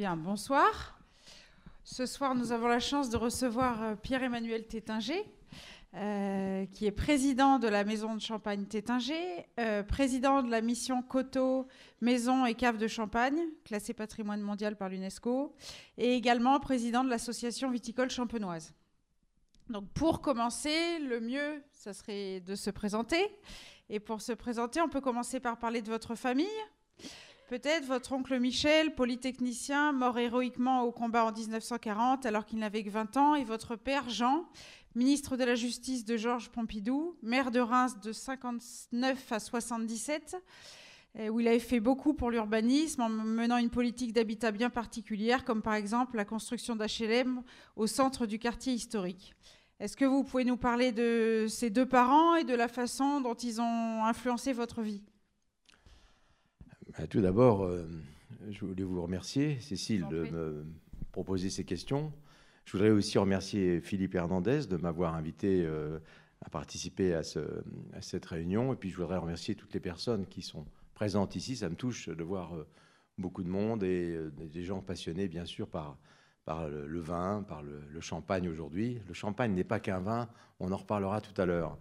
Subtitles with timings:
[0.00, 0.98] Bien, bonsoir.
[1.84, 5.22] Ce soir, nous avons la chance de recevoir euh, Pierre-Emmanuel Tétinger,
[5.94, 11.02] euh, qui est président de la Maison de Champagne Tétinger, euh, président de la mission
[11.02, 11.68] Coteau,
[12.00, 15.54] Maison et Cave de Champagne, classée patrimoine mondial par l'UNESCO,
[15.98, 18.72] et également président de l'association viticole champenoise.
[19.68, 23.20] Donc pour commencer, le mieux, ça serait de se présenter.
[23.90, 26.48] Et pour se présenter, on peut commencer par parler de votre famille.
[27.50, 32.90] Peut-être votre oncle Michel, polytechnicien, mort héroïquement au combat en 1940 alors qu'il n'avait que
[32.90, 34.44] 20 ans, et votre père Jean,
[34.94, 40.36] ministre de la Justice de Georges Pompidou, maire de Reims de 59 à 77,
[41.28, 45.60] où il avait fait beaucoup pour l'urbanisme en menant une politique d'habitat bien particulière, comme
[45.60, 47.42] par exemple la construction d'HLM
[47.74, 49.34] au centre du quartier historique.
[49.80, 53.34] Est-ce que vous pouvez nous parler de ces deux parents et de la façon dont
[53.34, 55.02] ils ont influencé votre vie?
[57.08, 57.86] Tout d'abord, euh,
[58.50, 60.64] je voulais vous remercier, Cécile, de me
[61.12, 62.12] proposer ces questions.
[62.64, 65.98] Je voudrais aussi remercier Philippe Hernandez de m'avoir invité euh,
[66.44, 68.72] à participer à, cette réunion.
[68.72, 71.56] Et puis, je voudrais remercier toutes les personnes qui sont présentes ici.
[71.56, 72.66] Ça me touche de voir euh,
[73.18, 75.98] beaucoup de monde et des gens passionnés, bien sûr, par,
[76.44, 79.00] par le, vin, par le, le champagne aujourd'hui.
[79.06, 81.76] Le champagne n'est pas qu'un vin, on en reparlera tout à l'heure.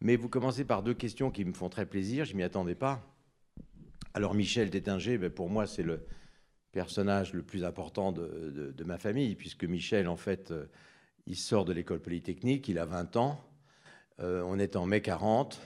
[0.00, 2.76] Mais vous commencez par deux questions qui me font très plaisir, je ne m'y attendais
[2.76, 3.02] pas.
[4.18, 6.04] Alors Michel Détinger, ben, pour moi, c'est le
[6.72, 10.66] personnage le plus important de, ma famille, puisque Michel, en fait, euh,
[11.26, 13.40] il sort de l'école polytechnique, il a 20 ans,
[14.18, 15.60] euh, on est en mai 40,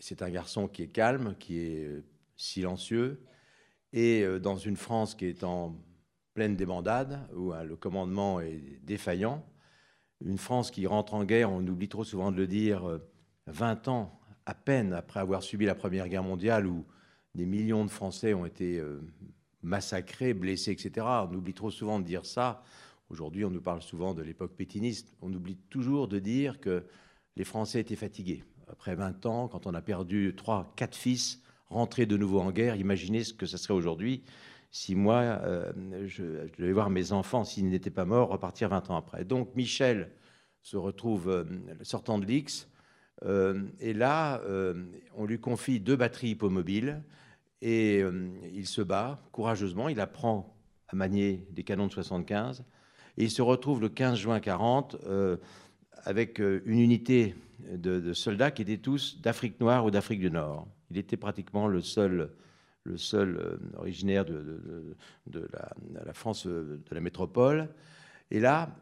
[0.00, 2.04] c'est un garçon qui est calme, qui est
[2.36, 3.22] silencieux,
[3.94, 5.74] et euh, dans une France qui est en
[6.34, 9.42] pleine débandade, où hein, le commandement est défaillant,
[10.20, 13.00] une France qui rentre en guerre, on oublie trop souvent de le dire,
[13.46, 16.84] 20 ans à peine après avoir subi la Première Guerre mondiale, où
[17.34, 19.00] des millions de Français ont été euh,
[19.62, 21.06] massacrés, blessés, etc.
[21.30, 22.62] On oublie trop souvent de dire ça.
[23.10, 25.14] Aujourd'hui, on nous parle souvent de l'époque pétiniste.
[25.20, 26.84] On oublie toujours de dire que
[27.36, 28.44] les Français étaient fatigués.
[28.68, 32.76] Après 20 ans, quand on a perdu 3, 4 fils, rentrés de nouveau en guerre,
[32.76, 34.22] imaginez ce que ça serait aujourd'hui
[34.70, 35.72] si moi, euh,
[36.08, 36.24] je,
[36.58, 39.24] devais voir mes enfants, s'ils n'étaient pas morts, repartir 20 ans après.
[39.24, 40.10] Donc Michel
[40.62, 41.44] se retrouve euh,
[41.82, 42.68] sortant de l'X,
[43.80, 44.42] et là,
[45.14, 47.00] on lui confie deux batteries hippomobiles
[47.64, 50.54] et euh, il se bat courageusement, il apprend
[50.88, 52.62] à manier des canons de 75.
[53.16, 55.38] Et il se retrouve le 15 juin 40 euh,
[56.02, 57.34] avec euh, une unité
[57.72, 60.68] de, soldats qui étaient tous d'Afrique noire ou d'Afrique du Nord.
[60.90, 62.32] Il était pratiquement le seul,
[62.82, 64.60] le seul originaire de,
[65.32, 67.70] la, France, de la métropole.
[68.30, 68.76] Et là,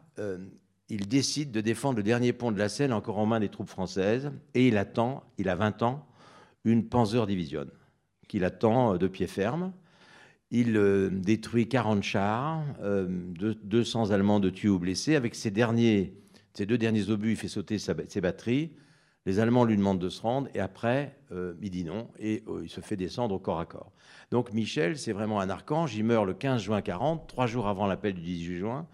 [0.89, 3.69] il décide de défendre le dernier pont de la Seine encore en main des troupes
[3.69, 4.31] françaises.
[4.53, 6.05] Et il attend, il a 20 ans,
[6.65, 7.67] une Panzer Division
[8.27, 9.71] qu'il attend euh, de pied ferme.
[10.51, 15.15] Il euh, détruit 40 chars, 200 euh, Allemands de tués ou blessés.
[15.15, 16.13] Avec ses, derniers,
[16.53, 18.71] ses deux derniers obus, il fait sauter ses batteries.
[19.25, 21.17] Les Allemands lui demandent de se rendre et après,
[21.61, 23.93] il dit non et il se fait descendre au corps à corps.
[24.31, 25.95] Donc Michel, c'est vraiment un archange.
[25.95, 28.85] Il meurt le 15 juin 40, trois jours avant l'appel du 18 juin.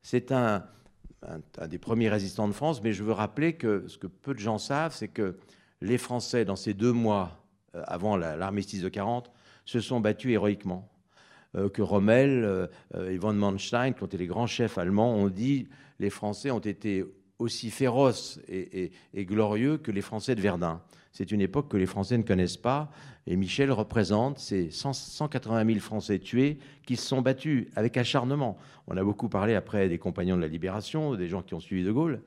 [0.00, 0.62] C'est un,
[1.68, 4.58] des premiers résistants de France, mais je veux rappeler que ce que peu de gens
[4.58, 5.36] savent, c'est que
[5.80, 7.41] les Français, dans ces deux mois
[7.74, 9.30] avant l'armistice de 40,
[9.64, 10.88] se sont battus héroïquement.
[11.54, 12.66] Euh, que Rommel euh,
[13.10, 15.68] et von Manstein, qui ont été les grands chefs allemands, ont dit
[15.98, 17.04] les Français ont été
[17.38, 20.80] aussi féroces et, glorieux que les Français de Verdun.
[21.10, 22.90] C'est une époque que les Français ne connaissent pas.
[23.26, 28.56] Et Michel représente ces 180 000 Français tués qui se sont battus avec acharnement.
[28.86, 31.84] On a beaucoup parlé après des compagnons de la Libération, des gens qui ont suivi
[31.84, 32.22] De Gaulle.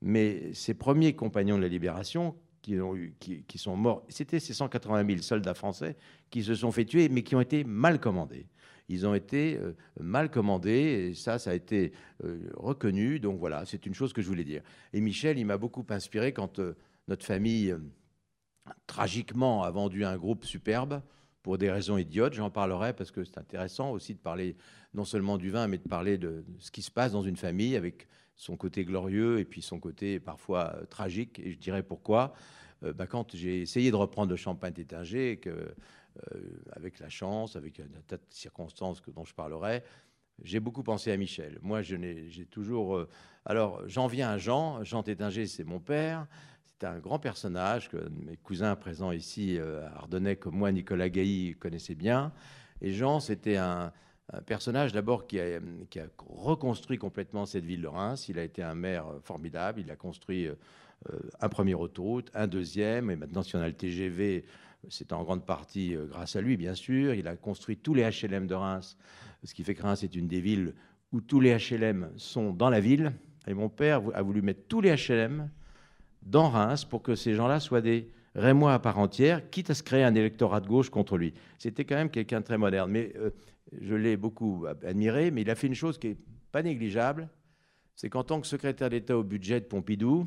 [0.00, 4.04] Mais ces premiers compagnons de la Libération, qui, ont eu, qui, sont morts.
[4.08, 5.96] C'était ces 180 000 soldats français
[6.30, 8.46] qui se sont fait tuer, mais qui ont été mal commandés.
[8.88, 11.92] Ils ont été euh, mal commandés, et ça, ça a été
[12.24, 13.20] euh, reconnu.
[13.20, 14.62] Donc voilà, c'est une chose que je voulais dire.
[14.92, 16.76] Et Michel, il m'a beaucoup inspiré quand euh,
[17.08, 17.74] notre famille,
[18.86, 21.02] tragiquement, a vendu un groupe superbe
[21.42, 22.34] pour des raisons idiotes.
[22.34, 24.56] J'en parlerai parce que c'est intéressant aussi de parler
[24.92, 27.76] non seulement du vin, mais de parler de ce qui se passe dans une famille
[27.76, 28.08] avec
[28.40, 31.38] son côté glorieux et puis son côté parfois euh, tragique.
[31.40, 32.32] Et je dirais pourquoi.
[32.82, 36.40] Euh, bah, quand j'ai essayé de reprendre le champagne tétinger, que, euh,
[36.72, 39.84] avec la chance, avec un tas de circonstances que, dont je parlerai,
[40.42, 41.58] j'ai beaucoup pensé à Michel.
[41.60, 43.06] Moi, j'ai toujours.
[43.44, 44.82] alors, j'en viens à Jean.
[44.84, 46.26] Jean Tétinger, c'est mon père.
[46.64, 49.58] C'est un grand personnage que mes cousins présents ici
[49.96, 52.32] Ardennais, comme moi, Nicolas Gailly, connaissaient bien.
[52.80, 53.92] Et Jean, c'était un,
[54.32, 55.60] un personnage d'abord qui a,
[56.18, 58.28] reconstruit complètement cette ville de Reims.
[58.28, 59.80] Il a été un maire formidable.
[59.80, 60.54] Il a construit euh,
[61.40, 64.44] un premier autoroute, un deuxième, et maintenant si on a le TGV,
[64.88, 67.14] c'est en grande partie grâce à lui, bien sûr.
[67.14, 68.96] Il a construit tous les HLM de Reims,
[69.44, 70.74] ce qui fait que Reims est une des villes
[71.12, 73.12] où tous les HLM sont dans la ville.
[73.46, 75.50] Et mon père a voulu mettre tous les HLM
[76.22, 79.82] dans Reims pour que ces gens-là soient des Rémois à part entière, quitte à se
[79.82, 81.34] créer un électorat de gauche contre lui.
[81.58, 82.88] C'était quand même quelqu'un de très moderne.
[82.88, 83.30] Mais euh,
[83.80, 86.18] je l'ai beaucoup admiré, mais il a fait une chose qui n'est
[86.52, 87.28] pas négligeable,
[87.94, 90.26] c'est qu'en tant que secrétaire d'État au budget de Pompidou,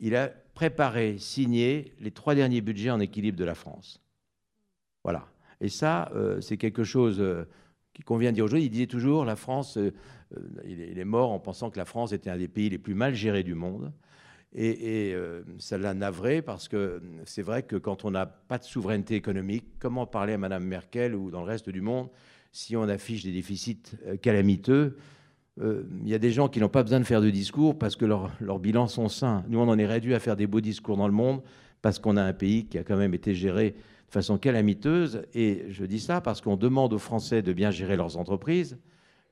[0.00, 4.02] il a préparé, signé les trois derniers budgets en équilibre de la France.
[5.04, 5.26] Voilà.
[5.60, 7.44] Et ça, euh, c'est quelque chose euh,
[7.94, 8.66] qui convient de dire aujourd'hui.
[8.66, 9.78] Il disait toujours, la France,
[10.64, 13.14] il est mort en pensant que la France était un des pays les plus mal
[13.14, 13.92] gérés du monde.
[14.54, 18.64] Et, euh, ça l'a navré parce que c'est vrai que quand on n'a pas de
[18.64, 22.08] souveraineté économique, comment parler à Mme Merkel ou dans le reste du monde
[22.52, 24.96] si on affiche des déficits euh, calamiteux
[25.60, 27.96] euh, Il y a des gens qui n'ont pas besoin de faire de discours parce
[27.96, 29.44] que leurs bilans sont sains.
[29.48, 31.42] Nous, on en est réduit à faire des beaux discours dans le monde
[31.82, 35.22] parce qu'on a un pays qui a quand même été géré de façon calamiteuse.
[35.34, 38.78] Et je dis ça parce qu'on demande aux Français de bien gérer leurs entreprises,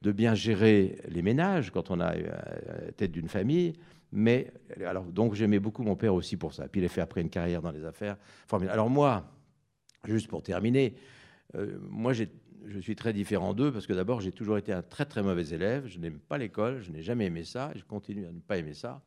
[0.03, 3.75] de bien gérer les ménages quand on a la tête d'une famille
[4.13, 4.53] mais
[4.85, 6.69] alors, donc j'aimais beaucoup mon père aussi pour ça.
[6.69, 8.17] Puis il a fait après une carrière dans les affaires
[8.71, 9.31] Alors moi,
[10.07, 10.95] juste pour terminer,
[11.55, 12.13] euh, moi
[12.69, 15.47] je suis très différent d'eux parce que d'abord j'ai toujours été un très très mauvais
[15.49, 15.87] élève.
[15.87, 18.75] Je n'aime pas l'école, je n'ai jamais aimé ça, je continue à ne pas aimer
[18.75, 19.03] ça.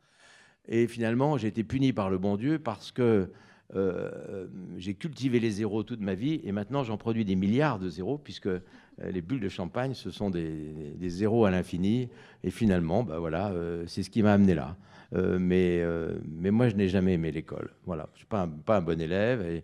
[0.68, 3.32] Et finalement j'ai été puni par le bon Dieu parce que
[3.76, 4.48] euh,
[4.78, 8.18] j'ai cultivé les zéros toute ma vie et maintenant j'en produis des milliards de zéros
[8.18, 8.60] puisque euh,
[8.98, 12.10] les bulles de champagne ce sont des, zéros à l'infini
[12.44, 13.54] et finalement bah voilà
[13.86, 14.76] c'est ce qui m'a amené là.
[15.16, 17.72] Euh, mais, euh, mais moi, je n'ai jamais aimé l'école.
[17.86, 19.62] Voilà, je ne suis pas un, bon élève et,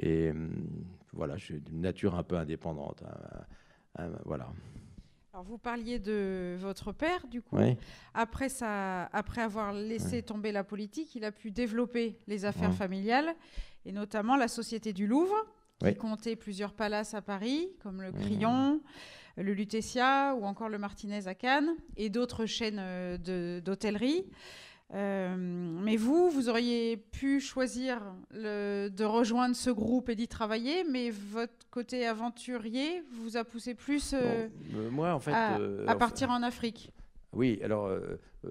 [0.00, 0.50] et hum,
[1.12, 3.02] voilà, je suis d'une nature un peu indépendante.
[3.06, 3.44] Hein,
[3.98, 4.48] hein, voilà.
[5.32, 7.56] Alors vous parliez de votre père, du coup.
[8.14, 13.34] Après, ça, après avoir laissé tomber la politique, il a pu développer les affaires familiales,
[13.84, 15.36] et notamment la Société du Louvre,
[15.80, 18.80] qui comptait plusieurs palaces à Paris, comme le Crillon,
[19.36, 24.26] le Lutetia ou encore le Martinez à Cannes, et d'autres chaînes euh, d'hôtellerie.
[24.94, 28.00] Euh, mais vous, vous auriez pu choisir
[28.32, 34.14] de rejoindre ce groupe et d'y travailler, mais votre côté aventurier vous a poussé plus
[34.14, 36.92] euh, euh, moi, en fait, à, partir en Afrique.
[37.32, 37.90] Oui, alors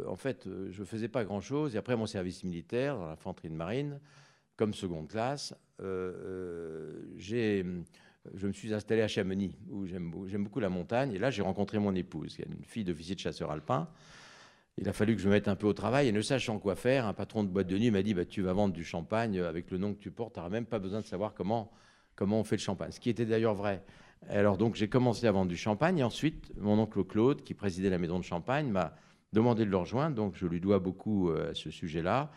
[0.08, 1.76] en fait, je ne faisais pas grand-chose.
[1.76, 4.00] Et après mon service militaire dans l'infanterie de marine,
[4.56, 5.56] comme seconde classe,
[7.16, 7.66] j'ai
[8.34, 10.12] je me suis installé à Chamonix, où j'aime
[10.44, 11.14] beaucoup la montagne.
[11.14, 13.88] Et là, j'ai rencontré mon épouse, qui est une fille d'officier de chasseur alpin
[14.78, 16.76] il a fallu que je me mette un peu au travail et ne sachant quoi
[16.76, 19.40] faire, un patron de boîte de nuit m'a dit bah, Tu vas vendre du champagne
[19.40, 21.72] avec le nom que tu portes, tu n'auras même pas besoin de savoir comment,
[22.20, 22.92] on fait le champagne.
[22.92, 23.84] Ce qui était d'ailleurs vrai.
[24.30, 27.90] Alors donc j'ai commencé à vendre du champagne et ensuite mon oncle Claude, qui présidait
[27.90, 28.96] la maison de champagne, m'a
[29.34, 30.16] demandé de le rejoindre.
[30.16, 32.32] Donc je lui dois beaucoup euh, à ce sujet-là.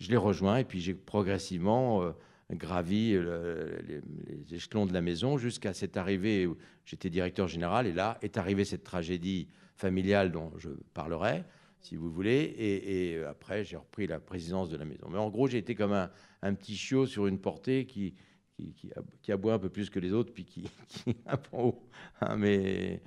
[0.00, 2.10] Je l'ai rejoint et puis j'ai progressivement euh,
[2.52, 7.86] gravi euh, les, échelons de la maison jusqu'à cette arrivée où j'étais directeur général.
[7.86, 11.44] Et là est arrivée cette tragédie familiale dont je parlerai
[11.84, 12.54] si vous voulez.
[12.58, 15.06] Et, euh, après, j'ai repris la présidence de la maison.
[15.10, 16.10] Mais en gros, j'ai été comme un,
[16.42, 18.14] un, petit chiot sur une portée qui,
[18.56, 18.74] qui,
[19.22, 21.14] qui, aboie un peu plus que les autres, puis qui, qui
[21.52, 21.82] haut.
[22.20, 23.02] Hein, mais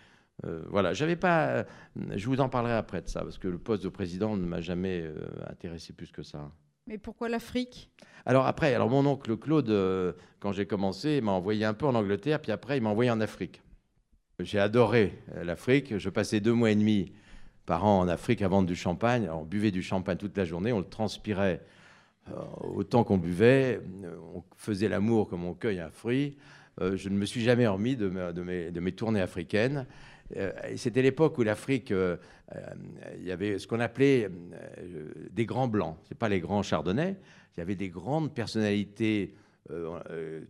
[0.46, 1.66] euh, voilà, j'avais pas.
[2.12, 4.62] Je vous en parlerai après de ça, parce que le poste de président ne m'a
[4.62, 5.16] jamais euh,
[5.50, 6.52] intéressé plus que ça.
[6.86, 7.90] Mais pourquoi l'Afrique?
[8.26, 12.42] Alors après, alors mon oncle Claude, quand j'ai commencé, m'a envoyé un peu en Angleterre,
[12.42, 13.62] puis après, il m'a envoyé en Afrique.
[14.40, 15.98] J'ai adoré l'Afrique.
[15.98, 17.12] Je passais deux mois et demi
[17.68, 19.30] par an en Afrique à vendre du champagne.
[19.30, 21.62] on buvait du champagne toute la journée, on le transpirait
[22.32, 23.80] euh, autant qu'on buvait,
[24.34, 26.38] on faisait l'amour comme on cueille un fruit.
[26.82, 29.86] Euh, je ne me suis jamais remis de, mes, tournées africaines.
[30.38, 34.30] Euh, c'était l'époque où l'Afrique, il y avait ce qu'on appelait
[35.32, 35.98] des grands blancs.
[36.08, 37.18] Ce pas les grands chardonnays.
[37.56, 39.36] Il y avait des grandes personnalités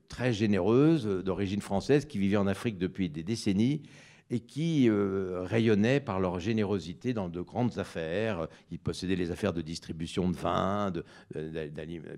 [0.08, 3.82] très généreuses d'origine française qui vivaient en Afrique depuis des décennies
[4.30, 8.48] et qui euh, rayonnaient par leur générosité dans de grandes affaires.
[8.72, 11.06] Ils possédaient les affaires de distribution de vin, de,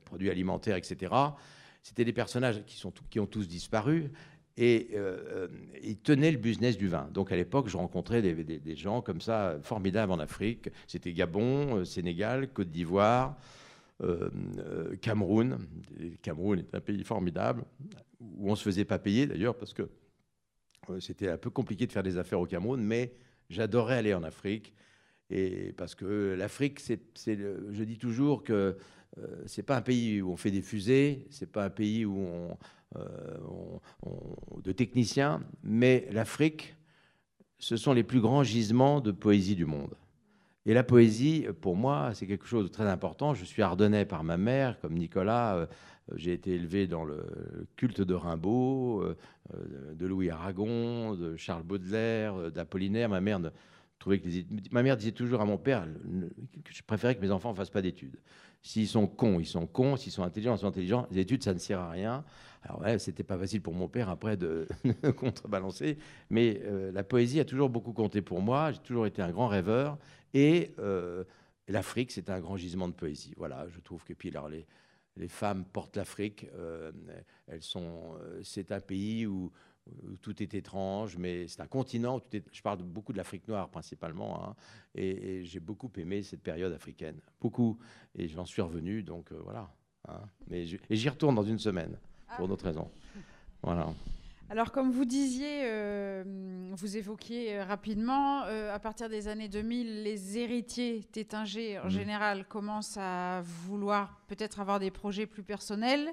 [0.06, 1.14] produits alimentaires, etc.
[1.84, 4.12] C'était des personnages qui, ont tous disparu.
[4.58, 5.48] Et euh,
[5.84, 7.08] ils tenaient le business du vin.
[7.14, 10.70] Donc à l'époque, je rencontrais des, gens comme ça, formidables en Afrique.
[10.88, 13.38] C'était Gabon, euh, Sénégal, Côte d'Ivoire,
[15.02, 15.60] Cameroun.
[16.22, 17.64] Cameroun est un pays formidable,
[18.22, 19.88] où on ne se faisait pas payer d'ailleurs, parce que euh,
[21.00, 23.14] c'était un peu compliqué de faire des affaires au Cameroun, mais
[23.50, 24.74] j'adorais aller en Afrique.
[25.30, 28.78] Et parce que l'Afrique, c'est, je dis toujours que
[29.16, 32.06] ce euh, c'est pas un pays où on fait des fusées, c'est pas un pays
[32.06, 32.58] où on,
[32.96, 33.38] euh,
[34.64, 36.76] de techniciens, mais l'Afrique,
[37.60, 39.96] ce sont les plus grands gisements de poésie du monde.
[40.66, 43.34] Et la poésie, pour moi, c'est quelque chose de très important.
[43.34, 45.56] Je suis ardennais par ma mère, comme Nicolas.
[45.56, 45.66] Euh,
[46.16, 47.24] j'ai été élevé dans le
[47.76, 49.18] culte de Rimbaud, euh,
[49.54, 53.10] euh, de Louis Aragon, de Charles Baudelaire, d'Apollinaire.
[53.10, 53.40] Ma mère
[54.00, 54.28] trouvait que
[54.72, 55.86] ma mère disait toujours à mon père
[56.64, 58.20] que je préférais que mes enfants fassent pas d'études.
[58.62, 59.96] S'ils sont cons, ils sont cons.
[59.96, 61.08] S'ils sont intelligents, ils sont intelligents.
[61.12, 62.26] Les études, ça ne sert à rien.
[62.64, 64.68] Alors, ouais, c'était pas facile pour mon père après de
[65.18, 65.98] contrebalancer.
[66.30, 66.62] Mais
[66.92, 68.72] la poésie a toujours beaucoup compté pour moi.
[68.72, 69.98] J'ai toujours été un grand rêveur.
[70.34, 71.24] Et euh,
[71.68, 73.34] l'Afrique, c'est un grand gisement de poésie.
[73.38, 74.66] Voilà, je trouve que puis alors les,
[75.18, 76.48] les femmes portent l'Afrique.
[76.54, 76.92] Euh,
[77.48, 79.52] elles sont, euh, c'est un pays où,
[80.22, 82.18] tout est étrange, mais c'est un continent.
[82.18, 84.56] Où tout est, je parle beaucoup de l'Afrique noire principalement, hein,
[84.94, 87.80] et, j'ai beaucoup aimé cette période africaine, beaucoup,
[88.16, 89.74] et j'en suis revenu, donc voilà.
[90.08, 91.98] Hein, mais et j'y retourne dans une semaine
[92.38, 92.90] pour d'autres raisons.
[93.62, 93.88] Voilà.
[94.52, 96.24] Alors, comme vous disiez, euh,
[96.72, 101.90] vous évoquiez euh, rapidement, euh, à partir des années 2000, les héritiers tétingés, en mmh.
[101.90, 106.10] général, commencent à vouloir peut-être avoir des projets plus personnels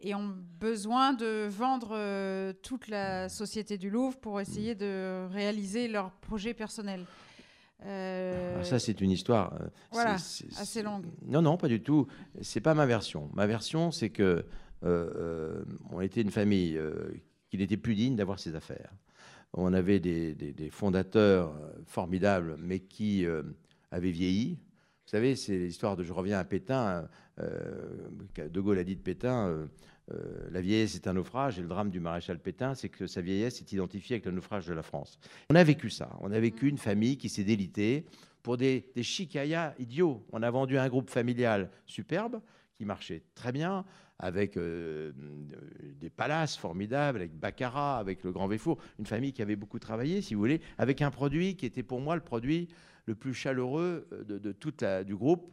[0.00, 6.10] et ont besoin de vendre toute la société du Louvre pour essayer de réaliser leurs
[6.10, 7.04] projets personnels.
[7.84, 9.52] Ah, ça, c'est une histoire.
[9.92, 11.04] Voilà, assez longue.
[11.26, 12.06] Non, non, pas du tout.
[12.40, 13.28] C'est pas ma version.
[13.34, 14.46] Ma version, c'est que
[14.82, 16.80] on était une famille
[17.50, 18.92] qu'il n'était plus digne d'avoir ses affaires.
[19.52, 23.42] On avait des, fondateurs euh, formidables, mais qui euh,
[23.90, 24.54] avaient vieilli.
[24.54, 27.08] Vous savez, c'est l'histoire de je reviens à Pétain.
[27.40, 29.68] Euh, de Gaulle a dit de Pétain
[30.50, 33.60] la vieillesse est un naufrage, et le drame du maréchal Pétain, c'est que sa vieillesse
[33.60, 35.20] est identifiée avec le naufrage de la France.
[35.50, 36.18] On a vécu ça.
[36.20, 38.04] On a vécu une famille qui s'est délitée
[38.42, 40.26] pour des, des chicayas idiots.
[40.32, 42.40] On a vendu un groupe familial superbe
[42.74, 43.84] qui marchait très bien,
[44.20, 45.12] avec euh,
[45.98, 50.20] des palaces formidables, avec Baccarat, avec le Grand Véfour, une famille qui avait beaucoup travaillé,
[50.20, 52.68] si vous voulez, avec un produit qui était pour moi le produit
[53.06, 55.50] le plus chaleureux euh, de, de du groupe.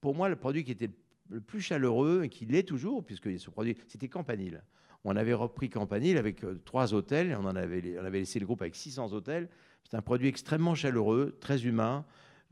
[0.00, 0.90] Pour moi, le produit qui était
[1.28, 4.64] le plus chaleureux, et qui l'est toujours, puisque ce produit, c'était Campanile.
[5.04, 8.40] On avait repris Campanile avec euh, trois hôtels, et on, en avait, on avait laissé
[8.40, 9.48] le groupe avec 600 hôtels.
[9.88, 12.04] C'est un produit extrêmement chaleureux, très humain,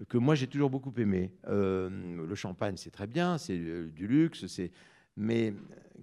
[0.09, 1.33] que moi j'ai toujours beaucoup aimé.
[1.49, 4.71] le champagne, c'est très bien, c'est du luxe, c'est
[5.19, 5.53] mais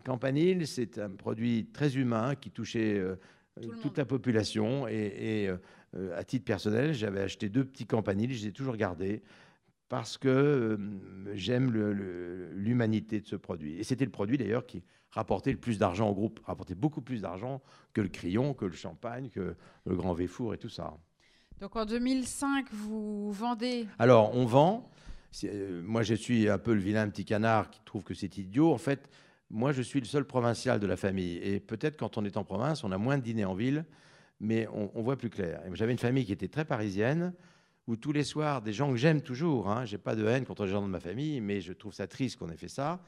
[0.06, 3.16] Campanile, c'est un produit très humain qui touchait euh,
[3.82, 4.88] toute la population.
[4.88, 9.24] Et, euh, à titre personnel, j'avais acheté deux petits Campaniles, je les ai toujours gardés
[9.88, 10.78] parce que euh,
[11.34, 11.72] j'aime
[12.54, 13.78] l'humanité de ce produit.
[13.78, 17.22] Et c'était le produit d'ailleurs qui rapportait le plus d'argent au groupe, rapportait beaucoup plus
[17.22, 17.62] d'argent
[17.94, 19.56] que le crayon, que le champagne, que
[19.86, 20.98] le grand Véfour et tout ça.
[21.62, 24.92] Donc en 2005, vous vendez Alors on vend,
[25.84, 28.72] moi, je suis un peu le vilain petit canard qui trouve que c'est idiot.
[28.72, 29.10] En fait,
[29.50, 31.38] moi, je suis le seul provincial de la famille.
[31.38, 33.86] Et peut-être quand on est en province, on a moins de dîners en ville,
[34.40, 35.62] mais on, voit plus clair.
[35.74, 37.34] J'avais une famille qui était très parisienne,
[37.88, 40.66] où tous les soirs, des gens que j'aime toujours, hein, j'ai pas de haine contre
[40.66, 43.02] les gens de ma famille, mais je trouve ça triste qu'on ait fait ça.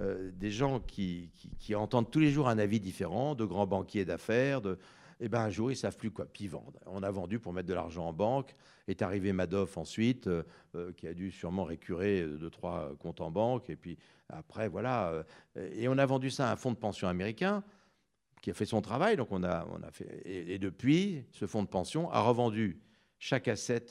[0.00, 4.06] Euh, des gens qui, qui, entendent tous les jours un avis différent, de grands banquiers
[4.06, 4.78] d'affaires, de,
[5.22, 6.26] et eh ben un jour, ils savent plus quoi.
[6.26, 6.80] Puis ils vendent.
[6.84, 8.56] On a vendu pour mettre de l'argent en banque.
[8.88, 10.42] Est arrivé Madoff ensuite, euh,
[10.74, 13.70] euh, qui a dû sûrement récurer deux, trois comptes en banque.
[13.70, 13.96] Et puis
[14.28, 15.10] après, voilà.
[15.10, 15.22] Euh,
[15.76, 17.62] et on a vendu ça à un fonds de pension américain
[18.40, 19.16] qui a fait son travail.
[19.16, 20.22] Donc on a, on a fait.
[20.24, 22.80] Et, depuis, ce fonds de pension a revendu
[23.20, 23.86] chaque asset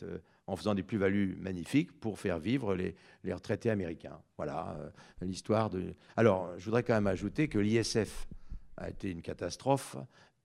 [0.47, 4.19] en faisant des plus-values magnifiques pour faire vivre les, les retraités américains.
[4.35, 4.77] Voilà
[5.21, 5.93] l'histoire de.
[6.17, 8.27] Alors, je voudrais quand même ajouter que l'ISF
[8.75, 9.95] a été une catastrophe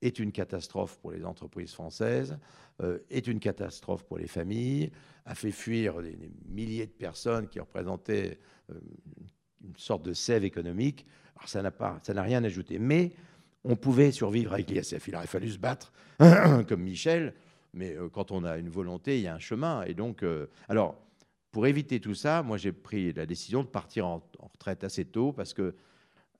[0.02, 2.38] est une catastrophe pour les entreprises françaises,
[2.82, 4.90] euh, est une catastrophe pour les familles,
[5.24, 8.38] a fait fuir des, milliers de personnes qui représentaient
[8.70, 8.74] euh,
[9.64, 11.06] une sorte de sève économique.
[11.36, 12.78] Alors ça n'a pas, ça n'a rien ajouté.
[12.78, 13.12] Mais
[13.64, 15.08] on pouvait survivre avec l'ISF.
[15.08, 15.92] Il aurait fallu se battre
[16.68, 17.34] comme Michel,
[17.72, 19.82] mais euh, quand on a une volonté, il y a un chemin.
[19.84, 20.24] Et donc,
[20.68, 21.00] alors
[21.50, 25.06] pour éviter tout ça, moi j'ai pris la décision de partir en, en retraite assez
[25.06, 25.74] tôt parce que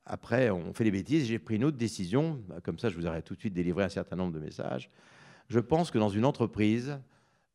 [0.07, 1.27] après, on fait des bêtises.
[1.27, 2.41] J'ai pris une autre décision.
[2.63, 4.89] Comme ça, je vous aurais tout de suite délivré un certain nombre de messages.
[5.49, 6.99] Je pense que dans une entreprise,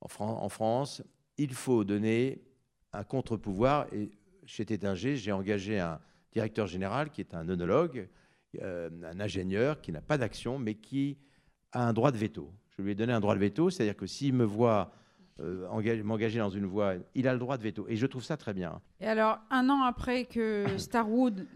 [0.02, 1.02] en, France,
[1.38, 2.44] il faut donner
[2.92, 3.88] un contre-pouvoir.
[3.94, 4.12] Et
[4.46, 6.00] chez Tétinger, j'ai engagé un
[6.34, 8.10] directeur général qui est un œnologue,
[8.62, 11.18] euh, un ingénieur qui n'a pas d'action, mais qui
[11.72, 12.52] a un droit de veto.
[12.78, 14.92] Je lui ai donné un droit de veto, c'est-à-dire que s'il me voit
[15.40, 17.86] euh, m'engager dans une voie, il a le droit de veto.
[17.88, 18.80] Et je trouve ça très bien.
[19.00, 21.48] Et alors, un an après que Starwood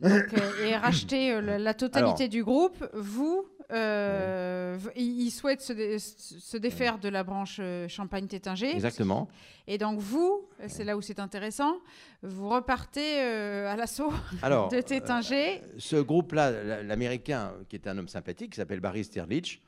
[0.64, 7.24] ait racheté euh, la, totalité du groupe, vous, euh, il souhaite se, défaire de la
[7.24, 8.74] branche Champagne-Tétinger.
[8.74, 9.28] Exactement.
[9.68, 11.78] Et donc vous, c'est là où c'est intéressant,
[12.24, 14.14] vous repartez à l'assaut
[14.44, 15.62] de Tétinger.
[15.78, 19.62] ce groupe-là, l'américain, qui est un homme sympathique, qui s'appelle Barry Sterlich,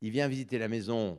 [0.00, 1.18] il vient visiter la maison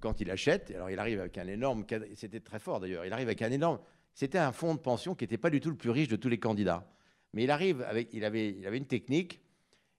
[0.00, 3.28] quand il achète, alors il arrive avec un énorme, c'était très fort d'ailleurs, il arrive
[3.28, 3.78] avec un énorme,
[4.14, 6.28] c'était un fonds de pension qui n'était pas du tout le plus riche de tous
[6.28, 6.86] les candidats.
[7.32, 9.40] Mais il arrive avec, il avait, il avait une technique,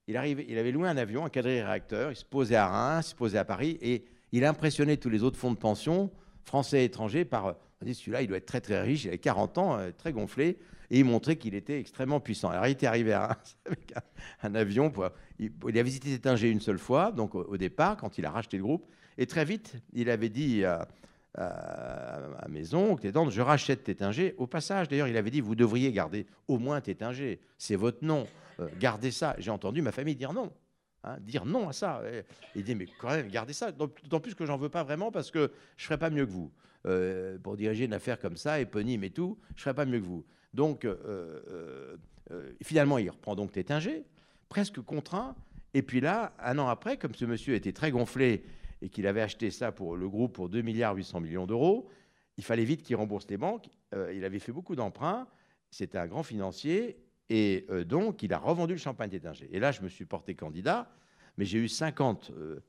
[0.06, 3.06] il, arrive, il avait loué un avion, un quadrille réacteur, il se posait à Reims,
[3.06, 6.10] il se posait à Paris, et il impressionnait tous les autres fonds de pension,
[6.44, 9.78] français et étrangers, par, celui-là, il doit être très très riche, il avait 40 ans,
[9.78, 10.58] euh, très gonflé,
[10.90, 12.50] et il montrait qu'il était extrêmement puissant.
[12.50, 13.94] Alors il était arrivé à Reims avec
[14.42, 18.26] un, avion, pour, il, a visité Tétinger une seule fois, donc au, départ, quand il
[18.26, 18.86] a racheté le groupe,
[19.18, 20.88] et très vite, il avait dit à,
[21.34, 22.96] à, Maison,
[23.30, 24.34] je rachète Tétinger.
[24.36, 28.26] Au passage, d'ailleurs, il avait dit, vous devriez garder au moins Tétinger, c'est votre nom,
[28.60, 29.34] euh, gardez ça.
[29.38, 30.52] J'ai entendu ma famille dire non.
[31.04, 32.02] Hein, dire non à ça.
[32.54, 33.72] il dit, mais quand même, gardez ça.
[33.72, 36.52] D'autant plus que j'en veux pas vraiment parce que je ferai pas mieux que vous.
[36.86, 40.04] Euh, pour diriger une affaire comme ça, éponyme et tout, je ferai pas mieux que
[40.04, 40.24] vous.
[40.52, 41.96] Donc, euh,
[42.62, 44.04] finalement, il reprend donc Tétinger,
[44.48, 45.34] presque contraint.
[45.74, 48.44] Et puis là, un an après, comme ce monsieur était très gonflé
[48.82, 51.88] et qu'il avait acheté ça pour le groupe pour 2 milliards 800 millions d'euros,
[52.36, 53.68] il fallait vite qu'il rembourse les banques.
[53.94, 55.26] Euh, il avait fait beaucoup d'emprunts.
[55.70, 56.98] C'était un grand financier.
[57.30, 59.48] Et euh, donc, il a revendu le champagne d'étinger.
[59.52, 60.90] Et là, je me suis porté candidat.
[61.38, 62.60] Mais j'ai eu 50 euh,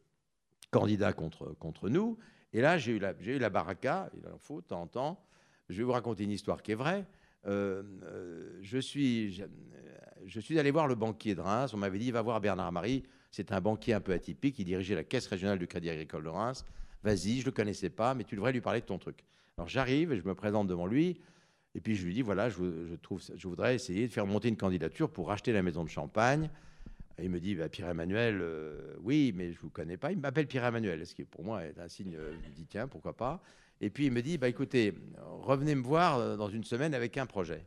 [0.70, 2.18] candidats contre, contre nous.
[2.54, 4.12] Et là, j'ai eu, la, eu la baraka.
[4.16, 5.26] Il en faut de temps en temps.
[5.70, 7.06] Je vais vous raconter une histoire qui est vraie.
[7.46, 9.42] je, suis,
[10.26, 11.74] je, suis allé voir le banquier de Reims.
[11.74, 13.04] On m'avait dit, va voir Bernard Marie.
[13.34, 14.60] C'est un banquier un peu atypique.
[14.60, 16.66] Il dirigeait la caisse régionale du Crédit Agricole de Reims.
[17.04, 19.24] Vas-y, je ne le connaissais pas, mais tu devrais lui parler de ton truc.
[19.58, 21.20] Alors j'arrive et je me présente devant lui.
[21.74, 24.56] Et puis je lui dis voilà, je, trouve, je voudrais essayer de faire monter une
[24.56, 26.48] candidature pour racheter la maison de Champagne.
[27.18, 30.12] Il me dit bah, Pierre-Emmanuel, euh, oui, mais je ne vous connais pas.
[30.12, 32.16] Il m'appelle Pierre-Emmanuel, ce qui pour moi est un signe.
[32.16, 33.42] Je me dis tiens, pourquoi pas.
[33.82, 34.94] Et puis il me dit bah, écoutez,
[35.42, 37.66] revenez me voir euh, dans une semaine avec un projet.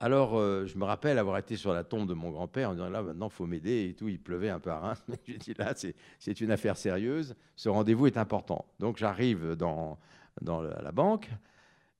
[0.00, 2.88] Alors, euh, je me rappelle avoir été sur la tombe de mon grand-père en disant
[2.88, 4.08] là, maintenant, faut m'aider et tout.
[4.08, 5.04] Il pleuvait un peu à Reims.
[5.08, 7.34] Mais je dis là, c'est une affaire sérieuse.
[7.56, 8.64] Ce rendez-vous est important.
[8.78, 9.98] Donc, j'arrive dans,
[10.40, 11.28] la banque.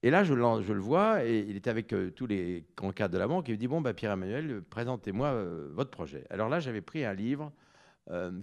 [0.05, 2.64] Et là, je, le vois et il était avec euh, tous les
[2.95, 3.49] cadres de la banque.
[3.49, 6.25] il me dit Bon, bah, Pierre-Emmanuel, présentez-moi euh, votre projet.
[6.31, 7.52] Alors là, j'avais pris un livre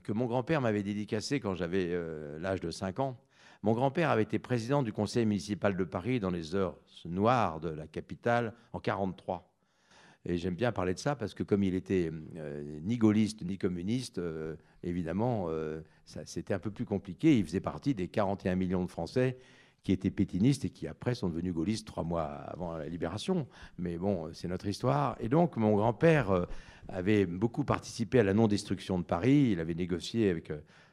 [0.03, 1.99] que mon grand-père m'avait dédicacé quand j'avais
[2.38, 3.17] l'âge de 5 ans.
[3.65, 7.69] Mon grand-père avait été président du conseil municipal de Paris dans les heures noires de
[7.69, 9.51] la capitale en 1943.
[10.25, 13.58] Et j'aime bien parler de ça parce que comme il était euh, ni gaulliste ni
[13.58, 17.39] communiste, euh, évidemment, euh, c'était un peu plus compliqué.
[17.39, 19.39] Il faisait partie des 41 millions de Français
[19.82, 23.47] qui étaient pétinistes et qui après sont devenus gaullistes trois mois avant la libération.
[23.80, 25.17] Mais bon, c'est notre histoire.
[25.19, 26.45] Et donc mon grand-père
[26.88, 29.49] avait beaucoup participé à la non-destruction de Paris.
[29.54, 30.51] Il avait négocié avec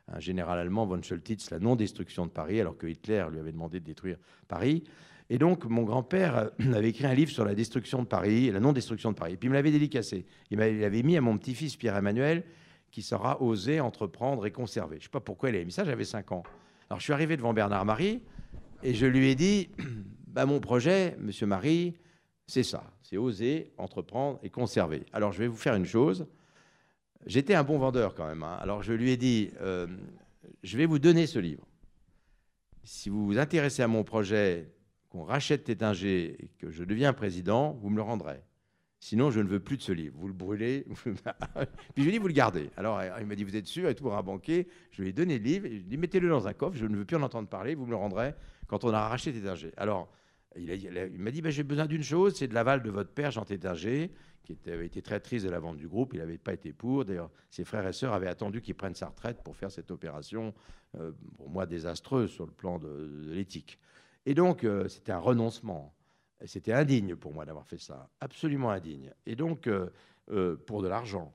[0.09, 3.81] un général allemand, von Schultitz, la non-destruction de Paris, alors que Hitler lui avait demandé
[3.81, 4.85] de détruire Paris.
[5.31, 8.61] Et donc, mon grand-père euh, avait écrit un livre sur la destruction de Paris, la
[8.61, 9.37] non-destruction de Paris.
[9.37, 10.27] puis, il me l'avait dédicacé.
[10.51, 12.45] Il l'avait mis à mon petit-fils Pierre-Emmanuel,
[12.91, 14.97] qui sera osé entreprendre et conserver.
[14.97, 16.43] Je ne sais pas pourquoi il avait mis ça, j'avais 5 ans.
[16.91, 18.23] Alors, je suis arrivé devant Bernard Marie,
[18.83, 19.71] et je lui ai dit
[20.27, 21.95] bah, Mon projet, monsieur Marie,
[22.47, 25.05] c'est ça c'est oser entreprendre et conserver.
[25.13, 26.27] Alors, je vais vous faire une chose.
[27.27, 28.43] J'étais un bon vendeur quand même.
[28.43, 28.57] Hein.
[28.61, 29.87] Alors je lui ai dit, euh,
[30.63, 31.67] je vais vous donner ce livre.
[32.85, 34.73] Si vous vous intéressez à mon projet,
[35.09, 38.41] qu'on rachète Tétinger et que je deviens président, vous me le rendrez.
[38.99, 40.15] Sinon, je ne veux plus de ce livre.
[40.17, 40.87] Vous le brûlez.
[41.05, 41.15] Puis
[41.97, 42.71] je lui ai dit, vous le gardez.
[42.77, 44.69] Alors il m'a dit, vous êtes sûr et tout pour un banquier.
[44.93, 45.67] Je lui ai donné le livre.
[45.67, 46.77] Et je lui ai dit, mettez-le dans un coffre.
[46.77, 47.75] Je ne veux plus en entendre parler.
[47.75, 48.35] Vous me le rendrez
[48.69, 49.73] quand on aura racheté Tétinger.
[49.77, 50.09] Alors
[50.57, 53.45] il, m'a dit, ben, j'ai besoin d'une chose, c'est de l'aval de votre père, Jean
[53.45, 54.11] Tétinger,
[54.45, 56.15] qui avait été très triste de la vente du groupe.
[56.15, 57.05] Il n'avait pas été pour.
[57.05, 60.53] D'ailleurs, ses frères et sœurs avaient attendu qu'il prenne sa retraite pour faire cette opération,
[60.97, 63.79] euh, pour moi, désastreuse sur le plan de, l'éthique.
[64.27, 65.95] Et donc, euh, c'était un renoncement.
[66.45, 69.13] C'était indigne pour moi d'avoir fait ça, absolument indigne.
[69.27, 69.91] Et donc, euh,
[70.67, 71.33] pour de l'argent.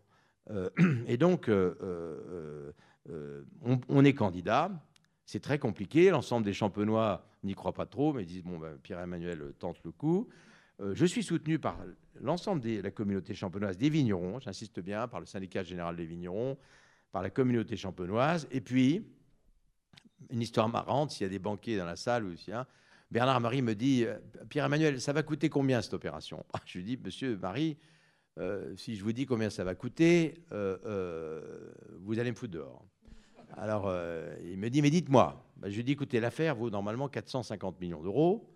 [1.08, 1.50] et donc,
[3.90, 4.72] on, est candidat.
[5.28, 6.10] C'est très compliqué.
[6.10, 10.30] L'ensemble des champenois n'y croient pas trop, mais disent bon, ben, Pierre-Emmanuel tente le coup.
[10.80, 11.78] Euh, je suis soutenu par
[12.22, 16.58] l'ensemble de la communauté champenoise des vignerons, j'insiste bien, par le syndicat général des vignerons,
[17.12, 18.48] par la communauté champenoise.
[18.52, 19.06] Et puis,
[20.30, 22.56] une histoire marrante, s'il y a des banquiers dans la salle ou s'il
[23.12, 26.46] Bernard Marie me dit euh, Pierre-Emmanuel, ça va coûter combien cette opération?
[26.66, 27.78] Je lui dis Monsieur Marie,
[28.38, 32.86] euh, si je vous dis combien ça va coûter, vous allez me foutre dehors.
[33.56, 35.44] Alors, euh, il me dit, mais dites-moi.
[35.58, 38.54] Ben, je lui dis, écoutez, l'affaire vaut normalement 450 millions d'euros,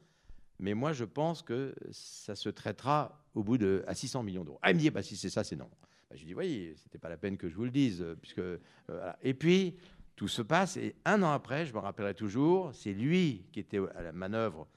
[0.59, 4.59] mais moi, je pense que ça se traitera au bout de à 600 millions d'euros.
[4.61, 5.69] Ah, il me dit, bah, si c'est ça, c'est non.
[6.09, 8.15] Ben, je lui dis, voyez, c'était pas la peine que je vous le dise, euh,
[8.15, 8.59] puisque euh,
[9.23, 9.77] Et puis,
[10.15, 13.79] tout se passe, et un an après, je me rappellerai toujours, c'est lui qui était
[13.95, 14.67] à la manœuvre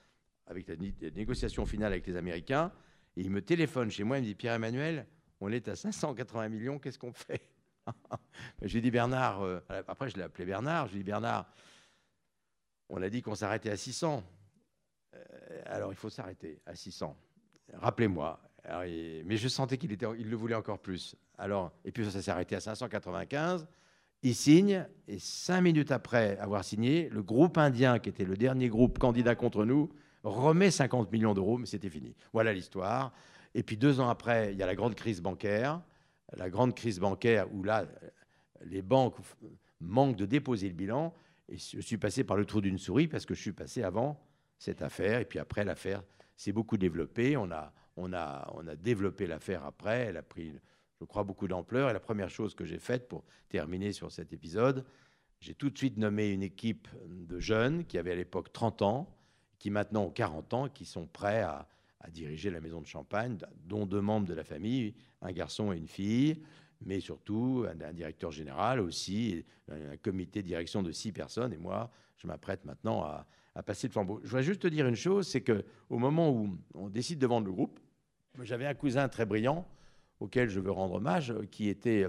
[0.46, 0.76] avec la
[1.10, 2.72] négociation finale avec les Américains,
[3.16, 5.06] et il me téléphone chez moi, il me dit, Pierre-Emmanuel,
[5.40, 7.42] on est à 580 millions, qu'est-ce qu'on fait?
[8.62, 11.10] Je lui ai dit, Bernard, euh, après je l'ai appelé Bernard, je lui ai dit,
[11.10, 11.46] Bernard,
[12.88, 14.22] on a dit qu'on s'arrêtait à 600.
[15.66, 17.16] alors il faut s'arrêter à 600.
[17.74, 18.40] Rappelez-moi.
[18.66, 21.16] Mais je sentais qu'il il le voulait encore plus.
[21.38, 23.66] Alors, et puis ça s'est arrêté à 595.
[24.22, 28.68] Il signe, et cinq minutes après avoir signé, le groupe indien, qui était le dernier
[28.68, 29.90] groupe candidat contre nous,
[30.22, 32.14] remet 50 millions d'euros, mais c'était fini.
[32.32, 33.12] Voilà l'histoire.
[33.54, 35.82] Et puis deux ans après, il y a la grande crise bancaire.
[36.36, 37.86] La grande crise bancaire où là,
[38.64, 39.16] les banques
[39.80, 41.14] manquent de déposer le bilan.
[41.48, 44.20] Et je suis passé par le trou d'une souris parce que je suis passé avant
[44.58, 45.20] cette affaire.
[45.20, 46.02] Et puis après, l'affaire
[46.36, 47.36] s'est beaucoup développée.
[47.36, 50.06] On a, on a, on a développé l'affaire après.
[50.06, 50.54] Elle a pris
[51.00, 51.90] je crois, beaucoup d'ampleur.
[51.90, 54.84] Et la première chose que j'ai faite pour terminer sur cet épisode,
[55.40, 59.14] j'ai tout de suite nommé une équipe de jeunes qui avaient à l'époque 30 ans,
[59.58, 61.68] qui maintenant ont 40 ans, qui sont prêts à,
[62.10, 63.36] diriger la maison de champagne,
[63.66, 66.42] dont deux membres de la famille, un garçon et une fille,
[66.84, 71.52] mais surtout un, directeur général aussi, un, comité de direction de six personnes.
[71.52, 74.20] Et moi, je m'apprête maintenant à, à, passer le flambeau.
[74.22, 77.26] Je voudrais juste te dire une chose, c'est que au moment où on décide de
[77.26, 77.80] vendre le groupe,
[78.42, 79.66] j'avais un cousin très brillant
[80.20, 82.08] auquel je veux rendre hommage, qui était, euh,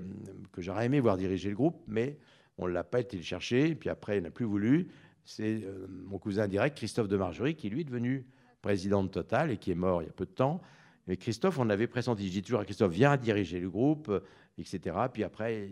[0.52, 2.18] que j'aurais aimé voir diriger le groupe, mais
[2.58, 4.90] on ne l'a pas été le chercher, puis après, il n'a plus voulu.
[5.24, 8.26] C'est euh, mon cousin direct, Christophe de Margerie, qui lui est devenu
[8.66, 10.60] président de Total et qui est mort il y a peu de temps.
[11.08, 12.26] Et Christophe, on avait pressenti.
[12.26, 14.12] Je dis toujours à Christophe, viens diriger le groupe,
[14.58, 14.98] etc.
[15.14, 15.70] Puis après,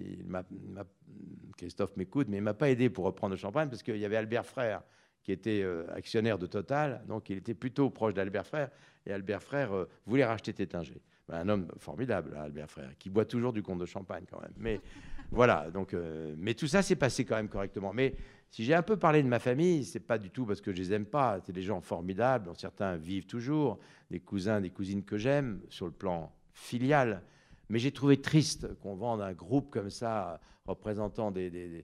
[1.57, 4.17] Christophe m'écoute, mais il m'a pas aidé pour reprendre le champagne parce qu'il y avait
[4.17, 4.83] Albert Frère
[5.23, 8.69] qui était actionnaire de Total, donc il était plutôt proche d'Albert Frère,
[9.05, 9.71] et Albert Frère
[10.05, 11.01] voulait racheter Tétinger.
[11.27, 14.53] Ben, un homme formidable, Albert Frère, qui boit toujours du comte de champagne quand même.
[14.57, 14.81] Mais
[15.31, 17.93] voilà, donc, euh, mais tout ça s'est passé quand même correctement.
[17.93, 18.13] Mais
[18.53, 20.77] si j'ai un peu parlé de ma famille, c'est pas du tout parce que je
[20.77, 21.39] les aime pas.
[21.43, 23.79] C'est des gens formidables, dont certains vivent toujours,
[24.11, 27.23] des cousins, des cousines que j'aime sur le plan filial.
[27.69, 31.83] Mais j'ai trouvé triste qu'on vende un groupe comme ça, représentant des,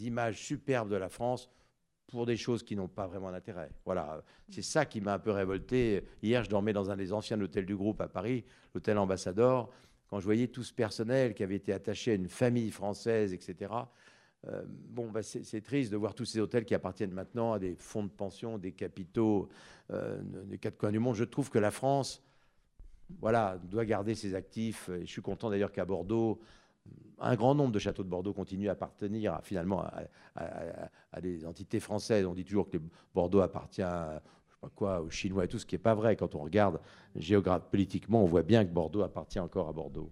[0.00, 1.50] images superbes de la France,
[2.06, 3.70] pour des choses qui n'ont pas vraiment d'intérêt.
[3.84, 6.04] Voilà, c'est ça qui m'a un peu révolté.
[6.22, 9.70] Hier, je dormais dans un des anciens hôtels du groupe à Paris, l'hôtel Ambassador,
[10.08, 13.74] quand je voyais tout ce personnel qui avait été attaché à une famille française, etc.
[14.48, 17.74] Euh, bon, bah, c'est triste de voir tous ces hôtels qui appartiennent maintenant à des
[17.74, 19.48] fonds de pension, des capitaux
[19.90, 21.14] euh, des quatre coins du monde.
[21.14, 22.22] Je trouve que la France,
[23.20, 24.90] voilà, doit garder ses actifs.
[25.00, 26.40] Je suis content d'ailleurs qu'à Bordeaux,
[27.18, 29.84] un grand nombre de châteaux de Bordeaux continuent à appartenir finalement
[30.34, 32.26] à, des entités françaises.
[32.26, 32.78] On dit toujours que
[33.14, 33.82] Bordeaux appartient
[34.74, 36.16] quoi, aux Chinois et tout, ce qui n'est pas vrai.
[36.16, 36.80] Quand on regarde
[37.14, 40.10] géographiquement, politiquement, on voit bien que Bordeaux appartient encore à Bordeaux.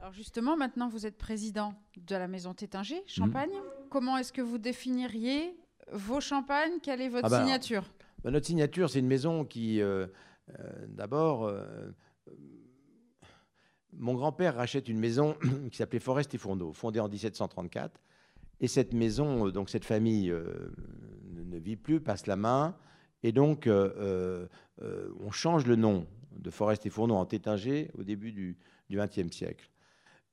[0.00, 3.50] Alors justement, maintenant vous êtes président de la maison Tétinger, Champagne.
[3.90, 5.54] Comment est-ce que vous définiriez
[5.92, 6.80] vos champagnes?
[6.82, 7.84] Quelle est votre ah ben, signature?
[8.24, 10.06] ben, Notre signature, c'est une maison qui, euh,
[10.58, 11.90] euh, d'abord, euh,
[13.92, 15.36] mon grand-père rachète une maison
[15.70, 18.00] qui s'appelait Forest et Fourneau, fondée en 1734.
[18.60, 22.74] Et cette maison, donc cette famille ne vit plus, passe la main.
[23.22, 28.56] Et donc, on change le nom de Forest et Fourneau en Tétinger au début du
[28.90, 29.70] XXe siècle.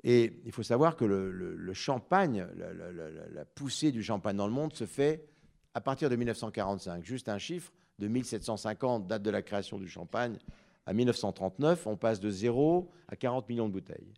[0.03, 4.85] Et il faut savoir que le, champagne, la, poussée du champagne dans le monde se
[4.85, 5.25] fait
[5.73, 7.03] à partir de 1945.
[7.03, 10.37] Juste un chiffre de 1750, date de la création du champagne,
[10.85, 14.13] à 1939, on passe de 0 à 40 millions de bouteilles.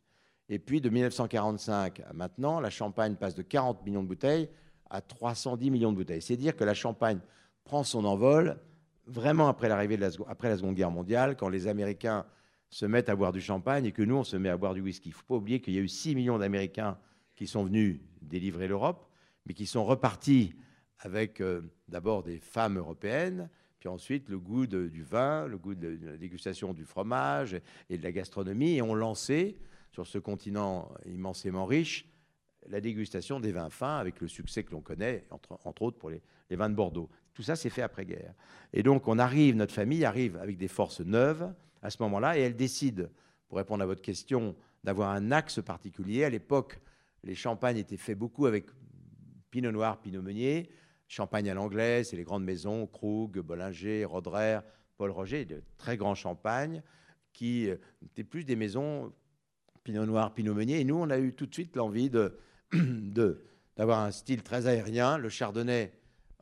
[0.49, 4.49] Et puis de 1945 à maintenant, la Champagne passe de 40 millions de bouteilles
[4.89, 6.21] à 310 millions de bouteilles.
[6.21, 7.19] C'est dire que la Champagne
[7.63, 8.57] prend son envol
[9.05, 12.25] vraiment après l'arrivée de après la Seconde Guerre mondiale, quand les Américains
[12.69, 14.81] se mettent à boire du champagne et que nous, on se met à boire du
[14.81, 15.09] whisky.
[15.09, 16.97] Il ne faut pas oublier qu'il y a eu 6 millions d'Américains
[17.35, 19.09] qui sont venus délivrer l'Europe,
[19.45, 20.53] mais qui sont repartis
[20.99, 25.97] avec euh, d'abord des femmes européennes, puis ensuite le goût du vin, le goût de,
[26.03, 29.57] la dégustation du fromage et de la gastronomie, et ont lancé
[29.91, 32.05] sur ce continent immensément riche
[32.67, 36.21] la dégustation des vins fins avec le succès que l'on connaît, entre, autres pour les,
[36.51, 37.09] vins de Bordeaux.
[37.33, 38.33] Tout ça, s'est fait après-guerre.
[38.73, 42.41] Et donc, on arrive, notre famille arrive avec des forces neuves à ce moment-là, et
[42.41, 43.09] elle décide,
[43.47, 46.23] pour répondre à votre question, d'avoir un axe particulier.
[46.23, 46.79] À l'époque,
[47.23, 48.67] les champagnes étaient faits beaucoup avec
[49.51, 50.69] Pinot Noir, Pinot Meunier.
[51.07, 54.59] Champagne à l'anglaise, c'est les grandes maisons, Krug, Bollinger, Rodrer,
[54.97, 56.83] Paul Roger, de très grands champagnes,
[57.33, 59.11] qui euh, étaient plus des maisons
[59.83, 60.81] Pinot Noir, Pinot Meunier.
[60.81, 62.37] Et nous, on a eu tout de suite l'envie de,
[63.75, 65.17] d'avoir un style très aérien.
[65.17, 65.93] Le chardonnay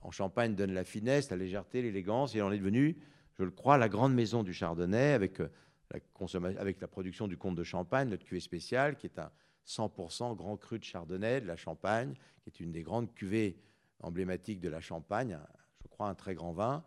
[0.01, 2.35] en Champagne donne la finesse, la légèreté, l'élégance.
[2.35, 2.97] Et on est devenu,
[3.37, 5.49] je le crois, la grande maison du chardonnay avec euh,
[5.91, 9.31] la, avec la production du comte de Champagne, notre cuvée spéciale, qui est un
[9.65, 13.57] 100% grand cru de chardonnay de la Champagne, qui est une des grandes cuvées
[14.01, 15.37] emblématique de la Champagne,
[15.81, 16.83] je crois un très grand vin,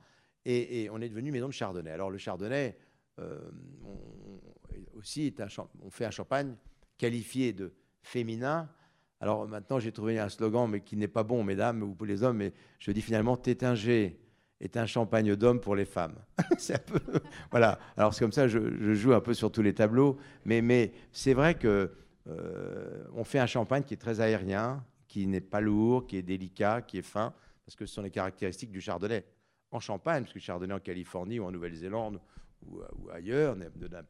[0.46, 1.90] et, on est devenu maison de Chardonnay.
[1.90, 2.78] Alors le Chardonnay,
[3.18, 3.38] euh,
[3.84, 5.34] on, aussi,
[5.82, 6.56] on fait un champagne
[6.96, 8.70] qualifié de féminin,
[9.20, 12.22] Alors maintenant, j'ai trouvé un slogan, mais qui n'est pas bon, mesdames ou pour les
[12.22, 14.18] hommes, mais je dis finalement Tétinger
[14.60, 16.16] est un champagne d'homme pour les femmes.
[16.58, 17.00] c'est un peu.
[17.50, 17.78] voilà.
[17.96, 21.54] Alors c'est comme ça, je, joue un peu sur tous les tableaux, mais, c'est vrai
[21.54, 21.90] que
[22.28, 26.22] euh, on fait un champagne qui est très aérien, qui n'est pas lourd, qui est
[26.22, 27.32] délicat, qui est fin,
[27.64, 29.24] parce que ce sont les caractéristiques du chardonnay.
[29.72, 32.20] En Champagne, parce que le chardonnay en Californie ou en Nouvelle-Zélande
[32.66, 32.80] ou,
[33.12, 34.04] ailleurs ne donne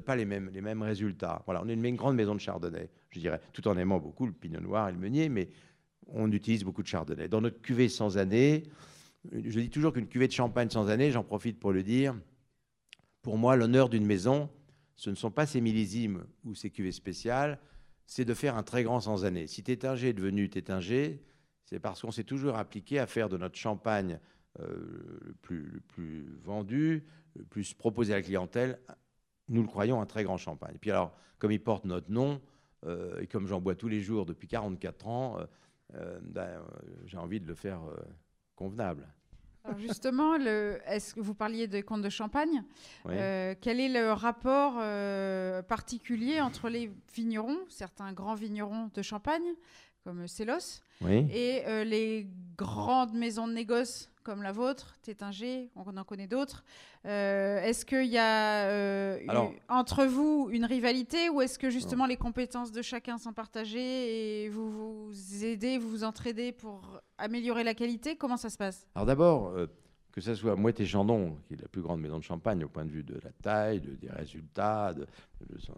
[0.00, 1.42] pas les mêmes résultats.
[1.44, 4.32] Voilà, on est une, grande maison de chardonnay, je dirais, tout en aimant beaucoup le
[4.32, 5.48] pinot noir et le meunier, mais
[6.08, 7.28] on utilise beaucoup de chardonnay.
[7.28, 8.64] Dans notre cuvée sans année,
[9.32, 12.14] je dis toujours qu'une cuvée de champagne sans année, j'en profite pour le dire,
[13.22, 14.48] pour moi, l'honneur d'une maison,
[14.96, 17.58] ce ne sont pas ses millésimes ou ses cuvées spéciales,
[18.06, 19.46] c'est de faire un très grand sans année.
[19.46, 21.22] Si Tétinger est devenu Tétinger,
[21.64, 24.18] c'est parce qu'on s'est toujours appliqué à faire de notre champagne
[24.60, 25.18] euh,
[25.50, 27.04] le, plus, vendu,
[27.36, 28.80] le plus proposé à la clientèle,
[29.48, 30.74] nous le croyons, un très grand champagne.
[30.74, 32.40] Et puis alors, comme il porte notre nom,
[32.86, 35.44] euh, et comme j'en bois tous les jours depuis 44 ans, euh,
[35.92, 36.62] ben,
[37.06, 37.80] j'ai envie de le faire
[38.56, 39.06] convenable.
[39.76, 42.62] Justement, est-ce que vous parliez des comptes de champagne?
[43.06, 49.54] Euh, Quel est le rapport euh, particulier entre les vignerons, certains grands vignerons de Champagne,
[50.04, 54.10] comme Célos, et euh, les grandes maisons de négoce?
[54.28, 56.62] Comme la vôtre, Tétinger, on en connaît d'autres.
[57.06, 59.18] Euh, est-ce qu'il y a euh,
[59.70, 64.50] entre vous une rivalité ou est-ce que justement les compétences de chacun sont partagées et
[64.50, 68.16] vous vous aidez, vous vous entraidez pour améliorer la qualité?
[68.16, 68.86] Comment ça se passe?
[68.94, 69.54] Alors d'abord,
[70.12, 72.68] que ce soit Mouette et Chandon, qui est la plus grande maison de champagne au
[72.68, 75.06] point de vue de la taille, des résultats, de,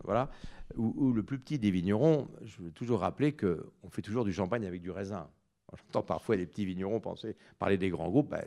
[0.02, 0.28] voilà,
[0.76, 4.66] ou, le plus petit des vignerons, je veux toujours rappeler qu'on fait toujours du champagne
[4.66, 5.28] avec du raisin.
[5.76, 7.00] J'entends parfois les petits vignerons
[7.58, 8.42] parler des grands groupes, ben,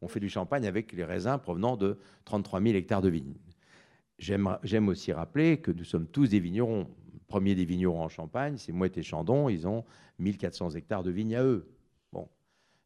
[0.00, 3.34] on, fait du champagne avec les raisins provenant de 33 000 hectares de vignes.
[4.18, 6.88] J'aime aussi rappeler que nous sommes tous des vignerons.
[7.12, 9.84] Le premier des vignerons en Champagne, c'est Mouette et Chandon, ils ont
[10.20, 11.68] 1400 hectares de vignes à eux.
[12.12, 12.28] Bon,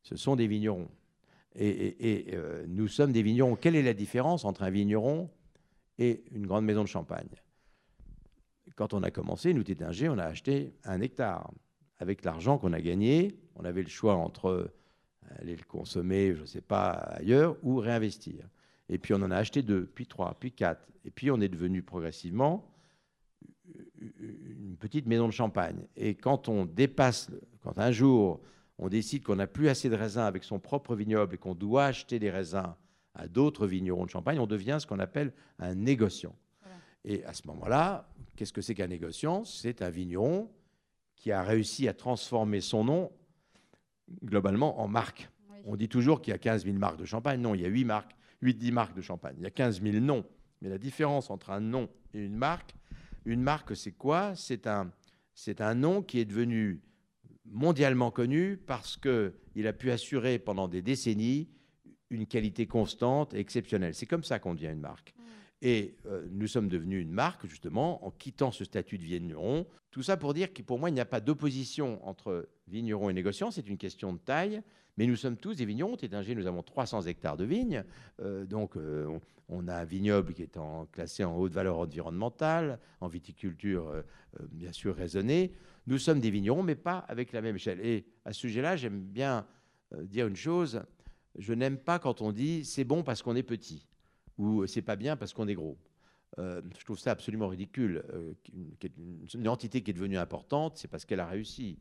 [0.02, 0.88] ce sont des vignerons
[1.54, 3.56] et, euh, nous sommes des vignerons.
[3.56, 5.30] Quelle est la différence entre un vigneron
[5.98, 7.28] et une grande maison de champagne?
[8.76, 11.50] Quand on a commencé, nous, Tétinger, on a acheté un hectare.
[12.00, 14.74] Avec l'argent qu'on a gagné, on avait le choix entre euh,
[15.38, 18.48] aller le consommer, je ne sais pas, ailleurs, ou réinvestir.
[18.88, 20.88] Et puis on en a acheté deux, puis trois, puis quatre.
[21.04, 22.66] Et puis on est devenu progressivement
[24.18, 25.86] une petite maison de champagne.
[25.96, 27.30] Et quand on dépasse,
[27.62, 28.40] quand un jour
[28.82, 31.84] on décide qu'on n'a plus assez de raisins avec son propre vignoble et qu'on doit
[31.84, 32.74] acheter des raisins
[33.14, 36.34] à d'autres vignerons de Champagne, on devient ce qu'on appelle un négociant.
[37.04, 39.44] Et à ce moment-là, qu'est-ce que c'est qu'un négociant?
[39.44, 40.50] C'est un vigneron
[41.20, 43.12] qui a réussi à transformer son nom
[44.24, 45.28] globalement en marque.
[45.66, 47.40] On dit toujours qu'il y a 15 000 marques de champagne.
[47.40, 49.36] Non, il y a 8 marques, 8-10 marques de champagne.
[49.38, 50.24] Il y a 15 000 noms.
[50.62, 52.74] Mais la différence entre un nom et une marque,
[53.26, 54.34] une marque, c'est quoi?
[54.34, 54.90] C'est un,
[55.34, 56.80] c'est un nom qui est devenu
[57.44, 61.50] mondialement connu parce qu'il a pu assurer pendant des décennies
[62.08, 63.94] une qualité constante et exceptionnelle.
[63.94, 65.14] C'est comme ça qu'on devient une marque.
[65.62, 69.66] Et euh, nous sommes devenus une marque, justement, en quittant ce statut de vigneron.
[69.90, 73.12] Tout ça pour dire que pour moi, il n'y a pas d'opposition entre vigneron et
[73.12, 74.62] négociant, c'est une question de taille.
[74.96, 75.96] Mais nous sommes tous des vignerons.
[75.96, 77.84] Tétinger, nous avons 300 hectares de vignes.
[78.20, 79.18] Euh, donc, euh,
[79.48, 80.58] on, a un vignoble qui est
[80.92, 83.92] classé en haute valeur environnementale, en viticulture,
[84.50, 85.52] bien sûr, raisonnée.
[85.86, 87.80] Nous sommes des vignerons, mais pas avec la même échelle.
[87.84, 89.46] Et à ce sujet-là, j'aime bien
[90.02, 90.82] dire une chose.
[91.36, 93.89] Je n'aime pas quand on dit c'est bon parce qu'on est petit
[94.40, 95.78] ou c'est pas bien parce qu'on est gros.
[96.38, 98.04] Euh, je trouve ça absolument ridicule.
[98.12, 98.32] Euh,
[99.34, 101.78] une, entité qui est devenue importante, c'est parce qu'elle a réussi.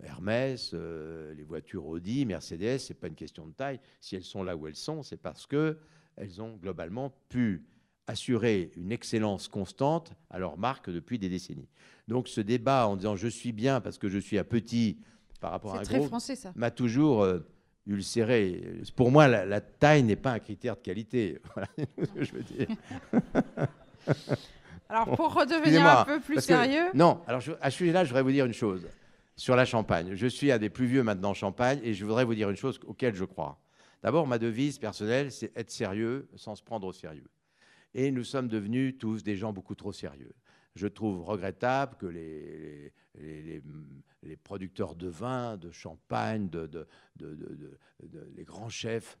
[0.00, 3.80] Hermès, les voitures Audi, Mercedes, c'est pas une question de taille.
[4.00, 5.76] Si elles sont là où elles sont, c'est parce que
[6.16, 7.64] elles ont globalement pu
[8.08, 11.68] assurer une excellence constante à leur marque depuis des décennies.
[12.08, 14.98] Donc ce débat en disant je suis bien parce que je suis à petit
[15.40, 16.08] par rapport à un gros
[16.56, 17.40] m'a toujours euh,
[17.88, 18.62] ulcéré.
[18.94, 21.38] Pour moi, la, taille n'est pas un critère de qualité.
[21.54, 22.68] Voilà ce que je veux dire.
[24.88, 26.90] alors pour redevenir un peu plus sérieux.
[26.94, 28.86] non, alors à ce sujet-là, je voudrais vous dire une chose
[29.36, 30.14] sur la Champagne.
[30.14, 32.56] Je suis un des plus vieux maintenant en Champagne et je voudrais vous dire une
[32.56, 33.58] chose auquel je crois.
[34.02, 37.28] D'abord, ma devise personnelle, c'est être sérieux sans se prendre au sérieux.
[37.94, 40.32] Et nous sommes devenus tous des gens beaucoup trop sérieux.
[40.74, 42.92] Je trouve regrettable que les,
[44.44, 46.86] producteurs de vin, de champagne, de, de,
[48.36, 49.18] les grands chefs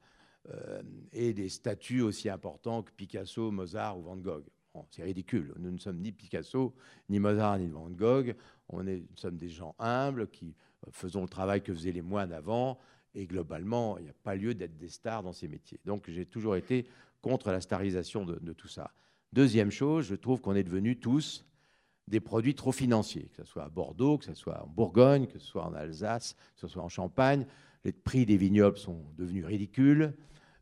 [0.50, 0.82] euh,
[1.12, 4.44] aient des statuts aussi importants que Picasso, Mozart ou Van Gogh.
[4.90, 5.52] c'est ridicule.
[5.58, 6.74] Nous ne sommes ni Picasso,
[7.08, 8.34] ni Mozart, ni Van Gogh.
[8.68, 10.54] On est, nous sommes des gens humbles qui
[10.92, 12.78] faisons le travail que faisaient les moines avant.
[13.14, 15.80] Et globalement, il n'y a pas lieu d'être des stars dans ces métiers.
[15.84, 16.86] Donc j'ai toujours été
[17.20, 18.92] contre la starisation de, tout ça.
[19.32, 21.44] Deuxième chose, je trouve qu'on est devenus tous
[22.08, 25.38] des produits trop financiers, que ce soit à Bordeaux, que ce soit en Bourgogne, que
[25.38, 27.46] ce soit en Alsace, que ce soit en Champagne.
[27.84, 30.14] Les prix des vignobles sont devenus ridicules.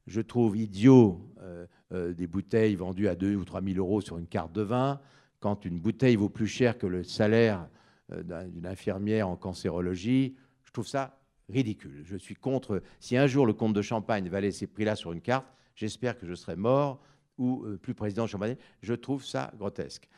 [0.08, 4.18] Je trouve idiot euh, euh, des bouteilles vendues à 2 ou 3 000 euros sur
[4.18, 5.00] une carte de vin,
[5.38, 7.68] quand une bouteille vaut plus cher que le salaire
[8.12, 10.36] euh, d'une infirmière en cancérologie.
[10.64, 12.02] Je trouve ça ridicule.
[12.04, 12.82] Je suis contre.
[12.98, 16.26] Si un jour le comte de Champagne valait ces prix-là sur une carte, j'espère que
[16.26, 17.00] je serai mort
[17.38, 18.56] ou plus président de Champagne.
[18.82, 20.08] Je trouve ça grotesque.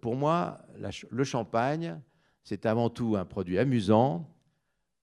[0.00, 0.60] pour moi,
[1.10, 2.00] le champagne,
[2.42, 4.28] c'est avant tout un produit amusant,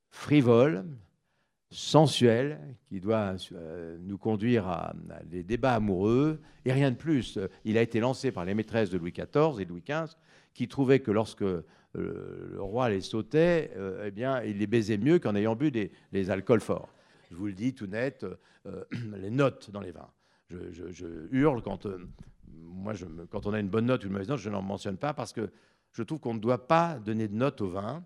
[0.09, 0.85] frivole,
[1.71, 4.93] sensuel qui doit euh, nous conduire à,
[5.23, 7.39] des débats amoureux et rien de plus.
[7.63, 10.15] Il a été lancé par les maîtresses de Louis XIV et Louis XV
[10.53, 11.63] qui trouvaient que lorsque euh,
[11.95, 16.29] le roi les sautait, euh, eh bien, il les baisait mieux qu'en ayant bu des,
[16.29, 16.89] alcools forts.
[17.31, 18.25] Je vous le dis tout net,
[19.15, 20.09] les notes dans les vins.
[20.71, 21.87] Je, hurle quand,
[22.47, 24.97] moi, je, quand on a une bonne note ou une mauvaise note, je n'en mentionne
[24.97, 25.49] pas parce que
[25.91, 28.03] je trouve qu'on ne doit pas donner de notes au vin.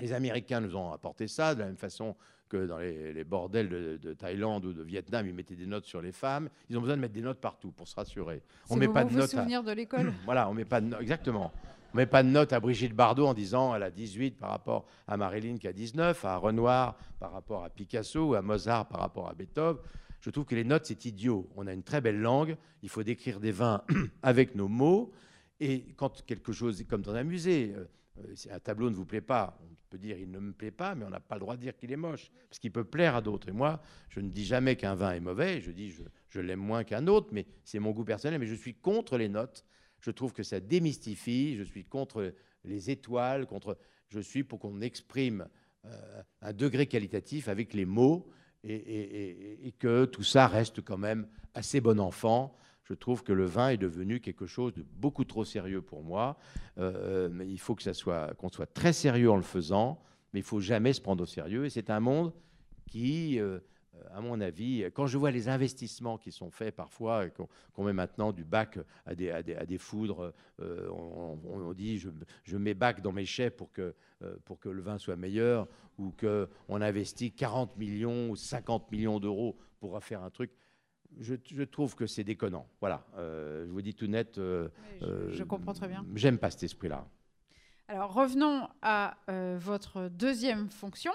[0.00, 2.14] Les Américains nous ont apporté ça de la même façon
[2.48, 6.12] que dans les, bordels de, Thaïlande ou de Vietnam, ils mettaient des notes sur les
[6.12, 6.48] femmes.
[6.70, 8.42] Ils ont besoin de mettre des notes partout pour se rassurer.
[8.70, 9.30] On met pas de notes.
[9.30, 10.12] souvenir de l'école.
[10.24, 11.52] voilà, on met pas de exactement.
[11.92, 14.86] On met pas de notes à Brigitte Bardot en disant elle a 18 par rapport
[15.06, 19.00] à Marilyn qui a 19, à Renoir par rapport à Picasso ou à Mozart par
[19.00, 19.82] rapport à Beethoven.
[20.20, 21.48] Je trouve que les notes, c'est idiot.
[21.56, 22.56] On a une très belle langue.
[22.82, 23.82] Il faut décrire des vins
[24.22, 25.12] avec nos mots.
[25.60, 27.84] Et quand quelque chose comme dans un musée, euh,
[28.24, 30.94] euh, un tableau ne vous plaît pas, on peut dire il ne me plaît pas,
[30.94, 33.16] mais on n'a pas le droit de dire qu'il est moche, parce qu'il peut plaire
[33.16, 33.48] à d'autres.
[33.48, 36.60] Et moi, je ne dis jamais qu'un vin est mauvais, je dis je, je l'aime
[36.60, 39.64] moins qu'un autre, mais c'est mon goût personnel, mais je suis contre les notes.
[40.00, 43.78] Je trouve que ça démystifie, je suis contre les étoiles, contre,
[44.08, 45.48] je suis pour qu'on exprime
[45.84, 48.28] euh, un degré qualitatif avec les mots
[48.64, 53.68] et, que tout ça reste quand même assez bon enfant je trouve que le vin
[53.68, 56.38] est devenu quelque chose de beaucoup trop sérieux pour moi.
[56.78, 60.00] Euh, mais il faut que ça soit, qu'on soit très sérieux en le faisant,
[60.32, 61.66] mais il faut jamais se prendre au sérieux.
[61.66, 62.32] Et c'est un monde
[62.86, 63.58] qui, euh,
[64.12, 68.32] à mon avis, quand je vois les investissements qui sont faits parfois, qu'on met maintenant
[68.32, 72.10] du bac à des, à des, foudres, euh, on, dit je,
[72.44, 73.94] je, mets bac dans mes chais pour que,
[74.44, 79.56] pour que le vin soit meilleur, ou qu'on investit 40 millions ou 50 millions d'euros
[79.80, 80.50] pour faire un truc
[81.20, 82.66] je, trouve que c'est déconnant.
[82.80, 84.38] Voilà, euh, je vous dis tout net.
[84.38, 84.68] Euh,
[85.00, 86.04] je, comprends très bien.
[86.14, 87.06] J'aime pas cet esprit-là.
[87.88, 91.12] Alors revenons à euh, votre deuxième fonction,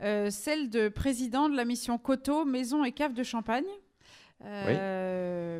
[0.00, 3.64] celle de président de la mission Coteau, Maison et Cave de Champagne.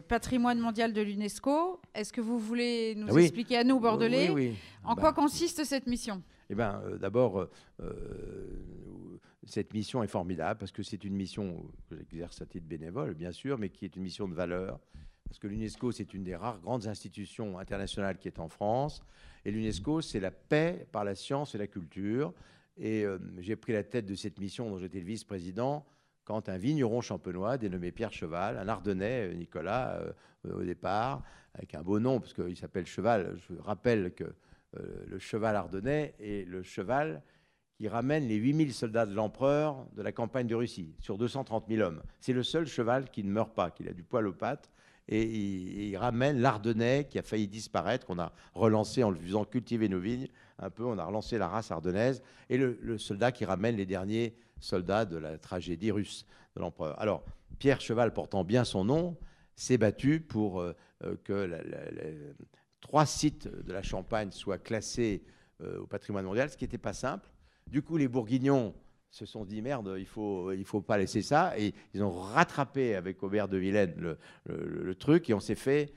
[0.08, 1.80] patrimoine mondial de l'UNESCO.
[1.94, 5.20] Est-ce que vous voulez nous expliquer à nous, Bordelais, oui, en quoi bah.
[5.20, 6.22] consiste cette mission?
[6.48, 7.48] Eh bien, d'abord,
[9.44, 13.32] cette mission est formidable parce que c'est une mission que j'exerce à titre bénévole, bien
[13.32, 14.78] sûr, mais qui est une mission de valeur.
[15.24, 19.00] Parce que l'UNESCO, c'est une des rares grandes institutions internationales qui est en France.
[19.44, 22.34] Et l'UNESCO, c'est la paix par la science et la culture.
[22.80, 25.86] Et euh, j'ai pris la tête de cette mission dont j'étais le vice-président
[26.24, 30.12] quand un vigneron champenois dénommé Pierre Cheval, un Ardennais, euh, Nicolas, euh,
[30.52, 31.22] au départ,
[31.54, 33.36] avec un beau nom, parce qu'il s'appelle Cheval.
[33.36, 34.24] Je rappelle que
[35.08, 37.24] le cheval ardennais est le cheval
[37.80, 41.80] il ramène les 8000 soldats de l'empereur de la campagne de Russie, sur 230 000
[41.80, 42.02] hommes.
[42.20, 44.70] C'est le seul cheval qui ne meurt pas, qui a du poil aux pattes.
[45.08, 45.24] Et
[45.88, 49.98] il, ramène l'Ardennais qui a failli disparaître, qu'on a relancé en le faisant cultiver nos
[49.98, 50.28] vignes.
[50.60, 52.22] Un peu, on a relancé la race ardennaise.
[52.48, 57.00] Et le, soldat qui ramène les derniers soldats de la tragédie russe de l'empereur.
[57.00, 57.24] Alors,
[57.58, 59.16] Pierre Cheval, portant bien son nom,
[59.54, 62.34] s'est battu pour euh, euh, que
[62.80, 65.22] trois sites de la Champagne soient classés
[65.62, 67.28] euh, au patrimoine mondial, ce qui n'était pas simple.
[67.66, 68.74] Du coup, les Bourguignons
[69.10, 71.58] se sont dit merde, il faut, il faut pas laisser ça.
[71.58, 75.92] Et ils ont rattrapé avec Aubert de Vilaine le, truc et on s'est fait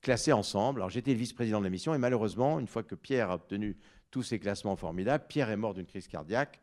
[0.00, 0.80] classer ensemble.
[0.80, 3.76] Alors j'étais le vice-président de la mission et malheureusement, une fois que Pierre a obtenu
[4.10, 6.60] tous ces classements formidables, Pierre est mort d'une crise cardiaque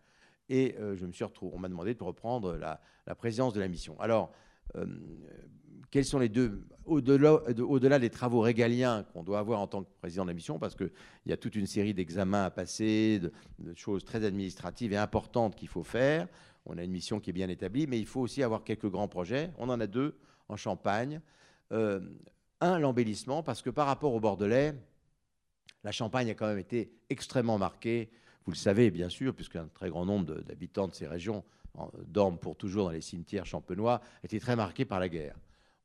[0.49, 2.79] et euh, je me suis retrouvé, on m'a demandé de reprendre la,
[3.15, 3.99] présidence de la mission.
[3.99, 4.31] Alors,
[4.75, 4.85] euh,
[5.91, 10.23] quels sont les deux, au-delà des travaux régaliens qu'on doit avoir en tant que président
[10.23, 10.91] de la mission, parce qu'il
[11.25, 15.69] y a toute une série d'examens à passer, de, choses très administratives et importantes qu'il
[15.69, 16.27] faut faire.
[16.65, 19.07] On a une mission qui est bien établie, mais il faut aussi avoir quelques grands
[19.07, 19.51] projets.
[19.57, 20.17] On en a deux
[20.49, 21.21] en Champagne.
[21.71, 22.01] Euh,
[22.59, 24.73] un, l'embellissement, parce que par rapport au Bordelais,
[25.83, 28.09] la Champagne a quand même été extrêmement marquée.
[28.45, 31.43] Vous le savez, bien sûr, puisqu'un très grand nombre d'habitants de ces régions
[32.07, 35.35] dorment pour toujours dans les cimetières champenois, a été très marqué par la guerre.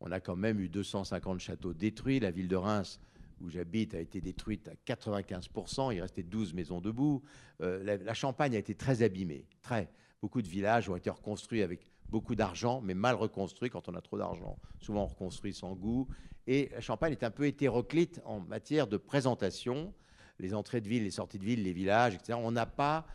[0.01, 2.19] On a quand même eu 250 châteaux détruits.
[2.19, 3.01] La ville de Reims,
[3.41, 5.95] où j'habite, a été détruite à 95%.
[5.95, 7.23] Il restait 12 maisons debout.
[7.61, 9.47] Euh, la, Champagne a été très abîmée.
[9.61, 9.89] Très.
[10.21, 14.01] Beaucoup de villages ont été reconstruits avec beaucoup d'argent, mais mal reconstruits quand on a
[14.01, 14.59] trop d'argent.
[14.81, 16.09] Souvent reconstruits sans goût.
[16.47, 19.95] Et Champagne est un peu hétéroclite en matière de présentation.
[20.39, 22.39] les entrées de ville, les sorties de ville, les villages, etc.
[22.41, 23.07] On n'a pas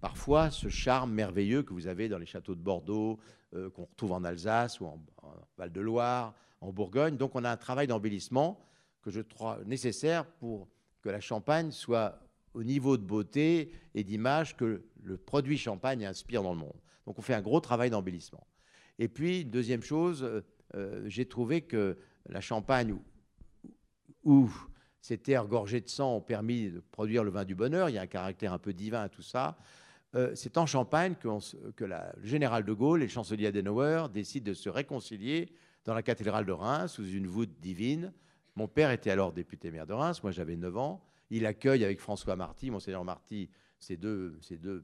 [0.00, 3.18] parfois ce charme merveilleux que vous avez dans les châteaux de Bordeaux,
[3.54, 4.98] euh, qu'on retrouve en Alsace ou en,
[5.58, 7.16] Val-de-Loire, en Bourgogne.
[7.16, 8.64] Donc on a un travail d'embellissement
[9.02, 10.68] que je crois nécessaire pour
[11.02, 12.20] que la Champagne soit
[12.54, 16.80] au niveau de beauté et d'image que le produit Champagne inspire dans le monde.
[17.06, 18.46] Donc on fait un gros travail d'embellissement.
[18.98, 20.42] Et puis, deuxième chose, euh,
[20.74, 21.98] euh, j'ai trouvé que
[22.28, 22.96] la Champagne,
[24.24, 24.50] où,
[25.00, 27.98] ces terres gorgées de sang ont permis de produire le vin du bonheur, il y
[27.98, 29.56] a un caractère un peu divin à tout ça,
[30.14, 34.54] euh, c'est en Champagne que, le général de Gaulle et le chancelier Adenauer décident de
[34.54, 35.52] se réconcilier
[35.84, 38.12] dans la cathédrale de Reims sous une voûte divine.
[38.54, 41.02] Mon père était alors député maire de Reims, moi j'avais 9 ans.
[41.30, 43.48] Il accueille avec François Marty, Monseigneur Marty,
[43.78, 44.38] ces deux,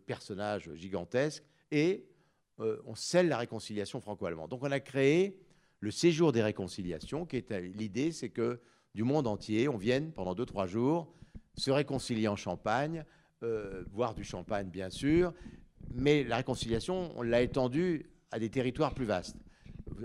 [0.07, 2.09] personnages gigantesques, et
[2.61, 4.51] euh, on scelle la réconciliation franco-allemande.
[4.51, 5.39] Donc on a créé
[5.81, 8.61] le séjour des réconciliations, qui est l'idée, c'est que
[8.95, 11.13] du monde entier, on vienne pendant 2-3 jours
[11.57, 13.05] se réconcilier en Champagne,
[13.43, 15.33] euh, boire du champagne bien sûr,
[15.93, 19.37] mais la réconciliation, on l'a étendue à des territoires plus vastes.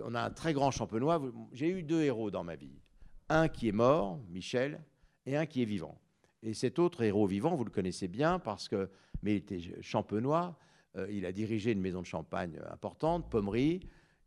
[0.04, 1.22] On a un très grand champenois.
[1.52, 2.80] J'ai eu deux héros dans ma vie.
[3.30, 4.82] Un qui est mort, Michel,
[5.26, 6.00] et un qui est vivant.
[6.42, 8.90] Et cet autre héros vivant, vous le connaissez bien parce que,
[9.22, 10.58] mais il était champenois.
[10.96, 13.82] Euh, il a dirigé une maison de champagne importante, Pommery.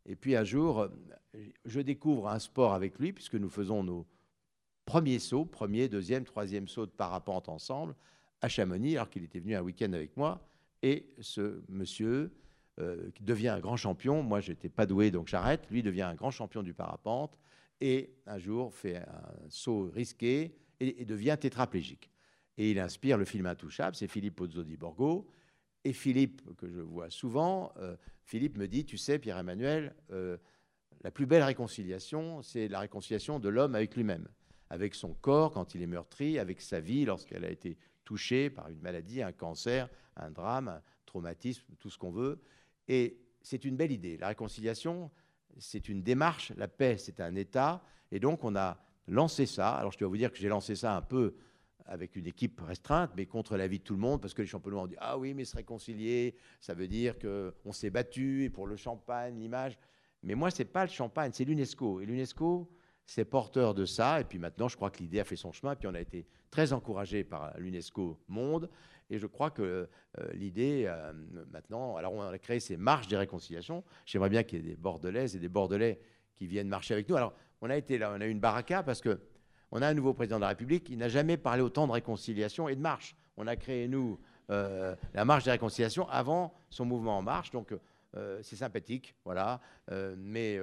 [0.06, 0.88] Et puis un jour,
[1.64, 4.06] je découvre un sport avec lui, puisque nous faisons nos
[4.84, 7.94] premiers sauts, premier, deuxième, troisième saut de parapente ensemble,
[8.40, 10.46] à Chamonix, alors qu'il était venu un week-end avec moi.
[10.82, 12.30] Et ce monsieur
[12.78, 16.14] euh, devient un grand champion, moi je n'étais pas doué donc j'arrête, lui devient un
[16.14, 17.38] grand champion du parapente
[17.80, 22.10] et un jour fait un saut risqué et, devient tétraplégique.
[22.58, 25.26] Et il inspire le film Intouchable, c'est Philippe Pozzo di Borgo.
[25.86, 30.36] Et Philippe, que je vois souvent, euh, Philippe me dit, tu sais, Pierre-Emmanuel, euh,
[31.02, 34.26] la plus belle réconciliation, c'est la réconciliation de l'homme avec lui-même,
[34.68, 38.68] avec son corps quand il est meurtri, avec sa vie lorsqu'elle a été touché par
[38.68, 42.40] une maladie, un cancer, un drame, un traumatisme, tout ce qu'on veut.
[42.88, 44.16] Et c'est une belle idée.
[44.16, 45.12] La réconciliation,
[45.56, 46.52] c'est une démarche.
[46.56, 47.80] La paix, c'est un état.
[48.10, 48.76] Et donc, on a
[49.06, 49.76] lancé ça.
[49.76, 51.36] Alors, je dois vous dire que j'ai lancé ça un peu
[51.88, 54.82] avec une équipe restreinte, mais contre l'avis de tout le monde, parce que les champenois
[54.82, 58.66] ont dit Ah oui, mais se réconcilier, ça veut dire qu'on s'est battu, et pour
[58.66, 59.78] le champagne, l'image.
[60.22, 62.00] Mais moi, ce n'est pas le champagne, c'est l'UNESCO.
[62.00, 62.68] Et l'UNESCO,
[63.04, 64.20] c'est porteur de ça.
[64.20, 65.72] Et puis maintenant, je crois que l'idée a fait son chemin.
[65.72, 68.68] Et puis on a été très encouragé par l'UNESCO Monde.
[69.08, 69.62] Et je crois que
[70.18, 71.12] euh, l'idée, euh,
[71.52, 73.84] maintenant, alors on a créé ces marches des réconciliations.
[74.04, 76.00] J'aimerais bien qu'il y ait des Bordelaises et des Bordelais
[76.34, 77.16] qui viennent marcher avec nous.
[77.16, 79.20] Alors, on a été là, on a eu une baraka parce que
[79.76, 80.88] on a un nouveau président de la République.
[80.88, 83.14] Il n'a jamais parlé autant de réconciliation et de marche.
[83.36, 84.18] On a créé, nous,
[84.50, 87.50] euh, la marche des réconciliations avant son mouvement en marche.
[87.50, 87.74] Donc,
[88.16, 89.60] euh, c'est sympathique, voilà.
[89.90, 90.58] Euh, mais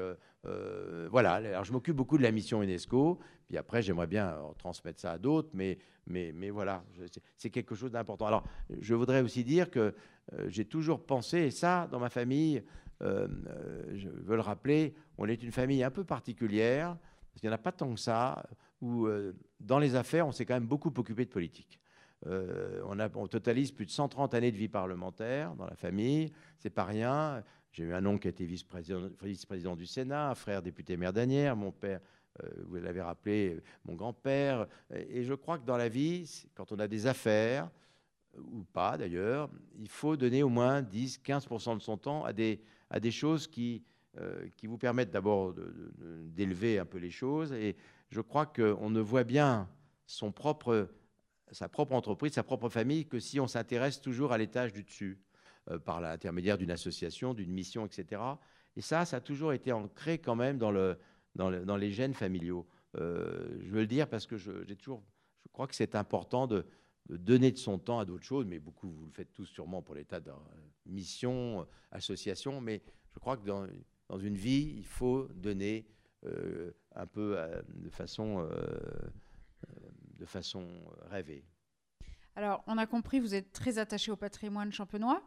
[1.11, 5.11] voilà, alors je m'occupe beaucoup de la mission UNESCO, puis après j'aimerais bien transmettre ça
[5.11, 6.83] à d'autres, mais, mais, mais voilà,
[7.37, 8.25] c'est quelque chose d'important.
[8.25, 8.43] Alors
[8.81, 9.93] je voudrais aussi dire que
[10.47, 12.63] j'ai toujours pensé, et ça dans ma famille,
[12.99, 16.97] je veux le rappeler, on est une famille un peu particulière,
[17.31, 18.43] parce qu'il n'y en a pas tant que ça,
[18.83, 19.07] où
[19.59, 21.79] dans les affaires on s'est quand même beaucoup occupé de politique.
[22.27, 22.81] Euh,
[23.15, 27.43] on, totalise plus de 130 années de vie parlementaire dans la famille, c'est pas rien.
[27.71, 31.55] J'ai eu un oncle qui a été vice-président du Sénat, un frère député maire d'Anières,
[31.55, 31.99] mon père,
[32.43, 34.67] euh, vous l'avez rappelé, mon grand-père.
[34.93, 37.69] Et je crois que dans la vie, quand on a des affaires,
[38.37, 42.59] ou pas d'ailleurs, il faut donner au moins 10-15% de son temps à des,
[43.11, 43.83] choses qui,
[44.17, 45.53] euh, vous permettent d'abord
[46.27, 47.53] d'élever un peu les choses.
[48.13, 49.69] Je crois qu'on ne voit bien
[50.05, 50.87] son propre
[51.51, 55.19] sa propre entreprise, sa propre famille, que si on s'intéresse toujours à l'étage du dessus,
[55.69, 58.21] euh, par l'intermédiaire d'une association, d'une mission, etc.
[58.75, 60.97] Et ça, ça a toujours été ancré quand même dans, le,
[61.35, 62.67] dans, les gènes familiaux.
[62.97, 65.03] Euh, je veux le dire parce que j'ai toujours,
[65.45, 66.65] je crois que c'est important de,
[67.09, 69.95] donner de son temps à d'autres choses, mais beaucoup, vous le faites tous sûrement pour
[69.95, 70.31] l'état de
[70.85, 72.81] mission, association, mais
[73.13, 73.67] je crois que dans,
[74.19, 75.85] une vie, il faut donner
[76.95, 78.47] un peu de façon
[80.19, 80.65] de façon
[81.09, 81.43] rêvée.
[82.35, 85.21] Alors, on a compris, vous êtes très attaché au patrimoine champenois.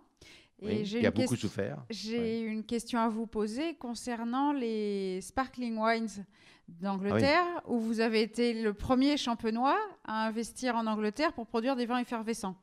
[0.62, 1.84] Et oui, qui a beaucoup souffert.
[1.90, 6.24] J'ai une question à vous poser concernant les sparkling wines
[6.66, 11.76] d'Angleterre, ah où vous avez été le premier champenois à investir en Angleterre pour produire
[11.76, 12.56] des vins effervescents.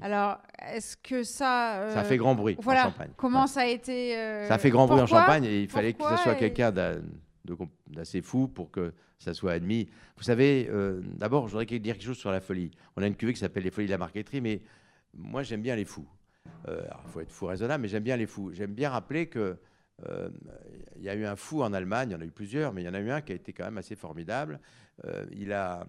[0.00, 1.88] Alors, est-ce que ça...
[1.90, 3.10] ça a fait grand bruit voilà, en Champagne.
[3.16, 4.16] Comment ça a été...
[4.16, 6.70] Euh, ça a fait grand bruit en Champagne et il fallait que ce soit quelqu'un
[7.88, 9.88] d'assez fou pour que ça soit admis.
[10.16, 12.70] Vous savez, euh, d'abord, je voudrais dire quelque chose sur la folie.
[12.96, 14.62] On a une cuvée qui s'appelle les folies de la marqueterie, mais
[15.14, 16.08] moi, j'aime bien les fous.
[16.68, 18.52] Euh, il faut être fou raisonnable, mais j'aime bien les fous.
[18.52, 19.56] J'aime bien rappeler que
[20.08, 20.28] euh,
[20.96, 22.82] il y a eu un fou en Allemagne, il y en a eu plusieurs, mais
[22.82, 24.60] il y en a eu un qui a été quand même assez formidable.
[25.30, 25.86] il a,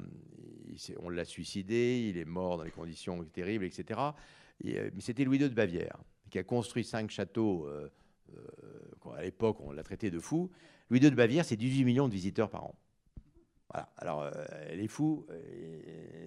[1.01, 3.99] on l'a suicidé, il est mort dans des conditions terribles, etc.
[4.63, 5.97] mais c'était Louis II de Bavière
[6.29, 7.67] qui a construit cinq châteaux.
[9.15, 10.51] à l'époque, on l'a traité de fou.
[10.89, 12.75] Louis II de Bavière, c'est 18 millions de visiteurs par an.
[13.71, 13.89] Voilà.
[13.97, 14.29] Alors,
[14.69, 15.25] elle est fou,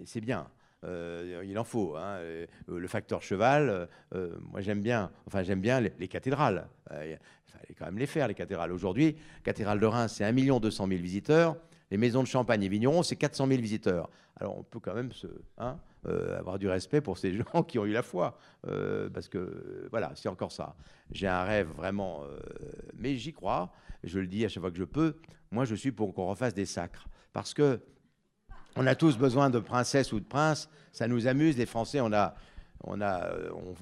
[0.04, 0.48] c'est bien.
[0.84, 1.96] Euh, il en faut.
[1.96, 2.18] Hein.
[2.20, 6.68] Euh, le facteur cheval, euh, moi j'aime bien, enfin j'aime bien les, cathédrales.
[6.90, 8.72] il fallait quand même les faire, les cathédrales.
[8.72, 11.56] Aujourd'hui, cathédrale de Reims, c'est 1 200 000 visiteurs.
[11.90, 14.10] Les maisons de Champagne et Vigneron, c'est 400 000 visiteurs.
[14.38, 15.10] Alors on peut quand même
[15.58, 18.38] hein, avoir du respect pour ces gens qui ont eu la foi.
[19.12, 20.76] parce que voilà, c'est encore ça.
[21.10, 22.24] J'ai un rêve vraiment,
[22.94, 23.72] mais j'y crois.
[24.04, 25.16] Je le dis à chaque fois que je peux.
[25.50, 27.06] Moi, je suis pour qu'on refasse des sacres.
[27.32, 27.80] Parce que
[28.76, 30.68] on a tous besoin de princesse ou de prince.
[30.92, 32.00] Ça nous amuse, les Français.
[32.00, 32.34] On, a,
[32.84, 33.30] on, a,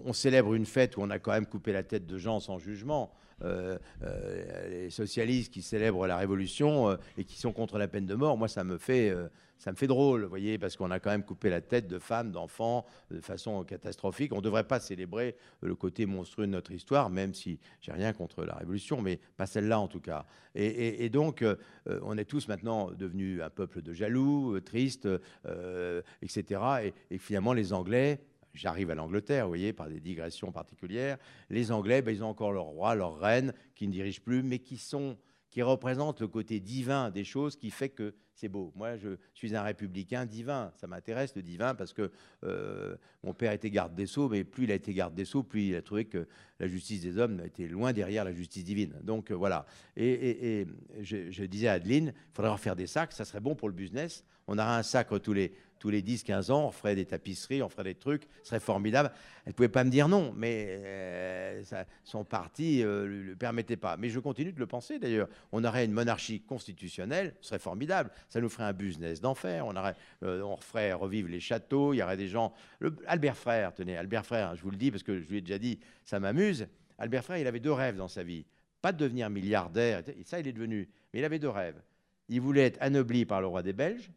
[0.05, 2.59] on, célèbre une fête où on a quand même coupé la tête de gens sans
[2.59, 3.13] jugement.
[3.45, 8.07] Euh, euh, les socialistes qui célèbrent la Révolution euh, et qui sont contre la peine
[8.07, 9.15] de mort, moi, ça me fait,
[9.59, 11.99] ça me fait drôle, vous voyez, parce qu'on a quand même coupé la tête de
[11.99, 14.33] femmes, d'enfants, de façon catastrophique.
[14.33, 18.13] On ne devrait pas célébrer le côté monstrueux de notre histoire, même si j'ai rien
[18.13, 20.25] contre la Révolution, mais pas celle-là en tout cas.
[20.55, 21.45] Et, donc,
[21.87, 25.09] on est tous maintenant devenus un peuple de jaloux, tristes,
[26.23, 26.61] etc.
[26.85, 28.21] Et, et finalement, les Anglais,
[28.55, 31.19] J'arrive à l'Angleterre, vous voyez, par des digressions particulières.
[31.51, 34.61] Les Anglais, ben, ils ont encore leur roi, leur reine, qui ne dirigent plus, mais
[34.61, 35.17] qui sont
[35.55, 38.73] qui représentent le côté divin des choses, qui fait que c'est beau.
[38.75, 40.73] Moi, je suis un républicain divin.
[40.75, 42.11] Ça m'intéresse le divin parce que
[42.43, 45.45] euh, mon père était garde des sceaux, mais plus il a été garde des sceaux,
[45.45, 46.27] plus il a trouvé que
[46.59, 48.99] la justice des hommes était loin derrière la justice divine.
[49.05, 49.65] Donc euh, voilà.
[49.97, 50.67] Et,
[51.01, 54.25] je, disais à Adeline, il faudrait faire des sacs, ça serait bon pour le business.
[54.49, 57.69] On aura un sacre tous les tous les 10-15 ans, on ferait des tapisseries, on
[57.69, 59.13] ferait des trucs, ce serait formidable.
[59.45, 61.63] Elle ne pouvait pas me dire non, mais euh,
[62.05, 63.99] son parti ne euh, le permettait pas.
[63.99, 65.29] Mais je continue de le penser d'ailleurs.
[65.53, 68.11] On aurait une monarchie constitutionnelle, ce serait formidable.
[68.31, 69.67] Ça nous ferait un business d'enfer.
[69.67, 72.55] On, aurait, euh, on ferait revivre les châteaux, il y aurait des gens.
[73.07, 75.59] Albert Frère, tenez, Albert Frère, je vous le dis parce que je lui ai déjà
[75.59, 76.67] dit, ça m'amuse.
[76.97, 78.47] Albert Frère, il avait deux rêves dans sa vie.
[78.81, 81.83] Pas de devenir milliardaire, ça il est devenu, mais il avait deux rêves.
[82.31, 84.11] Il voulait être anobli par le roi des Belges,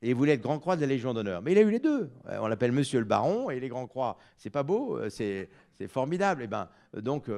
[0.00, 1.42] et il voulait être grand croix de la Légion d'honneur.
[1.42, 2.10] Mais il a eu les deux.
[2.28, 4.16] Euh, on l'appelle Monsieur le Baron et les grands croix.
[4.36, 5.48] C'est pas beau, euh, c'est
[5.88, 6.42] formidable.
[6.42, 7.28] Et eh ben, euh, donc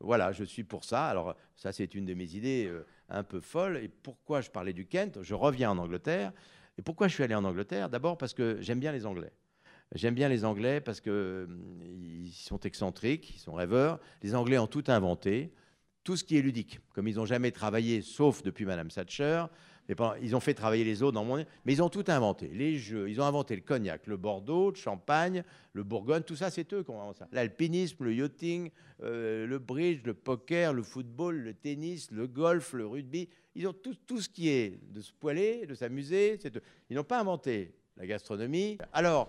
[0.00, 1.06] voilà, je suis pour ça.
[1.06, 2.70] Alors ça, c'est une de mes idées
[3.08, 3.78] un peu folles.
[3.78, 5.22] Et pourquoi je parlais du Kent?
[5.22, 6.32] Je reviens en Angleterre.
[6.78, 7.88] Et pourquoi je suis allé en Angleterre?
[7.88, 9.32] D'abord parce que j'aime bien les Anglais.
[9.94, 11.48] J'aime bien les Anglais parce que
[11.82, 13.98] ils sont excentriques, ils sont rêveurs.
[14.22, 15.52] Les Anglais ont tout inventé,
[16.04, 16.80] tout ce qui est ludique.
[16.94, 19.46] Comme ils n'ont jamais travaillé, sauf depuis Madame Thatcher,
[20.22, 22.48] ils ont fait travailler les autres dans monde, mais ils ont tout inventé.
[22.48, 26.50] Les jeux, ils ont inventé le cognac, le Bordeaux, le Champagne, le Bourgogne, tout ça,
[26.50, 27.28] c'est eux qui ont inventé ça.
[27.32, 28.70] L'alpinisme, le yachting,
[29.02, 33.28] euh, le bridge, le poker, le football, le tennis, le golf, le rugby.
[33.54, 36.38] Ils ont tout, tout ce qui est de se poiler, de s'amuser.
[36.88, 38.78] Ils n'ont pas inventé la gastronomie.
[38.92, 39.28] Alors,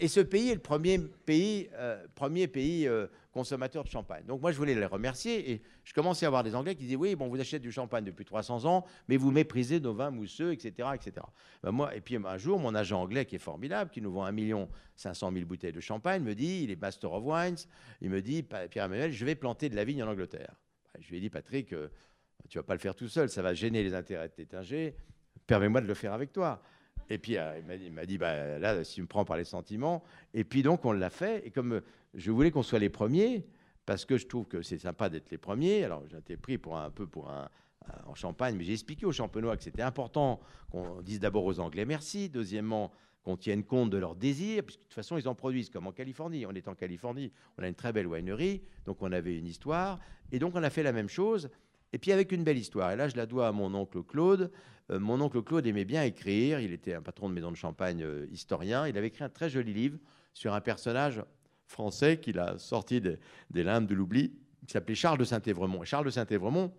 [0.00, 3.08] et ce pays est le premier pays, euh, premier pays euh,
[3.38, 4.24] consommateurs de champagne.
[4.26, 6.96] Donc moi, je voulais les remercier et je commençais à voir des Anglais qui disaient
[6.96, 10.52] oui, bon, vous achetez du champagne depuis 300 ans, mais vous méprisez nos vins mousseux,
[10.52, 11.24] etc., etc.
[11.62, 14.26] Ben moi, et puis un jour, mon agent anglais qui est formidable, qui nous vend
[14.26, 14.66] 1
[14.96, 17.58] 500 000 bouteilles de champagne, me dit, il est Master of Wines,
[18.00, 20.56] il me dit, Pierre-Emmanuel, je vais planter de la vigne en Angleterre.
[20.92, 21.88] Ben, je lui ai dit, Patrick, euh,
[22.48, 24.96] tu vas pas le faire tout seul, ça va gêner les intérêts de Tétinger,
[25.46, 26.60] permets-moi de le faire avec toi.
[27.10, 30.02] Et puis euh, il m'a dit, bah, là, si tu me prends par les sentiments.
[30.34, 31.46] Et puis donc on l'a fait.
[31.46, 31.80] Et comme
[32.14, 33.46] je voulais qu'on soit les premiers,
[33.86, 35.84] parce que je trouve que c'est sympa d'être les premiers.
[35.84, 37.48] Alors j'ai été pris pour un, peu pour un,
[38.06, 40.40] en Champagne, mais j'ai expliqué aux Champenois que c'était important
[40.70, 42.92] qu'on dise d'abord aux Anglais merci, deuxièmement
[43.22, 45.92] qu'on tienne compte de leurs désirs, puisque de toute façon ils en produisent comme en
[45.92, 46.46] Californie.
[46.46, 49.98] On est en Californie, on a une très belle winery, donc on avait une histoire,
[50.32, 51.50] et donc on a fait la même chose,
[51.92, 52.90] et puis avec une belle histoire.
[52.92, 54.50] Et là je la dois à mon oncle Claude.
[54.90, 58.02] Euh, mon oncle Claude aimait bien écrire, il était un patron de maison de champagne
[58.02, 59.98] euh, historien, il avait écrit un très joli livre
[60.32, 61.22] sur un personnage
[61.68, 63.18] français qu'il a sorti des,
[63.62, 64.32] limbes de l'oubli,
[64.66, 65.84] qui s'appelait Charles de Saint-Évremont.
[65.84, 66.72] Charles de Saint-Évremont,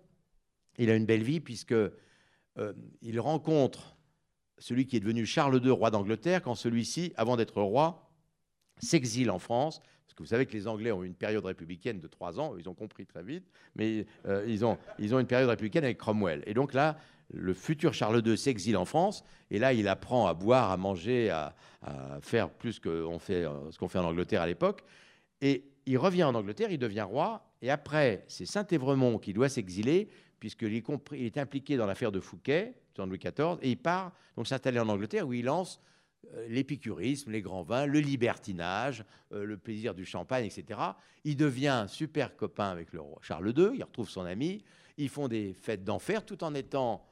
[0.78, 1.92] il a une belle vie puisque euh,
[3.00, 3.96] il rencontre
[4.58, 8.12] celui qui est devenu Charles II, roi d'Angleterre, quand celui-ci, avant d'être roi,
[8.78, 9.80] s'exile en France.
[10.10, 12.68] Parce que vous savez que les Anglais ont une période républicaine de trois ans, ils
[12.68, 13.44] ont compris très vite,
[13.76, 16.42] mais euh, ils, ont, ils ont une période républicaine avec Cromwell.
[16.46, 16.98] Et donc là,
[17.32, 21.30] le futur Charles II s'exile en France, et là, il apprend à boire, à manger,
[21.30, 21.54] à,
[22.22, 24.82] faire plus que fait, euh, ce qu'on fait en Angleterre à l'époque.
[25.42, 30.08] Et il revient en Angleterre, il devient roi, et après, c'est Saint-Évremont qui doit s'exiler,
[30.40, 34.48] puisqu'il est, est impliqué dans l'affaire de Fouquet, dans Louis XIV, et il part donc
[34.48, 35.80] s'installer en Angleterre, où il lance
[36.48, 40.80] l'épicurisme, les grands vins, le libertinage, euh, le plaisir du champagne, etc.
[41.24, 44.62] Il devient super copain avec le roi Charles II, il retrouve son ami,
[44.96, 47.06] ils font des fêtes d'enfer tout en étant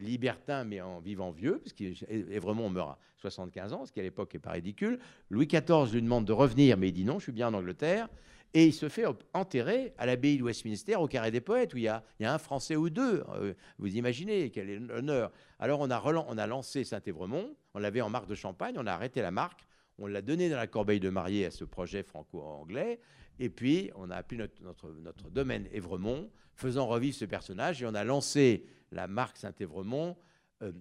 [0.00, 4.34] libertin, mais en vivant vieux, parce qu'Évremont meurt à 75 ans, ce qui à l'époque
[4.34, 4.98] n'est pas ridicule.
[5.30, 8.08] Louis XIV lui demande de revenir, mais il dit non, je suis bien en Angleterre.
[8.54, 11.84] Et il se fait enterrer à l'abbaye de Westminster, au Carré des Poètes, où il
[11.84, 13.22] y a, un Français ou deux.
[13.34, 15.30] Euh, vous imaginez quel est l'honneur.
[15.58, 19.20] Alors on a, a lancé Saint-Évremont, on l'avait en marque de champagne, on a arrêté
[19.20, 19.66] la marque,
[19.98, 23.00] on l'a donné dans la corbeille de mariée à ce projet franco-anglais,
[23.38, 27.94] et puis on a appelé notre, notre, domaine Évremont, faisant revivre ce personnage, et on
[27.94, 30.16] a lancé la marque Saint-Évremont
[30.62, 30.72] euh,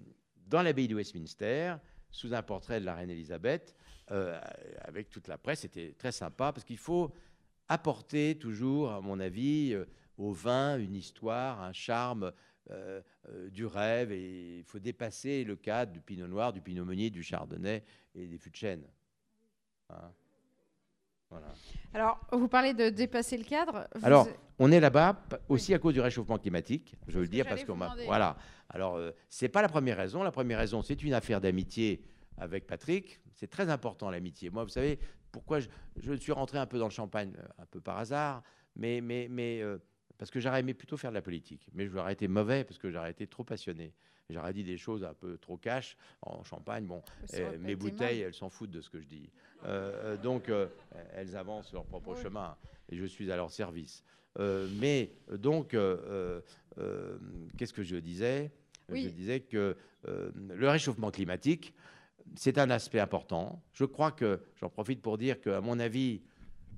[0.48, 1.76] dans l'abbaye de Westminster,
[2.12, 3.76] sous un portrait de la reine Elisabeth,
[4.12, 4.40] euh,
[4.82, 5.62] avec toute la presse.
[5.62, 7.12] C'était très sympa, parce qu'il faut
[7.70, 9.86] apporter toujours, à mon avis, euh,
[10.18, 12.32] au vin une histoire, un charme,
[12.72, 14.12] euh, euh, du rêve.
[14.12, 18.28] Et il faut dépasser le cadre du pinot noir, du pinot meunier, du chardonnay et
[18.28, 18.84] des fûts de chêne.
[19.90, 20.12] Hein.
[21.94, 23.90] Alors, vous parlez de dépasser le cadre.
[24.04, 27.66] Alors, on est là-bas aussi à cause du réchauffement climatique, je veux le dire, parce
[27.66, 27.94] qu'on m'a.
[28.06, 28.38] Voilà.
[28.70, 30.24] Alors, c'est pas la première raison.
[30.24, 32.06] La première raison, c'est une affaire d'amitié
[32.38, 33.20] avec Patrick.
[33.34, 34.50] C'est très important l'amitié.
[34.50, 34.98] Moi, vous savez,
[35.36, 38.42] pourquoi je, suis rentré un peu dans le champagne, euh, un peu par hasard,
[38.78, 39.78] mais, mais, mais euh,
[40.18, 41.68] parce que j'aurais aimé plutôt faire de la politique.
[41.74, 43.94] Mais j'aurais été mauvais parce que j'aurais été trop passionné.
[44.30, 46.86] J'aurais dit des choses un peu trop cash en champagne.
[46.86, 49.30] Bon, euh, mes bouteilles, elles s'en foutent de ce que je dis.
[50.24, 50.50] donc,
[51.14, 52.56] elles avancent leur propre chemin
[52.90, 54.06] et je suis à leur service.
[54.40, 55.76] mais donc,
[57.58, 58.52] qu'est-ce que je disais?
[58.90, 59.76] Je disais que
[60.08, 61.76] le réchauffement climatique,
[62.36, 63.64] c'est un aspect important.
[63.74, 66.22] Je crois que, j'en profite pour dire qu'à mon avis,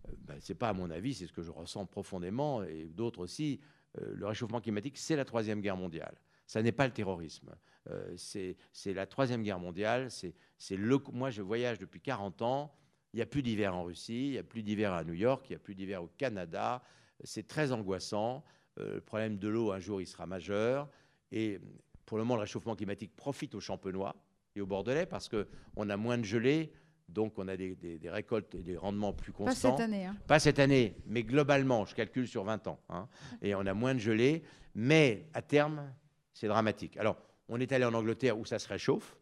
[0.08, 3.20] euh, ben, c'est pas à mon avis, c'est ce que je ressens profondément, et d'autres
[3.20, 3.60] aussi,
[4.00, 6.16] euh, le réchauffement climatique, c'est la Troisième Guerre mondiale.
[6.46, 7.56] Ça n'est pas le terrorisme.
[7.90, 10.10] Euh, c'est la Troisième Guerre mondiale.
[10.12, 12.74] C'est le, moi, je voyage depuis 40 ans.
[13.14, 15.46] Il n'y a plus d'hiver en Russie, il n'y a plus d'hiver à New York,
[15.50, 16.84] il n'y a plus d'hiver au Canada.
[17.24, 18.44] C'est très angoissant.
[18.76, 20.88] le problème de l'eau, un jour, il sera majeur.
[21.32, 21.60] Et
[22.06, 24.16] pour le moment, le réchauffement climatique profite aux champenois
[24.62, 26.72] au Bordelais parce qu'on a moins de gelée,
[27.10, 29.72] donc on a des, récoltes et des rendements plus constants.
[29.72, 30.06] Pas cette année.
[30.06, 30.18] Hein.
[30.28, 32.80] Pas cette année, mais globalement, je calcule sur 20 ans.
[32.90, 33.08] Hein.
[33.42, 34.44] et on a moins de gelée,
[34.76, 35.92] mais à terme,
[36.34, 36.98] c'est dramatique.
[36.98, 37.18] Alors,
[37.50, 39.18] on est allé en Angleterre où ça se réchauffe,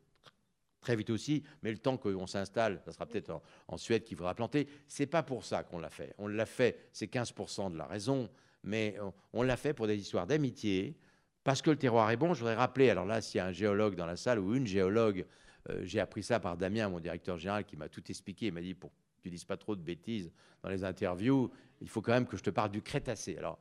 [0.82, 4.34] très vite aussi, mais le temps qu'on s'installe, ça sera peut-être en, Suède qu'il faudra
[4.36, 4.68] planter.
[4.88, 6.14] C'est pas pour ça qu'on l'a fait.
[6.18, 8.30] On l'a fait, c'est 15% de la raison,
[8.64, 8.98] mais
[9.34, 10.98] on l'a fait pour des histoires d'amitié,
[11.46, 12.34] parce que le terroir est bon.
[12.34, 14.66] Je voudrais rappeler, alors là, s'il y a un géologue dans la salle ou une
[14.66, 15.26] géologue,
[15.70, 18.48] euh, j'ai appris ça par Damien, mon directeur général, qui m'a tout expliqué.
[18.48, 20.32] Il m'a dit, pour que tu dises pas trop de bêtises
[20.64, 23.38] dans les interviews, il faut quand même que je te parle du Crétacé.
[23.38, 23.60] Alors,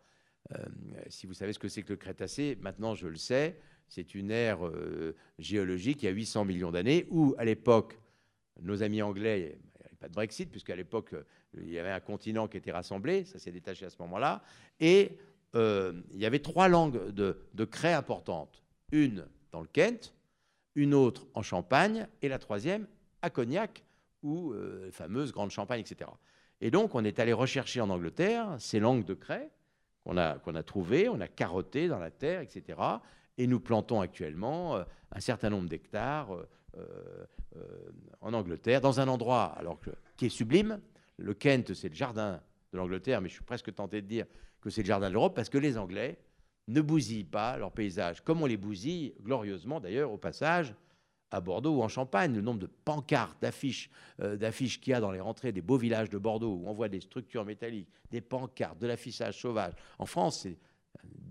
[0.52, 0.64] euh,
[1.08, 4.30] si vous savez ce que c'est que le Crétacé, maintenant je le sais, c'est une
[4.30, 8.00] ère euh, géologique il y a 800 millions d'années, où à l'époque,
[8.62, 11.14] nos amis anglais, il n'y avait pas de Brexit, puisqu'à l'époque,
[11.52, 14.42] il y avait un continent qui était rassemblé, ça s'est détaché à ce moment-là,
[14.80, 15.18] et
[15.54, 18.62] euh, il y avait trois langues de, de craie importantes.
[18.92, 20.14] Une dans le Kent,
[20.74, 22.86] une autre en Champagne, et la troisième
[23.22, 23.84] à Cognac,
[24.22, 26.10] ou euh, fameuse Grande Champagne, etc.
[26.60, 29.50] Et donc, on est allé rechercher en Angleterre ces langues de craie
[30.02, 32.78] qu'on a, a trouvées, on a carotté dans la terre, etc.
[33.38, 36.30] Et nous plantons actuellement euh, un certain nombre d'hectares
[38.20, 39.78] en Angleterre, dans un endroit alors
[40.16, 40.80] qui est sublime.
[41.18, 42.40] Le Kent, c'est le jardin
[42.72, 44.26] de l'Angleterre, mais je suis presque tenté de dire
[44.64, 46.18] que c'est le jardin de l'Europe, parce que les Anglais
[46.68, 50.74] ne bousillent pas leur paysage, comme on les bousille glorieusement d'ailleurs au passage
[51.30, 52.34] à Bordeaux ou en Champagne.
[52.34, 53.90] Le nombre de pancartes, d'affiches,
[54.20, 56.72] euh, d'affiches qu'il y a dans les rentrées des beaux villages de Bordeaux, où on
[56.72, 59.74] voit des structures métalliques, des pancartes, de l'affichage sauvage.
[59.98, 60.56] En France, c'est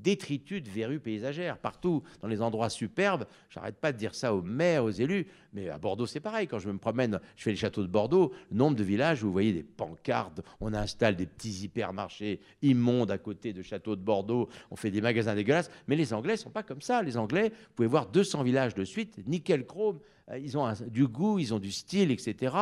[0.04, 3.26] détritus de verrues paysagères partout, dans les endroits superbes.
[3.50, 6.48] J'arrête pas de dire ça aux maires, aux élus, mais à Bordeaux, c'est pareil.
[6.48, 9.32] Quand je me promène, je fais les châteaux de Bordeaux, nombre de villages où vous
[9.32, 14.50] voyez des pancartes, on installe des petits hypermarchés immondes à côté de châteaux de Bordeaux,
[14.70, 15.72] on fait des magasins dégueulasses.
[15.88, 17.02] Mais les Anglais sont pas comme ça.
[17.02, 20.00] Les Anglais, vous pouvez voir 200 villages de suite, nickel chrome,
[20.30, 22.56] euh, ils ont du goût, ils ont du style, etc.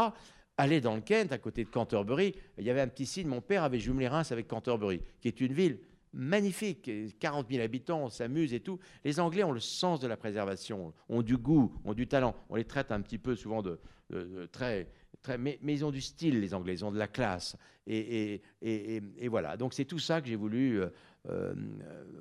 [0.58, 3.42] Allez dans le Kent, à côté de Canterbury, il y avait un petit signe, mon
[3.42, 5.80] père avait jumelé Reims avec Canterbury, qui est une ville
[6.14, 6.90] magnifique,
[7.20, 8.80] 40 000 habitants, on s'amuse et tout.
[9.04, 12.36] Les Anglais ont le sens de la préservation, ont du goût, ont du talent.
[12.50, 13.80] On les traite un petit peu souvent de,
[14.52, 14.90] très,
[15.22, 17.56] très mais, ils ont du style, les Anglais, ils ont de la classe.
[17.88, 18.42] Et,
[19.30, 20.90] voilà, donc c'est tout ça que j'ai voulu euh,
[21.30, 21.54] euh,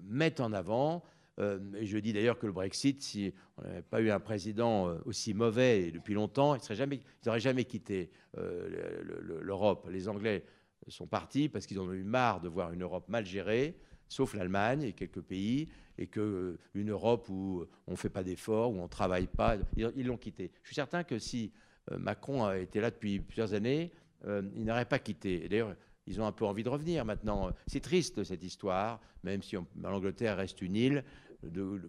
[0.03, 1.03] mettre en avant.
[1.39, 4.95] Euh, et je dis d'ailleurs que le Brexit, si on n'avait pas eu un président
[5.05, 9.89] aussi mauvais depuis longtemps, ils n'auraient jamais quitté l'Europe.
[9.91, 10.45] Les Anglais
[10.89, 13.77] sont partis parce qu'ils en ont eu marre de voir une Europe mal gérée,
[14.09, 15.69] sauf l'Allemagne et quelques pays,
[15.99, 19.57] et qu'une euh, Europe où on ne fait pas d'efforts, où on ne travaille pas,
[19.77, 20.51] ils l'ont quitté.
[20.63, 21.53] Je suis certain que si
[21.93, 23.93] euh, Macron a été là depuis plusieurs années,
[24.27, 25.49] euh, il n'aurait pas quitté.
[25.49, 25.77] D'ailleurs,
[26.07, 27.51] ils ont un peu envie de revenir maintenant.
[27.67, 31.05] C'est triste cette histoire, même si l'Angleterre reste une île.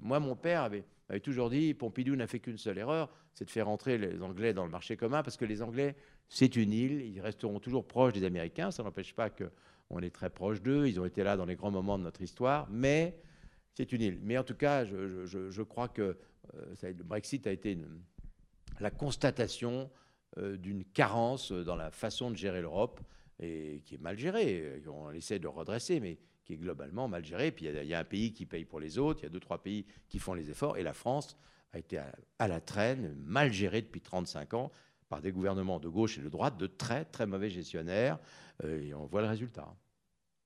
[0.02, 0.84] moi, mon père avait,
[1.24, 4.66] toujours dit Pompidou n'a fait qu'une seule erreur, c'est de faire entrer les Anglais dans
[4.66, 5.96] le marché commun, parce que les Anglais,
[6.34, 10.30] c'est une île, ils resteront toujours proches des Américains, ça n'empêche pas qu'on est très
[10.30, 13.20] proche d'eux, ils ont été là dans les grands moments de notre histoire, mais
[13.74, 14.18] c'est une île.
[14.24, 16.18] Mais en tout cas, je, crois que
[16.56, 17.78] euh, le Brexit a été
[18.80, 19.92] la constatation
[20.38, 23.02] euh, d'une carence dans la façon de gérer l'Europe,
[23.42, 24.82] et qui est mal gérée.
[24.88, 27.52] On essaie de redresser, mais qui est globalement mal gérée.
[27.52, 29.40] Puis il y, a un pays qui paye pour les autres, il y a deux,
[29.42, 31.36] trois pays qui font les efforts, et la France
[31.74, 32.00] a été
[32.40, 34.72] à, la traîne, mal gérée depuis 35 ans
[35.12, 38.18] par des gouvernements de gauche et de droite, de très très mauvais gestionnaires,
[38.64, 39.68] euh, et on voit le résultat.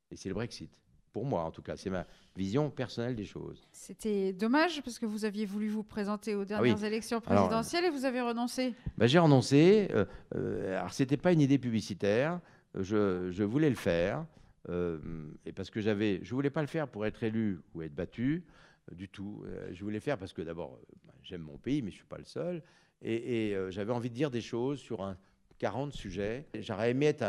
[0.10, 0.72] Et c'est le Brexit.
[1.14, 2.06] Pour moi, en tout cas, c'est ma
[2.36, 3.64] vision personnelle des choses.
[3.72, 7.90] C'était dommage parce que vous aviez voulu vous présenter aux ah dernières élections présidentielles et
[7.92, 8.74] vous avez renoncé.
[8.98, 9.88] Ben, j'ai renoncé.
[9.92, 10.06] Euh,
[10.36, 12.42] euh, alors, c'était pas une idée publicitaire.
[12.74, 14.26] Je, je voulais le faire.
[14.68, 14.98] Euh,
[15.46, 18.44] et parce que j'avais, je voulais pas le faire pour être élu ou être battu
[18.92, 19.44] du tout.
[19.72, 22.26] Je voulais faire parce que d'abord, bah, j'aime mon pays, mais je suis pas le
[22.26, 22.64] seul.
[23.02, 25.18] Et, j'avais envie de dire des choses sur un
[25.60, 26.48] 40 sujets.
[26.60, 27.24] J'aurais aimé être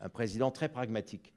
[0.00, 1.34] un, président très pragmatique,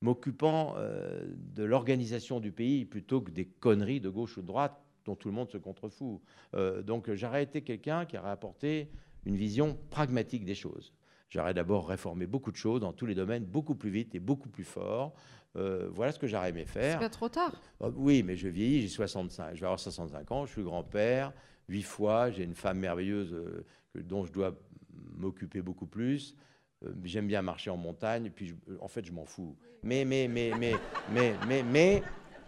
[0.00, 5.16] m'occupant de l'organisation du pays plutôt que des conneries de gauche ou de droite dont
[5.16, 6.20] tout le monde se contrefout.
[6.84, 8.90] donc j'aurais été quelqu'un qui aurait apporté
[9.24, 10.92] une vision pragmatique des choses.
[11.28, 14.48] J'aurais d'abord réformé beaucoup de choses dans tous les domaines, beaucoup plus vite et beaucoup
[14.48, 15.14] plus fort.
[15.56, 16.94] Euh, voilà ce que j'aurais aimé faire.
[16.94, 17.60] C'est pas trop tard.
[17.82, 21.32] Euh, oui, mais je vieillis, j'ai 65, je vais avoir 65 ans, je suis grand-père,
[21.68, 23.64] huit fois, j'ai une femme merveilleuse euh,
[23.94, 24.56] dont je dois
[25.16, 26.34] m'occuper beaucoup plus.
[27.04, 29.56] J'aime bien marcher en montagne, puis en fait, je m'en fous.
[29.82, 30.74] Mais, mais, mais, mais,
[31.10, 32.02] mais, mais, mais,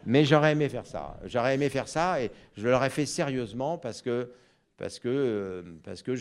[0.04, 1.18] mais j'aurais aimé faire ça.
[1.24, 4.30] J'aurais aimé faire ça et je l'aurais fait sérieusement parce que
[4.78, 6.14] parce que, euh, parce que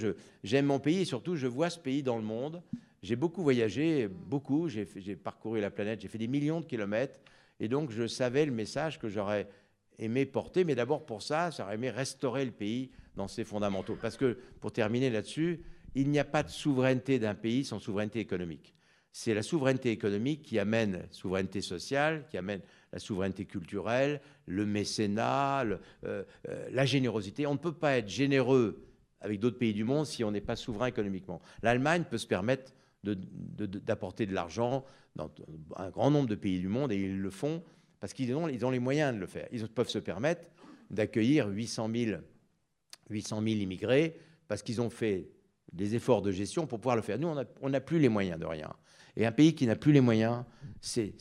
[0.44, 2.62] j'aime mon pays et surtout je vois ce pays dans le monde.
[3.04, 7.20] J'ai beaucoup voyagé, beaucoup, j'ai parcouru la planète, j'ai fait des millions de kilomètres
[7.60, 9.48] et donc je savais le message que j'aurais
[10.00, 13.98] aimé porter, mais d'abord pour ça, j'aurais aimé restaurer le pays dans ses fondamentaux.
[14.02, 15.62] Parce que, pour terminer là-dessus,
[15.96, 18.76] il n'y a pas de souveraineté d'un pays sans souveraineté économique.
[19.12, 22.62] C'est la souveraineté économique qui amène souveraineté sociale, qui amène
[22.94, 26.24] la souveraineté culturelle, le mécénat, euh, euh,
[26.72, 27.48] la générosité.
[27.48, 28.86] On ne peut pas être généreux
[29.22, 31.42] avec d'autres pays du monde si on n'est pas souverain économiquement.
[31.64, 32.74] L'Allemagne peut se permettre
[33.04, 34.86] d'apporter de, l'argent
[35.16, 35.32] dans
[35.78, 37.64] un grand nombre de pays du monde et ils le font
[38.00, 39.48] parce qu'ils ont, ils ont les moyens de le faire.
[39.52, 40.50] Ils peuvent se permettre
[40.90, 42.22] d'accueillir 800 000,
[43.10, 45.30] 800 000 immigrés parce qu'ils ont fait
[45.74, 47.20] des efforts de gestion pour pouvoir le faire.
[47.20, 48.74] Nous, on n'a plus les moyens de rien.
[49.16, 50.44] Et un pays qui n'a plus les moyens,
[50.80, 51.16] c'est,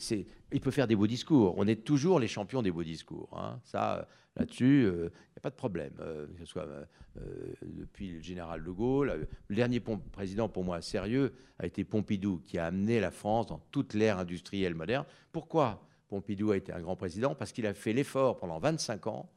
[0.51, 1.55] il peut faire des beaux discours.
[1.57, 3.27] On est toujours les champions des beaux discours.
[3.35, 3.59] Hein.
[3.63, 5.93] Ça, là-dessus, il euh, n'y a pas de problème.
[5.99, 10.79] Euh, que ce soit euh, depuis le général de Gaulle, le dernier président pour moi
[10.81, 15.05] sérieux a été Pompidou, qui a amené la France dans toute l'ère industrielle moderne.
[15.31, 15.83] Pourquoi?
[16.07, 19.29] Pompidou a été un grand président Parce qu'il a fait l'effort pendant 25 ans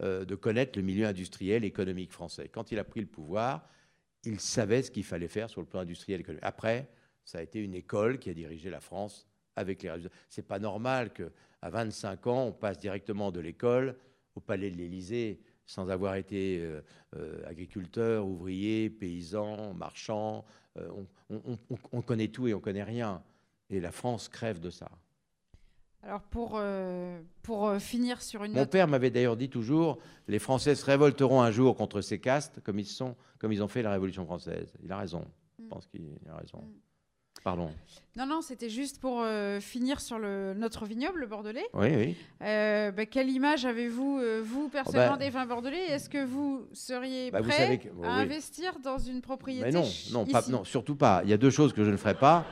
[0.00, 2.48] de connaître le milieu industriel et économique français.
[2.48, 3.68] Quand il a pris le pouvoir,
[4.24, 6.44] il savait ce qu'il fallait faire sur le plan industriel et économique.
[6.44, 6.88] Après,
[7.24, 10.14] ça a été une école qui a dirigé la France avec les résultats.
[10.28, 13.96] C'est pas normal qu'à 25 ans, on passe directement de l'école
[14.34, 16.82] au palais de l'Élysée sans avoir été euh,
[17.16, 20.44] euh, agriculteur, ouvrier, paysan, marchand.
[20.76, 20.88] Euh,
[21.92, 23.22] on, connaît tout et on connaît rien.
[23.70, 24.90] Et la France crève de ça.
[26.02, 26.60] Alors pour,
[27.42, 31.50] pour finir sur une Mon père m'avait d'ailleurs dit toujours, les Français se révolteront un
[31.50, 34.72] jour contre ces castes comme ils, sont, comme ils ont fait la Révolution française.
[34.82, 35.24] Il a raison.
[35.58, 35.68] Je mm.
[35.68, 36.58] pense qu'il a raison.
[36.58, 36.82] Mm.
[37.42, 37.70] Pardon.
[38.16, 41.66] Non, non, c'était juste pour euh, finir sur le, notre vignoble, le Bordelais.
[41.74, 42.16] Oui, oui.
[42.42, 45.24] Euh, bah, quelle image avez-vous, euh, vous, personnellement, oh, bah.
[45.24, 45.86] des vins bordelais?
[45.88, 50.44] Est-ce que vous seriez bah, prêt à investir dans une propriété Mais non, non, pas,
[50.48, 51.22] non, surtout pas.
[51.24, 52.44] Il y a deux choses que je ne ferai pas.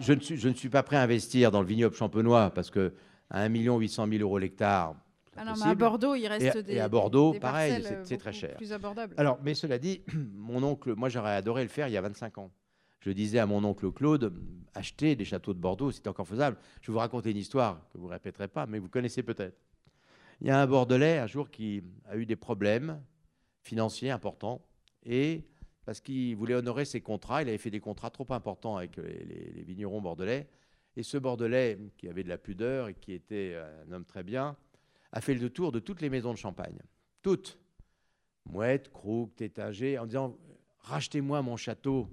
[0.00, 2.70] Je ne, suis, je ne suis pas prêt à investir dans le vignoble champenois parce
[2.70, 2.92] que
[3.30, 4.94] à 1 800 000 euros l'hectare,
[5.36, 6.74] ah non, mais à Bordeaux, il reste des.
[6.74, 8.56] Et à Bordeaux, pareil, c'est très cher.
[8.56, 9.14] Plus abordable.
[9.16, 10.02] Alors, mais cela dit,
[10.34, 12.50] mon oncle, moi j'aurais adoré le faire il y a 25 ans
[13.02, 14.32] je disais à mon oncle Claude,
[14.74, 16.56] acheter des châteaux de Bordeaux, c'est encore faisable.
[16.80, 19.58] Je vais vous raconter une histoire que vous ne répéterez pas, mais vous connaissez peut-être.
[20.40, 23.02] Il y a un Bordelais un jour qui a eu des problèmes
[23.62, 24.64] financiers importants
[25.04, 25.44] et
[25.84, 29.62] parce qu'il voulait honorer ses contrats, il avait fait des contrats trop importants avec les,
[29.64, 30.48] vignerons bordelais.
[30.96, 33.56] Et ce Bordelais, qui avait de la pudeur et qui était
[33.86, 34.56] un homme très bien,
[35.10, 36.78] a fait le tour de toutes les maisons de champagne.
[37.22, 37.58] Toutes.
[38.44, 40.36] Mouette, Krug, Tétinger, en disant
[40.80, 42.08] Rachetez-moi mon château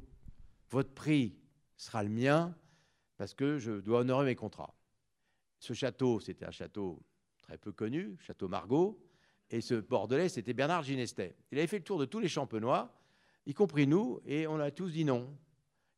[0.70, 1.36] votre prix
[1.76, 2.56] sera le mien
[3.18, 4.74] parce que je dois honorer mes contrats.
[5.60, 7.04] Ce château, c'était un château
[7.42, 9.04] très peu connu, château Margaux,
[9.50, 11.36] et ce Bordelais, c'était Bernard Ginestet.
[11.52, 12.99] Il avait fait le tour de tous les champenois,
[13.50, 15.28] y compris nous, et on a tous dit non.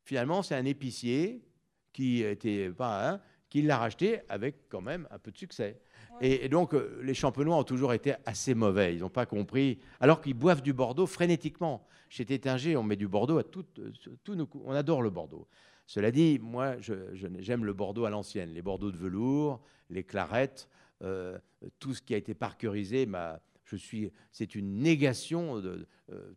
[0.06, 1.43] Finalement, c'est un épicier
[1.91, 5.82] qui était pas qui l'a racheté avec quand même un peu de succès.
[6.22, 8.95] Et, donc, euh, les champenois ont toujours été assez mauvais.
[8.95, 9.80] Ils n'ont pas compris.
[9.99, 11.86] Alors qu'ils boivent du Bordeaux frénétiquement.
[12.08, 13.91] Chez Tétinger, on met du Bordeaux à tout, euh,
[14.24, 15.47] tout nos On adore le Bordeaux.
[15.86, 18.54] Cela dit, moi, j'aime le Bordeaux à l'ancienne.
[18.54, 20.70] Les Bordeaux de velours, les clarettes,
[21.02, 21.38] euh,
[21.80, 23.06] tout ce qui a été parquerisé.
[23.66, 25.86] je suis, c'est une négation de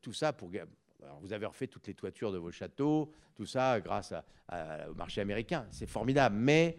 [0.03, 0.51] tout ça pour.
[1.21, 4.13] Vous avez refait toutes les toitures de vos châteaux, tout ça grâce
[4.53, 5.67] au marché américain.
[5.71, 6.37] C'est formidable.
[6.37, 6.79] Mais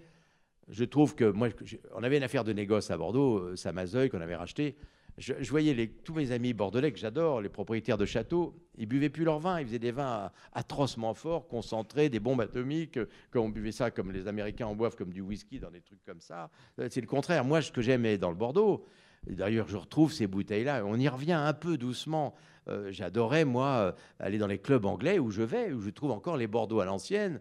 [0.68, 1.50] je trouve que moi,
[1.94, 4.76] on avait une affaire de négoce à Bordeaux, euh, Samazeuil, qu'on avait racheté.
[5.18, 9.24] Je, voyais tous mes amis bordelais que j'adore, les propriétaires de châteaux, ils buvaient plus
[9.24, 13.00] leur vin, ils faisaient des vins atrocement forts, concentrés, des bombes atomiques.
[13.32, 16.04] Quand on buvait ça comme les Américains en boivent comme du whisky dans des trucs
[16.04, 16.50] comme ça,
[16.80, 17.46] euh, c'est le contraire.
[17.46, 18.86] Moi, ce que j'aimais dans le Bordeaux,
[19.28, 20.84] D'ailleurs, je retrouve ces bouteilles-là.
[20.86, 22.36] On y revient un peu doucement.
[22.68, 26.38] Euh, j'adorais, moi, aller dans les clubs anglais où je vais, où je trouve encore
[26.38, 27.40] les Bordeaux à l'ancienne,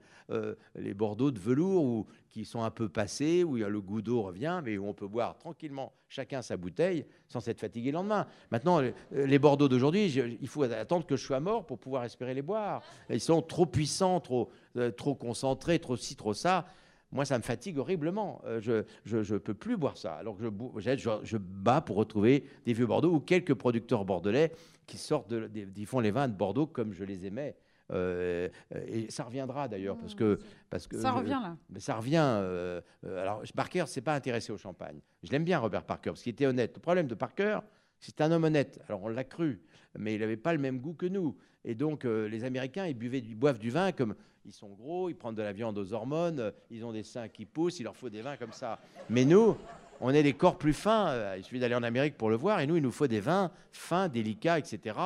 [0.75, 4.61] les Bordeaux de velours, où qui sont un peu passés, où le goût d'eau revient,
[4.65, 8.27] mais où on peut boire tranquillement chacun sa bouteille sans s'être fatigué le lendemain.
[8.51, 10.11] Maintenant, les Bordeaux d'aujourd'hui,
[10.41, 12.83] il faut attendre que je sois mort pour pouvoir espérer les boire.
[13.11, 16.67] Ils sont trop puissants, trop, euh, trop concentrés, trop ci, trop ça.
[17.15, 18.43] Moi, ça me fatigue horriblement.
[18.45, 20.15] Euh, je ne peux plus boire ça.
[20.15, 24.53] Alors que je, je, je, bats pour retrouver des vieux Bordeaux ou quelques producteurs bordelais
[24.87, 25.49] qui sortent, de,
[25.87, 27.57] font les vins de Bordeaux comme je les aimais.
[27.93, 28.49] Euh,
[28.87, 30.39] et ça reviendra d'ailleurs, parce que,
[30.71, 31.57] parce que ça revient là.
[31.79, 32.25] Ça revient.
[32.25, 35.01] Euh, euh, alors Parker s'est pas intéressé au champagne.
[35.23, 36.73] Je l'aime bien Robert Parker, parce qu'il était honnête.
[36.75, 37.61] Le problème de Parker,
[38.01, 38.81] c'est un homme honnête.
[38.89, 39.61] Alors on l'a cru,
[39.99, 41.37] mais il n'avait pas le même goût que nous.
[41.65, 44.15] Et donc les Américains, ils buvaient, ils boivent du vin comme
[44.45, 47.47] ils sont gros, ils prennent de la viande aux hormones, ils ont des seins qui
[47.47, 48.79] poussent, il leur faut des vins comme ça.
[49.09, 49.57] Mais nous,
[50.01, 51.35] on est des corps plus fins.
[51.37, 52.61] Il suffit d'aller en Amérique pour le voir.
[52.61, 54.97] Et nous, il nous faut des vins fins, délicats, etc.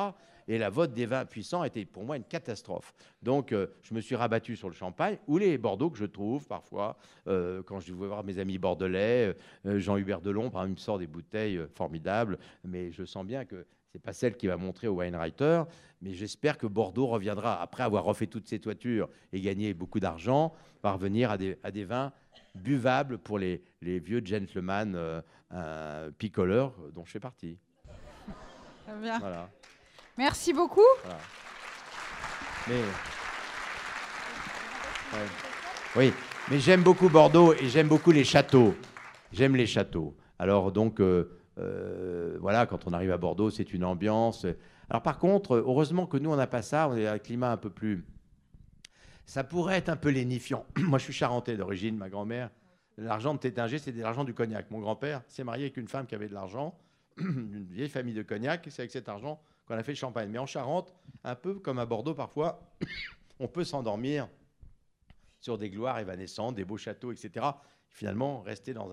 [0.47, 2.93] Et la vote des vins puissants était pour moi une catastrophe.
[3.21, 6.47] Donc, euh, je me suis rabattu sur le champagne ou les Bordeaux que je trouve
[6.47, 6.97] parfois.
[7.27, 9.35] Euh, quand je vais voir mes amis bordelais,
[9.67, 12.39] euh, Jean-Hubert Delon, par exemple, me sort des bouteilles formidables.
[12.63, 15.63] Mais je sens bien que c'est pas celle qui va montrer au Weinreiter,
[16.01, 20.53] mais j'espère que Bordeaux reviendra, après avoir refait toutes ses toitures et gagné beaucoup d'argent,
[20.83, 22.11] va revenir à des, à des vins
[22.55, 25.21] buvables pour les, les vieux gentlemen
[26.17, 27.57] picoleurs dont je fais partie.
[29.01, 29.19] Bien.
[29.19, 29.49] Voilà.
[30.17, 30.81] Merci beaucoup.
[35.95, 36.13] Oui,
[36.49, 38.75] mais j'aime beaucoup Bordeaux et j'aime beaucoup les châteaux.
[39.31, 40.15] J'aime les châteaux.
[40.37, 44.45] Alors donc, euh, euh, voilà, quand on arrive à Bordeaux, c'est une ambiance.
[44.89, 46.89] Alors par contre, heureusement que nous, on n'a pas ça.
[46.89, 48.05] On est un climat un peu plus...
[49.25, 50.65] Ça pourrait être un peu lénifiant.
[50.77, 52.49] Moi, je suis charentais d'origine, ma grand-mère.
[52.97, 54.71] L'argent de Tétinger, c'était l'argent du cognac.
[54.71, 56.77] Mon grand-père s'est marié avec une femme qui avait de l'argent,
[57.17, 58.67] une vieille famille de cognac.
[58.69, 60.29] C'est avec cet argent qu'on a fait le champagne.
[60.29, 60.93] Mais en Charente,
[61.23, 62.59] un peu comme à Bordeaux parfois,
[63.39, 64.27] on peut s'endormir
[65.39, 67.45] sur des gloires évanescentes, des beaux châteaux, etc.
[67.89, 68.89] finalement, rester dans,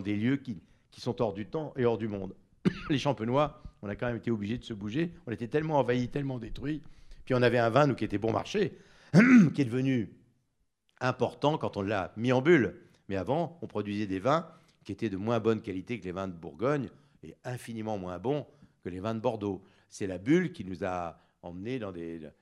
[0.00, 0.62] des, lieux qui,
[0.92, 2.36] qui, sont hors du temps et hors du monde.
[2.90, 5.12] Les champenois, on a quand même été obligés de se bouger.
[5.26, 6.82] On était tellement envahis, tellement détruits.
[7.24, 8.78] Puis on avait un vin, nous, qui était bon marché,
[9.54, 10.14] qui est devenu
[11.00, 12.76] important quand on l'a mis en bulle.
[13.08, 14.46] Mais avant, on produisait des vins
[14.84, 16.88] qui étaient de moins bonne qualité que les vins de Bourgogne
[17.24, 18.46] et infiniment moins bons
[18.84, 22.32] que les vins de Bordeaux c'est la bulle qui nous a emmenés dans des,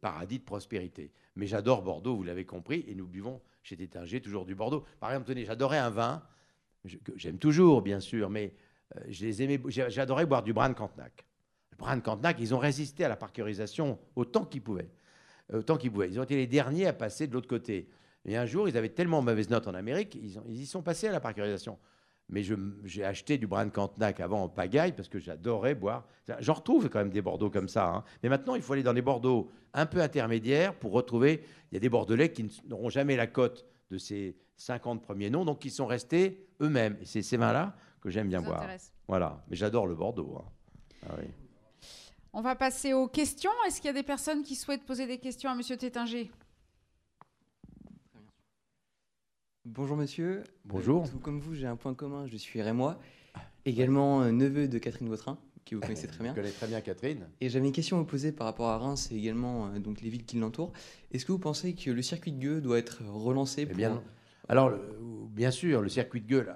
[0.00, 1.12] paradis de prospérité.
[1.36, 4.84] Mais j'adore Bordeaux, vous l'avez compris, et nous buvons chez Tétinger toujours du Bordeaux.
[4.98, 6.22] Par exemple, tenez, j'adorais un vin,
[7.16, 8.54] j'aime toujours, bien sûr, mais
[8.96, 11.24] euh, j'adorais boire du Bran Cantenac.
[11.72, 14.90] Le Bran Cantenac, ils ont résisté à la parcurisation autant qu'ils pouvaient.
[15.52, 16.08] Autant qu'ils pouvaient.
[16.08, 17.88] Ils ont été les derniers à passer de l'autre côté.
[18.24, 21.12] Et un jour, ils avaient tellement mauvaise note en Amérique, ils, y sont passés à
[21.12, 21.78] la parcurisation
[22.28, 22.42] mais
[22.84, 26.06] j'ai acheté du Bran Cantenac avant en pagaille parce que j'adorais boire.
[26.40, 27.86] J'en retrouve quand même des Bordeaux comme ça.
[27.88, 28.04] Hein.
[28.22, 31.44] Mais maintenant, il faut aller dans des Bordeaux un peu intermédiaires pour retrouver.
[31.70, 35.44] Il y a des Bordelais qui n'auront jamais la cote de ces 50 premiers noms,
[35.44, 36.96] donc qui sont restés eux-mêmes.
[37.00, 38.66] Et c'est ces vins-là que j'aime bien boire.
[39.08, 39.44] Voilà.
[39.48, 40.38] Mais j'adore le Bordeaux.
[40.38, 40.44] Hein.
[41.08, 41.14] Ah
[42.32, 43.50] On va passer aux questions.
[43.66, 46.30] Est-ce qu'il y a des personnes qui souhaitent poser des questions à Monsieur Tétinger?
[49.66, 50.42] Bonjour monsieur.
[50.66, 51.08] Bonjour.
[51.08, 53.00] tout comme vous, j'ai un point commun, je suis rémois,
[53.64, 56.34] également euh, neveu de Catherine Vautrin, qui vous connaissez très bien.
[56.34, 57.26] Je connais très bien Catherine.
[57.40, 60.02] Et j'avais une question à vous poser par rapport à Reims et également euh, donc
[60.02, 60.74] les villes qui l'entourent.
[61.12, 64.02] Est-ce que vous pensez que le circuit de Gueux doit être relancé eh bien,
[64.48, 64.72] Alors,
[65.34, 66.46] bien sûr, le circuit de Gueux,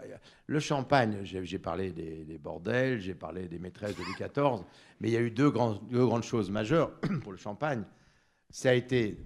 [0.47, 4.65] le champagne, j'ai parlé des, bordels, j'ai parlé des maîtresses de Louis XIV,
[5.01, 7.85] mais il y a eu deux, grandes choses majeures pour le champagne.
[8.51, 9.19] Ça a été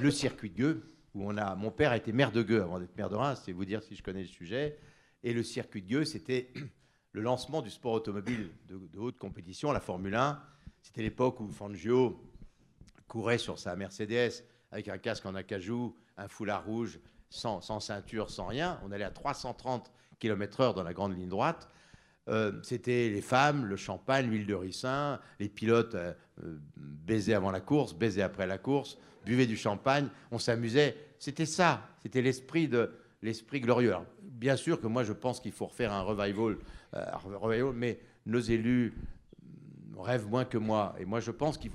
[0.00, 1.54] le circuit de Gueux, où on a.
[1.54, 3.82] Mon père a été maire de Gueux avant d'être maire de Reims, c'est vous dire
[3.82, 4.78] si je connais le sujet.
[5.22, 6.52] Et le circuit de Gueux, c'était
[7.12, 10.40] le lancement du sport automobile de, haute compétition, la Formule 1.
[10.82, 12.20] C'était l'époque où Fangio
[13.08, 16.98] courait sur sa Mercedes avec un casque en acajou, un foulard rouge
[17.30, 18.78] sans, ceinture, sans rien.
[18.86, 21.68] On allait à 330 km/h dans la grande ligne droite.
[22.28, 27.50] Euh, c'était les femmes, le champagne, l'huile de ricin, les pilotes euh, euh, baisaient avant
[27.50, 28.96] la course, baisaient après la course,
[29.26, 30.96] buvaient du champagne, on s'amusait.
[31.18, 33.90] C'était ça, c'était l'esprit de l'esprit glorieux.
[33.90, 36.56] Alors, bien sûr que moi je pense qu'il faut refaire un revival,
[36.92, 38.94] revival, mais nos élus
[39.98, 40.94] rêvent moins que moi.
[40.98, 41.68] Et moi je pense que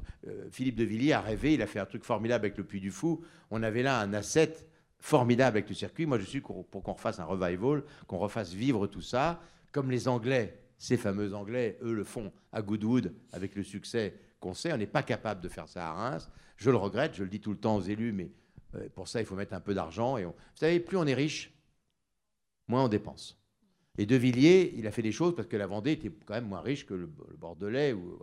[0.52, 2.92] Philippe de Villiers a rêvé, il a fait un truc formidable avec le Puy du
[2.92, 3.22] Fou.
[3.52, 4.56] On avait là un asset
[5.00, 6.06] formidable avec le circuit.
[6.06, 9.42] Moi je suis pour qu'on refasse un revival, qu'on refasse vivre tout ça
[9.72, 14.54] comme les Anglais, ces fameux Anglais, eux le font à Goodwood avec le succès qu'on
[14.54, 14.74] sait.
[14.74, 16.30] On n'est pas capable de faire ça à Reims.
[16.58, 18.32] Je le regrette, je le dis tout le temps aux élus, mais
[18.76, 20.18] euh, pour ça, il faut mettre un peu d'argent.
[20.18, 21.54] Et Vous savez, plus on est riche,
[22.68, 23.38] moins on dépense.
[23.98, 26.48] Et De Villiers, il a fait des choses parce que la Vendée était quand même
[26.48, 28.20] moins riche que le, Bordelais ou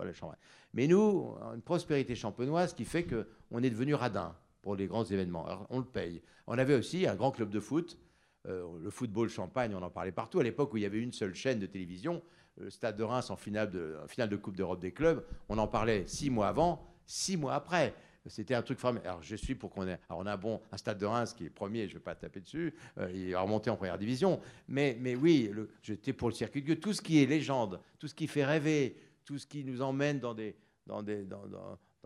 [0.72, 4.34] Mais nous, une prospérité champenoise qui fait qu'on est devenu radin
[4.66, 5.46] pour les grands événements.
[5.70, 6.20] On le paye.
[6.48, 8.00] On avait aussi un grand club de foot
[8.48, 10.40] euh, le football champagne, on en parlait partout.
[10.40, 12.20] À l'époque où il y avait une seule chaîne de télévision,
[12.56, 15.68] le Stade de Reims en finale de, finale de Coupe d'Europe des clubs, on en
[15.68, 17.94] parlait six mois avant, six mois après.
[18.26, 19.08] C'était un truc formidable.
[19.08, 20.00] Alors, je suis pour qu'on ait.
[20.08, 22.04] Alors, on a un bon un Stade de Reims qui est premier, je ne vais
[22.04, 22.74] pas taper dessus.
[22.98, 24.40] Euh, il va remonter en première division.
[24.66, 25.52] Mais, mais oui,
[25.82, 28.96] j'étais pour le circuit de Tout ce qui est légende, tout ce qui fait rêver,
[29.24, 30.56] tout ce qui nous emmène dans des.
[30.86, 31.42] Dans, des, dans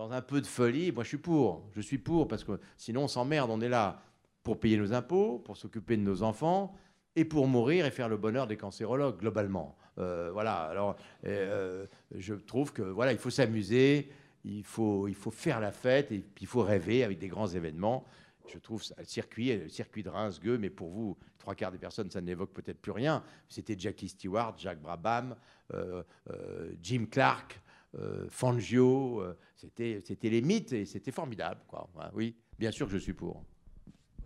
[0.09, 1.69] un peu de folie, moi je suis pour.
[1.73, 4.03] Je suis pour parce que sinon on s'emmerde, on est là
[4.43, 6.75] pour payer nos impôts, pour s'occuper de nos enfants
[7.17, 9.77] et pour mourir et faire le bonheur des cancérologues globalement.
[9.99, 10.55] Euh, voilà.
[10.65, 10.97] Alors,
[11.27, 14.11] euh, je trouve que voilà, il faut s'amuser,
[14.45, 17.49] il faut, il faut faire la fête et puis il faut rêver avec des grands
[17.49, 18.05] événements.
[18.49, 21.71] Je trouve ça, le circuit, le circuit de Reims, Gueux, mais pour vous, trois quarts
[21.71, 23.23] des personnes, ça n'évoque peut-être plus rien.
[23.49, 25.37] C'était Jackie Stewart, Jacques Brabham,
[25.75, 26.03] euh,
[26.83, 27.61] Jim Clark,
[28.29, 29.23] Fangio.
[29.57, 31.89] c'était, c'était les mythes et c'était formidable, quoi.
[32.15, 33.45] Oui, bien sûr que je suis pour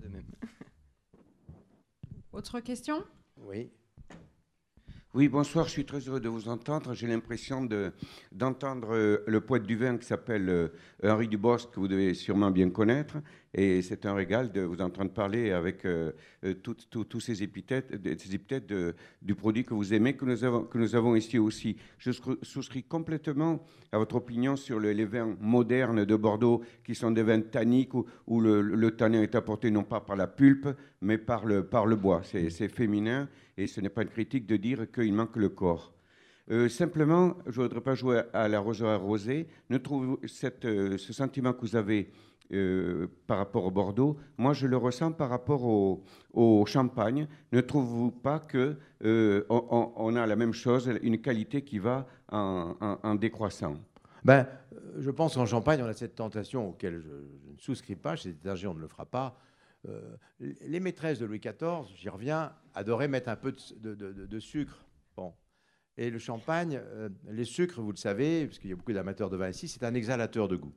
[0.08, 0.24] même.
[2.32, 3.04] Autre question?
[3.38, 3.70] Oui.
[5.14, 6.92] Oui, bonsoir, je suis très heureux de vous entendre.
[6.92, 7.68] J'ai l'impression
[8.32, 10.68] d'entendre euh, le poète du vin qui s'appelle euh,
[11.04, 13.18] Henri Dubosc, que vous devez sûrement bien connaître.
[13.56, 16.10] Et c'est un régal de vous entendre parler avec euh,
[16.62, 18.72] tous ces épithètes, ces épithètes
[19.22, 21.76] du produit que vous aimez, que nous, avons, que nous avons ici aussi.
[21.98, 22.10] Je
[22.42, 27.40] souscris complètement à votre opinion sur les vins modernes de Bordeaux, qui sont des vins
[27.40, 27.94] tanniques
[28.26, 30.68] où, le, le, tanin est apporté non pas par la pulpe,
[31.00, 31.62] mais par le,
[31.94, 32.22] bois.
[32.24, 35.92] C'est féminin et ce n'est pas une critique de dire qu'il manque le corps.
[36.50, 39.46] Euh, simplement, je ne voudrais pas jouer à la rosée.
[39.70, 42.10] Ne trouve cette, euh, ce sentiment que vous avez
[42.52, 47.26] euh, par rapport au Bordeaux, moi je le ressens par rapport au, champagne.
[47.52, 48.76] Ne trouvez-vous pas que
[49.48, 53.76] on, a la même chose, une qualité qui va en, décroissant?
[54.24, 54.46] Ben,
[54.98, 57.10] je pense qu'en Champagne, on a cette tentation auquel je,
[57.52, 58.16] ne souscris pas.
[58.16, 59.38] Chez les on ne le fera pas.
[59.88, 64.86] Euh, les maîtresses de Louis XIV, j'y reviens, adoraient mettre un peu de, sucre.
[65.16, 65.34] Bon.
[65.96, 69.30] Et le champagne, euh, les sucres, vous le savez, parce qu'il y a beaucoup d'amateurs
[69.30, 70.72] de vin ici, c'est un exhalateur de goût.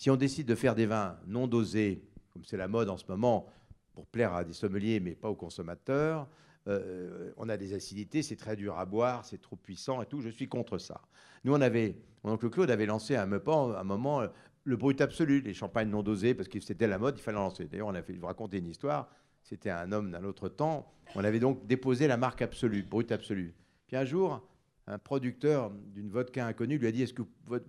[0.00, 3.04] Si on décide de faire des vins non dosés, comme c'est la mode en ce
[3.06, 3.44] moment,
[3.92, 6.26] pour plaire à des sommeliers mais pas aux consommateurs,
[6.68, 10.22] euh, on a des acidités, c'est très dur à boire, c'est trop puissant et tout.
[10.22, 11.02] Je suis contre ça.
[11.44, 14.22] Nous, on avait, mon oncle Claude avait lancé un, un moment
[14.64, 17.42] le brut absolu, les champagnes non dosés, parce que c'était la mode, il fallait en
[17.42, 17.66] lancer.
[17.66, 19.10] D'ailleurs, on a fait vous raconter une histoire.
[19.42, 20.90] C'était un homme d'un autre temps.
[21.14, 23.54] On avait donc déposé la marque absolue, brut absolu.
[23.86, 24.48] Puis un jour,
[24.90, 27.22] un producteur d'une vodka inconnue lui a dit Est-ce que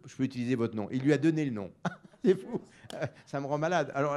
[0.05, 0.87] je peux utiliser votre nom?
[0.91, 1.71] Il lui a donné le nom.
[2.23, 2.61] C'est fou.
[3.25, 3.91] Ça me rend malade.
[3.95, 4.15] Alors,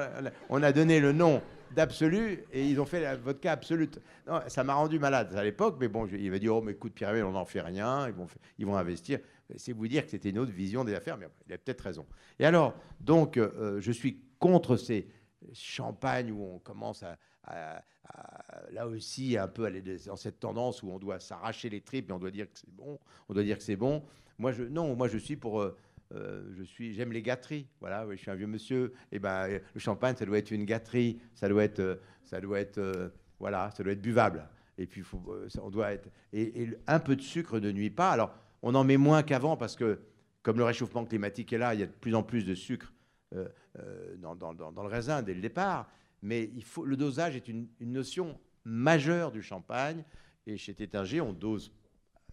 [0.51, 1.41] on a donné le nom
[1.75, 4.01] d'absolu et ils ont fait la vodka absolute.
[4.27, 6.93] Non, ça m'a rendu malade à l'époque, mais bon, il va dire Oh, mais écoute,
[6.95, 8.27] Pierre, on n'en fait rien, ils vont,
[8.59, 9.21] ils vont investir.
[9.57, 12.07] C'est vous dire que c'était une autre vision des affaires, mais il a peut-être raison.
[12.39, 15.09] Et alors, donc, euh, je suis contre ces
[15.53, 17.19] champagnes où on commence à,
[18.71, 22.13] là aussi un peu aller dans cette tendance où on doit s'arracher les tripes et
[22.13, 22.99] on doit dire que c'est bon.
[23.29, 24.03] On doit dire que c'est bon.
[24.39, 25.61] Moi, je, non, moi, je suis pour.
[25.61, 25.77] Euh,
[26.13, 27.67] euh, je suis, j'aime les gâteries.
[27.81, 28.93] Voilà, je suis un vieux monsieur.
[29.11, 31.21] Et eh ben, le champagne, ça doit être une gâterie.
[31.35, 34.49] Ça doit être, ça doit être, voilà, ça doit être buvable.
[34.77, 35.03] Et puis,
[35.63, 36.09] on doit être.
[36.33, 38.11] et, un peu de sucre ne nuit pas.
[38.11, 38.35] Alors,
[38.67, 40.01] on en met moins qu'avant parce que,
[40.43, 42.95] comme le réchauffement climatique est là, il y a de plus en plus de sucre
[43.35, 43.47] euh,
[43.79, 45.91] euh, dans, le raisin dès le départ.
[46.25, 46.51] Mais
[46.83, 50.05] le dosage est une, notion majeure du champagne.
[50.47, 51.71] Et chez Tétinger, on dose,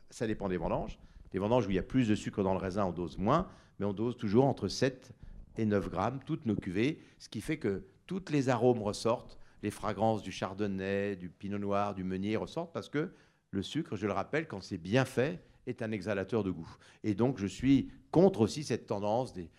[0.09, 0.97] ça dépend des vendanges.
[1.31, 3.47] Des vendanges où il y a plus de sucre dans le raisin, on dose moins,
[3.79, 5.11] mais on dose toujours entre 7
[5.57, 9.71] et 9 grammes, toutes nos cuvées, ce qui fait que toutes les arômes ressortent, les
[9.71, 13.13] fragrances du chardonnay, du pinot noir, du meunier ressortent, parce que
[13.51, 16.77] le sucre, je le rappelle, quand c'est bien fait, est un exhalateur de goût.
[17.03, 19.49] Et donc, je suis contre aussi cette tendance des,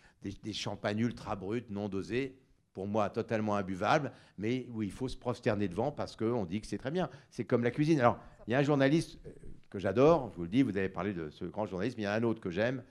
[0.53, 2.39] champagnes ultra bruts, non dosés.
[2.75, 6.67] Pour moi totalement imbuvable, mais où il faut se prosterner devant parce qu'on dit que
[6.67, 7.11] c'est très bien.
[7.31, 8.01] C'est comme la cuisine.
[8.01, 9.31] Alors, il y a un journaliste euh,
[9.71, 12.07] que j'adore, je vous le dis, vous avez parlé de ce grand journaliste, mais il
[12.07, 12.83] y a un autre que j'aime.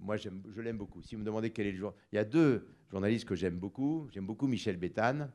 [0.00, 1.02] Moi, je l'aime beaucoup.
[1.02, 3.56] Si vous me demandez quel est le jour, il y a deux journalistes que j'aime
[3.56, 4.08] beaucoup.
[4.12, 5.30] J'aime beaucoup Michel Béthane,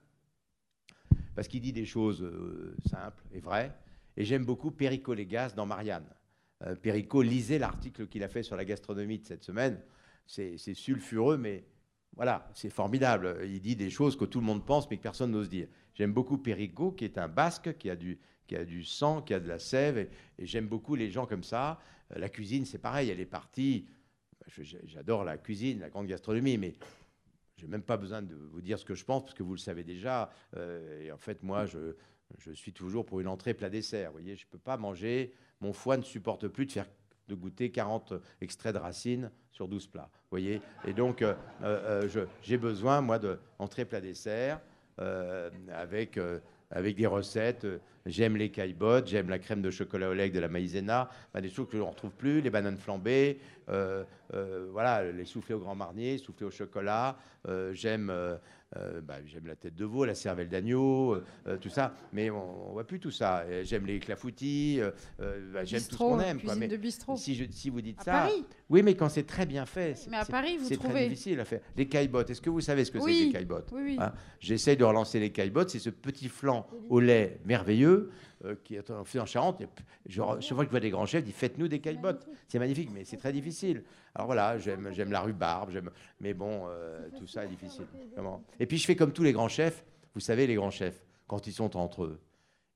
[1.35, 3.73] parce qu'il dit des choses euh, simples et vraies.
[4.17, 6.07] Et j'aime beaucoup Perico Légas dans Marianne.
[6.63, 9.79] Euh, Perico, lisait l'article qu'il a fait sur la gastronomie de cette semaine.
[10.25, 11.63] C'est sulfureux, mais
[12.15, 13.39] voilà, c'est formidable.
[13.45, 15.67] Il dit des choses que tout le monde pense, mais que personne n'ose dire.
[15.93, 19.33] J'aime beaucoup Perico, qui est un basque, qui a du, qui a du sang, qui
[19.33, 21.79] a de la sève, et, j'aime beaucoup les gens comme ça.
[22.15, 23.87] Euh, la cuisine, c'est pareil, elle est partie.
[24.85, 26.73] J'adore la cuisine, la grande gastronomie, mais
[27.57, 29.53] je n'ai même pas besoin de vous dire ce que je pense, parce que vous
[29.53, 30.31] le savez déjà.
[30.55, 31.95] Euh, et en fait, moi, je,
[32.37, 34.11] je, suis toujours pour une entrée plat dessert.
[34.11, 36.87] Vous voyez, je ne peux pas manger, mon foie ne supporte plus de faire
[37.27, 40.09] de goûter 40 extraits de racines sur 12 plats.
[40.29, 44.59] Voyez Et donc, euh, euh, j'ai besoin, moi, d'entrée plat dessert
[45.71, 46.17] avec
[46.71, 47.67] avec des recettes.
[48.05, 51.09] J'aime les caillebottes, j'aime la crème de chocolat au lait de la maïzena,
[51.41, 54.03] des choses que l'on ne retrouve plus, les bananes flambées, euh,
[54.33, 57.17] euh, voilà, les soufflés au grand marnier, soufflés au chocolat.
[58.75, 61.17] Euh, j'aime bah, j'aime la tête de veau, la cervelle d'agneau,
[61.61, 61.93] tout ça.
[62.11, 63.45] Mais on, ne voit plus tout ça.
[63.63, 64.79] J'aime les clafoutis,
[65.17, 66.41] bah, j'aime tout ce qu'on aime.
[66.41, 66.55] Quoi.
[66.55, 67.15] Mais de bistrot.
[67.15, 68.45] Si, je, si vous dites à ça, Paris.
[68.69, 71.45] oui, mais quand c'est très bien fait, mais à Paris, vous c'est très difficile à
[71.45, 71.61] faire.
[71.75, 73.97] Les caillebottes, est-ce que vous savez ce que c'est que les caillebottes Oui, oui.
[73.99, 74.11] Hein?
[74.39, 75.69] J'essaye de relancer les caillebottes.
[75.69, 78.11] C'est ce petit flan au lait merveilleux
[78.45, 79.63] euh, qui est fait en Charente.
[80.05, 82.27] Je, chaque fois que je vois des grands chefs, ils faites-nous des caillebottes.
[82.47, 83.83] C'est magnifique, mais c'est très difficile.
[84.13, 87.87] Alors voilà, j'aime, j'aime la rhubarbe, j'aime, mais bon, euh, tout ça est difficile.
[88.59, 89.83] Et puis je fais comme tous les grands chefs.
[90.13, 92.19] Vous savez, les grands chefs, quand ils sont entre eux,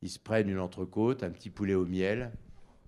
[0.02, 2.32] ils se prennent une entrecôte, un petit poulet au miel,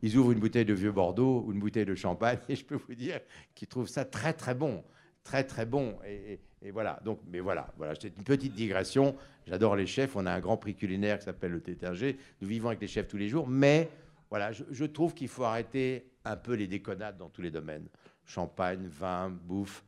[0.02, 2.76] ils ouvrent une bouteille de vieux Bordeaux ou une bouteille de champagne, et je peux
[2.76, 3.20] vous dire
[3.56, 4.84] qu'ils trouvent ça très très bon
[5.24, 5.98] très très bon.
[6.06, 6.40] Et,
[6.72, 7.00] voilà.
[7.04, 7.94] Donc, mais voilà, voilà.
[8.00, 9.16] C'est une petite digression.
[9.48, 10.16] J'adore les chefs.
[10.16, 12.18] On a un grand prix culinaire qui s'appelle le Tétinger.
[12.42, 13.48] Nous vivons avec les chefs tous les jours.
[13.48, 13.90] Mais
[14.30, 17.88] voilà, je, trouve qu'il faut arrêter un peu les déconnades dans tous les domaines.
[18.26, 19.84] Champagne, vin, bouffe,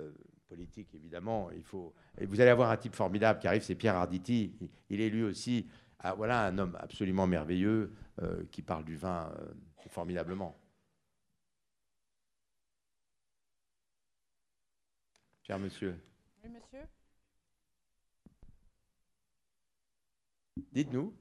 [0.00, 0.12] euh,
[0.48, 1.50] politique évidemment.
[1.54, 1.92] Il faut.
[2.20, 4.54] Vous allez avoir un type formidable qui arrive, c'est Pierre Arditi.
[4.90, 5.66] Il, est lui aussi,
[5.98, 9.52] ah, voilà, un homme absolument merveilleux euh, qui parle du vin euh,
[9.88, 10.56] formidablement.
[15.42, 15.96] Cher monsieur.
[16.44, 16.86] Oui, monsieur.
[20.72, 21.12] Dites-nous.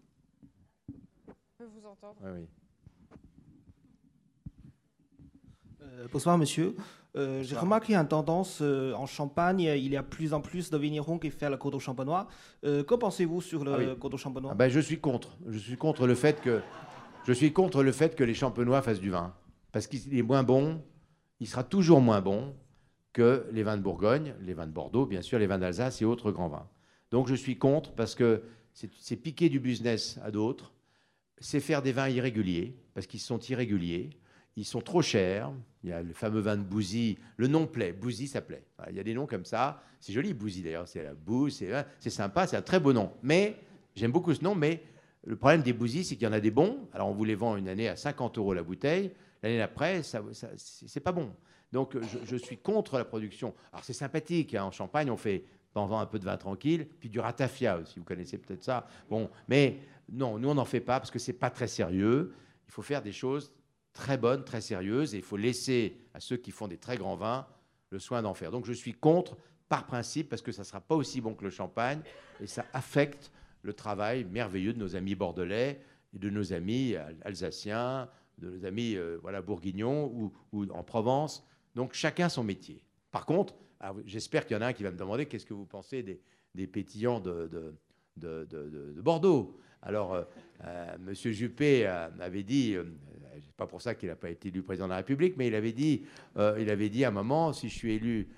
[0.87, 2.17] Je peux vous entendre.
[2.23, 2.47] Oui, oui.
[5.81, 6.75] Euh, bonsoir, monsieur.
[7.15, 9.61] Euh, j'ai remarqué une tendance euh, en Champagne.
[9.61, 12.27] Il y a plus en plus de vignerons qui font le coteau champenois.
[12.61, 14.51] que pensez-vous sur le ah coteau champenois?
[14.53, 15.35] Ah ben, Je suis contre.
[15.47, 16.61] Je suis contre le fait que
[17.23, 19.33] je suis contre le fait que les champenois fassent du vin,
[19.71, 20.83] parce qu'il est moins bon.
[21.39, 22.55] Il sera toujours moins bon
[23.13, 26.05] que les vins de Bourgogne, les vins de Bordeaux, bien sûr, les vins d'Alsace et
[26.05, 26.67] autres grands vins.
[27.11, 28.43] Donc je suis contre parce que
[28.73, 30.71] c'est piquer du business à d'autres,
[31.39, 34.11] c'est faire des vins irréguliers, parce qu'ils sont irréguliers,
[34.55, 35.51] ils sont trop chers.
[35.83, 38.63] Il y a le fameux vin de Bouzy, le nom plaît, Bouzy ça plaît.
[38.89, 42.09] Il y a des noms comme ça, c'est joli Bouzy d'ailleurs, c'est la boue, c'est
[42.09, 43.11] sympa, c'est un très beau nom.
[43.23, 43.57] Mais
[43.95, 44.83] j'aime beaucoup ce nom, mais
[45.25, 46.87] le problème des Bouzy, c'est qu'il y en a des bons.
[46.93, 49.11] Alors on vous les vend une année à 50 euros la bouteille,
[49.43, 51.33] l'année d'après, ça, ça c'est pas bon.
[51.71, 53.53] Donc je, suis contre la production.
[53.71, 57.09] Alors c'est sympathique, hein, en Champagne, on fait pendant un peu de vin tranquille, puis
[57.09, 58.87] du ratafia aussi, vous connaissez peut-être ça.
[59.09, 59.79] Bon, mais
[60.11, 62.33] non, nous on n'en fait pas parce que c'est pas très sérieux.
[62.67, 63.53] Il faut faire des choses
[63.93, 67.15] très bonnes, très sérieuses, et il faut laisser à ceux qui font des très grands
[67.15, 67.47] vins
[67.89, 68.51] le soin d'en faire.
[68.51, 69.37] Donc je suis contre
[69.69, 72.01] par principe parce que ça ne sera pas aussi bon que le champagne
[72.41, 73.31] et ça affecte
[73.61, 75.81] le travail merveilleux de nos amis bordelais
[76.13, 81.45] de nos amis alsaciens, de nos amis euh, voilà, bourguignons ou en Provence.
[81.75, 82.83] Donc chacun son métier.
[83.11, 83.55] Par contre,
[84.05, 86.67] j'espère qu'il y en a un qui va me demander qu'est-ce que vous pensez des,
[86.67, 87.73] pétillants de,
[89.01, 89.57] Bordeaux?
[89.81, 90.23] Alors, euh,
[90.63, 91.13] euh, M.
[91.13, 92.75] Juppé euh, avait dit,
[93.41, 95.55] c'est pas pour ça qu'il n'a pas été élu président de la République, mais il
[95.55, 96.03] avait dit,
[96.37, 98.29] il avait dit à un moment, si je suis élu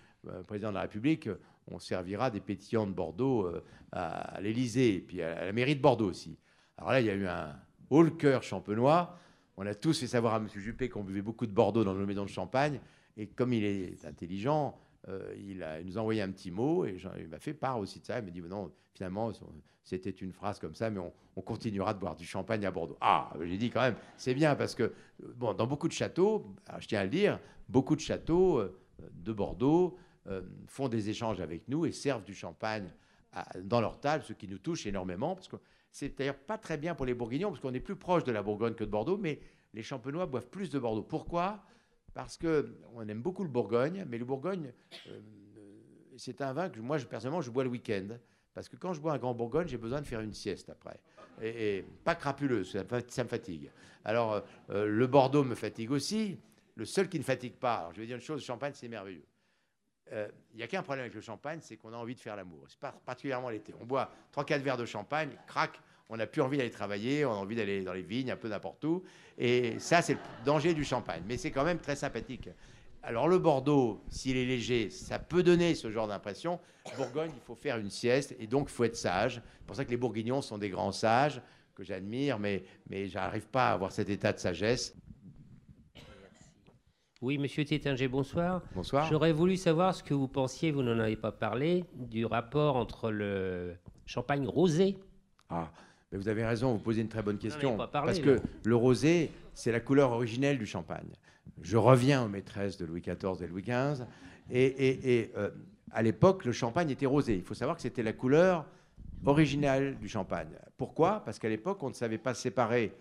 [0.47, 1.29] président de la République,
[1.67, 3.49] on servira des pétillants de Bordeaux
[3.91, 6.37] à, l'Élysée, et puis à, la mairie de Bordeaux aussi.
[6.77, 7.55] Alors là, il y a eu un
[7.89, 9.19] haut le cœur champenois.
[9.57, 10.47] On a tous fait savoir à M.
[10.55, 12.79] Juppé qu'on buvait beaucoup de Bordeaux dans nos maisons de champagne.
[13.17, 14.77] Et comme il est intelligent,
[15.09, 17.99] euh, il, a, nous a envoyé un petit mot et il m'a fait part aussi
[17.99, 18.19] de ça.
[18.19, 19.31] Il m'a dit non, finalement,
[19.83, 20.99] c'était une phrase comme ça, mais
[21.35, 22.97] on, continuera de boire du champagne à Bordeaux.
[23.01, 24.93] Ah, j'ai dit quand même, c'est bien parce que
[25.35, 26.45] bon, dans beaucoup de châteaux,
[26.79, 28.79] je tiens à le dire, beaucoup de châteaux euh,
[29.13, 32.89] de Bordeaux euh, font des échanges avec nous et servent du champagne
[33.63, 35.55] dans leur table, ce qui nous touche énormément parce que
[35.89, 38.43] c'est d'ailleurs pas très bien pour les Bourguignons parce qu'on est plus proche de la
[38.43, 39.39] Bourgogne que de Bordeaux, mais
[39.73, 41.01] les Champenois boivent plus de Bordeaux.
[41.01, 41.63] Pourquoi?
[42.13, 44.71] Parce qu'on aime beaucoup le Bourgogne, mais le Bourgogne
[45.07, 45.19] euh,
[46.17, 48.17] c'est un vin que moi, personnellement, je bois le week-end.
[48.53, 50.99] Parce que quand je bois un Grand Bourgogne, j'ai besoin de faire une sieste après.
[51.41, 53.71] Et, pas crapuleux, ça, me fatigue.
[54.05, 56.37] Alors, euh, le Bordeaux me fatigue aussi.
[56.75, 58.87] Le seul qui ne fatigue pas, alors je vais dire une chose, le champagne, c'est
[58.87, 59.25] merveilleux.
[60.11, 62.35] Euh, il n'y a qu'un problème avec le champagne, c'est qu'on a envie de faire
[62.35, 62.65] l'amour.
[62.67, 63.73] C'est particulièrement l'été.
[63.79, 65.79] On boit 3-4 verres de champagne, crac,
[66.13, 68.47] on n'a plus envie d'aller travailler, on a envie d'aller dans les vignes, un peu
[68.47, 69.03] n'importe où.
[69.35, 71.23] Et ça, c'est le danger du champagne.
[71.27, 72.49] Mais c'est quand même très sympathique.
[73.01, 76.59] Alors le Bordeaux, s'il est léger, ça peut donner ce genre d'impression.
[76.97, 79.41] Bourgogne, il faut faire une sieste et donc il faut être sage.
[79.57, 81.41] C'est pour ça que les Bourguignons sont des grands sages
[81.73, 84.95] que j'admire, mais, mais j'arrive pas à avoir cet état de sagesse.
[87.21, 88.61] Oui, monsieur Tétinger, bonsoir.
[88.75, 89.07] Bonsoir.
[89.09, 93.09] J'aurais voulu savoir ce que vous pensiez, vous n'en avez pas parlé, du rapport entre
[93.09, 93.75] le
[94.05, 94.99] champagne rosé.
[95.49, 95.71] Ah,
[96.13, 97.75] mais vous avez raison, vous posez une très bonne question.
[97.91, 101.09] parce que le rosé, c'est la couleur originelle du champagne
[101.61, 104.05] je reviens aux maîtresses de Louis XIV et Louis XV.
[104.51, 105.49] Et, euh,
[105.91, 107.35] à l'époque, le champagne était rosé.
[107.35, 108.65] Il faut savoir que c'était la couleur
[109.25, 110.49] originale du champagne.
[110.77, 111.21] Pourquoi?
[111.23, 112.93] Parce qu'à l'époque, on ne savait pas séparer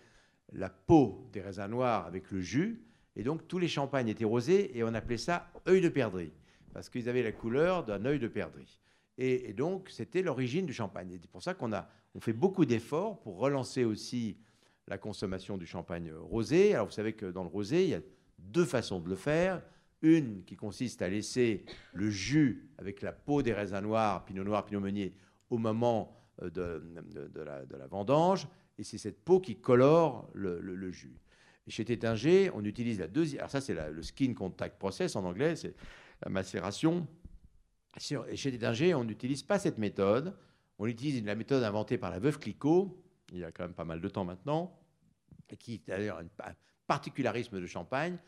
[0.52, 2.84] la peau des raisins noirs avec le jus.
[3.16, 6.32] Et donc, tous les champagnes étaient rosés et on appelait ça œil de perdrix.
[6.72, 8.80] Parce qu'ils avaient la couleur d'un œil de perdrix.
[9.18, 11.18] Et, donc, c'était l'origine du champagne.
[11.20, 14.36] C'est pour ça qu'on a on fait beaucoup d'efforts pour relancer aussi
[14.86, 16.74] la consommation du champagne rosé.
[16.74, 18.00] Alors, vous savez que dans le rosé, il y a
[18.38, 19.62] deux façons de le faire.
[20.02, 21.64] Une qui consiste à laisser
[21.94, 25.14] le jus avec la peau des raisins noirs, pinot noir, pinot meunier,
[25.48, 28.48] au moment euh, de, la, vendange.
[28.78, 31.16] Et c'est cette peau qui colore le, jus.
[31.66, 33.40] Et chez Tétinger, on utilise la deuxième.
[33.40, 35.74] Alors, ça, c'est le skin contact process en anglais, c'est
[36.22, 37.06] la macération.
[37.98, 40.34] Chez Tétinger, on n'utilise pas cette méthode.
[40.78, 43.02] On utilise la méthode inventée par la veuve Clicquot,
[43.32, 44.78] il y a quand même pas mal de temps maintenant,
[45.50, 46.54] et qui d'ailleurs un
[46.86, 48.18] particularisme de Champagne,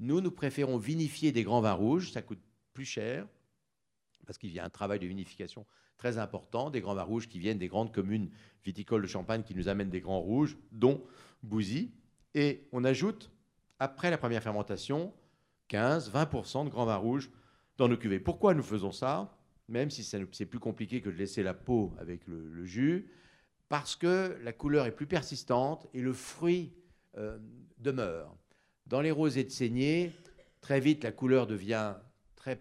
[0.00, 2.40] nous, nous préférons vinifier des grands vins rouges, ça coûte
[2.72, 3.26] plus cher,
[4.26, 7.38] parce qu'il y a un travail de vinification très important, des grands vins rouges qui
[7.38, 8.30] viennent des grandes communes
[8.64, 11.04] viticoles de Champagne qui nous amènent des grands rouges, dont
[11.42, 11.92] Bouzy.
[12.34, 13.30] Et on ajoute,
[13.78, 15.12] après la première fermentation,
[15.70, 17.30] 15-20% de grands vins rouges
[17.76, 18.20] dans nos cuvées.
[18.20, 19.36] Pourquoi nous faisons ça
[19.68, 23.10] Même si c'est plus compliqué que de laisser la peau avec le, jus,
[23.68, 26.72] parce que la couleur est plus persistante et le fruit
[27.16, 27.38] euh,
[27.78, 28.36] demeure.
[28.86, 30.12] Dans les rosés de saignée,
[30.60, 31.94] très vite, la couleur devient
[32.36, 32.60] très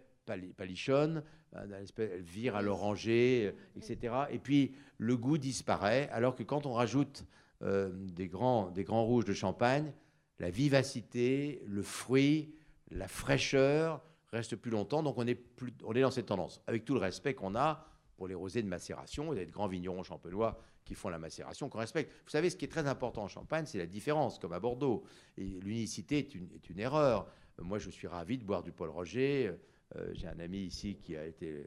[0.58, 4.16] palichonne, elle vire à l'oranger, euh, etc.
[4.32, 7.26] Et puis, le goût disparaît, alors que quand on rajoute
[7.62, 9.94] euh, des, grands, des grands rouges de champagne,
[10.40, 12.56] la vivacité, le fruit,
[12.90, 14.02] la fraîcheur
[14.34, 15.04] restent plus longtemps.
[15.04, 17.86] Donc, on est, plus, on est dans cette tendance, avec tout le respect qu'on a
[18.16, 19.34] pour les rosés de macération.
[19.34, 22.12] Il y a de grands vignerons champenois qui font la macération, qu'on respecte.
[22.26, 25.04] Vous savez, ce qui est très important en Champagne, c'est la différence, comme à Bordeaux.
[25.38, 27.28] Et l'unicité est une, est une, erreur.
[27.62, 29.54] Moi, je suis ravi de boire du Paul Roger.
[29.96, 31.64] Euh, j'ai un ami ici qui a été euh,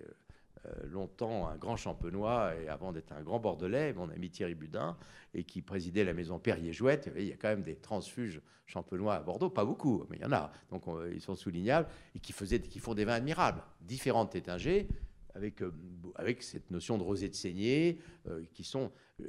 [0.84, 4.96] longtemps un grand champenois et avant d'être un grand bordelais, mon ami Thierry Budin,
[5.34, 7.10] et qui présidait la maison Perrier-Jouette.
[7.16, 10.24] Il y a quand même des transfuges champenois à Bordeaux, pas beaucoup, mais il y
[10.24, 10.50] en a.
[10.70, 14.88] Donc ils sont soulignables et qui, faisaient, qui font des vins admirables, différents de Tétinger,
[15.36, 15.70] avec, euh,
[16.16, 17.98] avec cette notion de rosée de saignée,
[18.28, 18.90] euh, qui sont,
[19.20, 19.24] euh,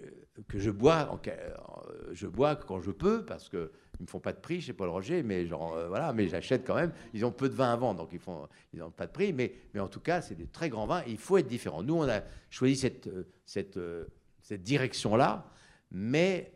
[0.47, 1.21] que je bois,
[2.11, 4.89] je bois quand je peux, parce qu'ils ne me font pas de prix chez Paul
[4.89, 6.93] Roger, mais, voilà, mais j'achète quand même.
[7.13, 8.17] Ils ont peu de vin à vendre, donc
[8.73, 11.17] ils n'ont pas de prix, mais, en tout cas, c'est des très grands vins, il
[11.17, 11.83] faut être différent.
[11.83, 13.09] Nous, on a choisi cette,
[13.45, 15.51] cette direction-là,
[15.91, 16.53] mais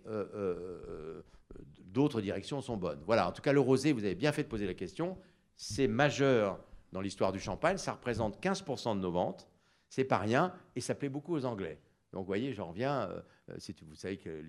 [1.85, 3.01] d'autres directions sont bonnes.
[3.05, 5.17] Voilà, en tout cas, le rosé, vous avez bien fait de poser la question,
[5.55, 6.59] c'est majeur
[6.91, 7.77] dans l'histoire du champagne.
[7.77, 9.47] Ça représente 15% de nos ventes.
[9.89, 11.79] C'est pas rien et ça plaît beaucoup aux Anglais.
[12.13, 13.09] Donc, vous voyez, j'en reviens.
[13.09, 14.43] Euh, euh, si vous savez que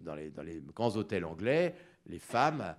[0.00, 1.74] dans, les, dans, les, grands hôtels anglais,
[2.06, 2.74] les femmes,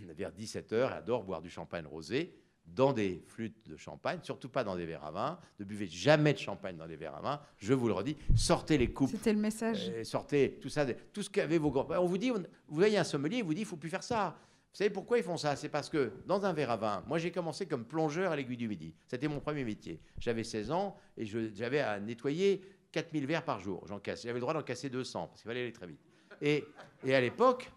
[0.00, 2.36] vers 17h, adorent boire du champagne rosé
[2.66, 5.38] dans des flûtes de champagne, surtout pas dans des verres à vin.
[5.58, 7.40] Ne buvez jamais de champagne dans des verres à vin.
[7.58, 9.10] Je vous le redis, sortez les coupes.
[9.10, 9.90] C'était le message.
[9.90, 11.86] Euh, sortez tout ça, tout ce qu'avaient vos grands.
[11.98, 14.36] On vous dit, vous voyez un sommelier, il vous dit, il faut plus faire ça.
[14.72, 15.54] Vous savez pourquoi ils font ça?
[15.54, 18.56] C'est parce que dans un verre à vin, moi j'ai commencé comme plongeur à l'aiguille
[18.56, 18.94] du midi.
[19.06, 20.00] C'était mon premier métier.
[20.18, 23.86] J'avais 16 ans et j'avais à nettoyer 4000 verres par jour.
[23.86, 26.00] J'en J'avais le droit d'en casser 200 parce qu'il fallait aller très vite.
[26.40, 26.64] Et,
[27.04, 27.70] à l'époque,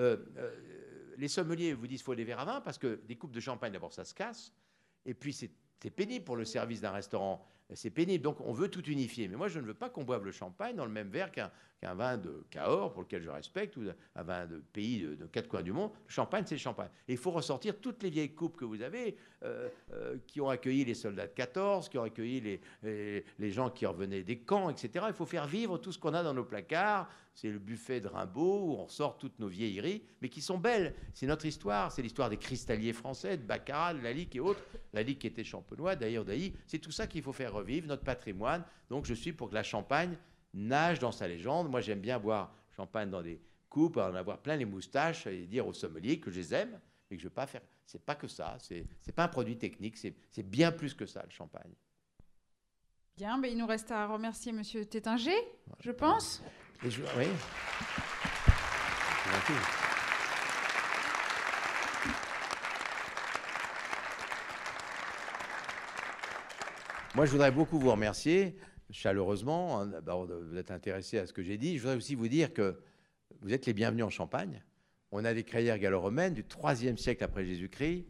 [0.00, 0.50] euh, euh,
[1.18, 3.72] les sommeliers vous disent faut des verres à vin parce que des coupes de champagne,
[3.72, 4.52] d'abord ça se casse.
[5.06, 8.22] Et puis c'est pénible pour le service d'un restaurant c'est pénible.
[8.22, 9.28] Donc on veut tout unifier.
[9.28, 11.50] Mais moi, je ne veux pas qu'on boive le champagne dans le même verre qu'un
[11.94, 13.82] vin de Cahors, pour lequel je respecte, ou
[14.14, 15.90] un vin de pays de, quatre coins du monde.
[16.06, 16.90] Le champagne, c'est le champagne.
[17.08, 19.16] Et il faut ressortir toutes les vieilles coupes que vous avez,
[20.26, 22.40] qui ont accueilli les soldats de 14, qui ont accueilli
[22.82, 25.06] les, les, gens qui revenaient des camps, etc.
[25.08, 27.08] Il faut faire vivre tout ce qu'on a dans nos placards.
[27.34, 30.94] C'est le buffet de Rimbaud, où on sort toutes nos vieilleries, mais qui sont belles.
[31.14, 31.90] C'est notre histoire.
[31.90, 34.62] C'est l'histoire des cristalliers français, de Baccarat, de Lalique et autres.
[34.92, 36.52] Lalique était champenois, d'ailleurs, d'ailleurs.
[36.66, 38.64] C'est tout ça qu'il faut faire revivre, notre patrimoine.
[38.90, 40.16] Donc je suis pour que la Champagne
[40.54, 41.70] nage dans sa légende.
[41.70, 45.66] Moi, j'aime bien boire champagne dans des coupes, en avoir plein les moustaches et dire
[45.66, 46.78] aux sommeliers que je les aime,
[47.10, 47.62] mais que je ne veux pas faire.
[47.84, 48.56] C'est pas que ça.
[48.60, 49.98] C'est n'est pas un produit technique.
[49.98, 51.72] C'est bien plus que ça, le champagne.
[53.16, 55.36] Bien, mais il nous reste à remercier Monsieur Tétinger,
[55.80, 56.42] je pense.
[56.84, 57.26] Et je, oui.
[67.14, 68.56] Moi, je voudrais beaucoup vous remercier
[68.92, 71.76] chaleureusement hein, d'abord vous êtes intéressé à ce que j'ai dit.
[71.76, 72.80] Je voudrais aussi vous dire que
[73.40, 74.62] vous êtes les bienvenus en Champagne.
[75.12, 78.06] On a des crayères gallo-romaines du IIIe siècle après Jésus-Christ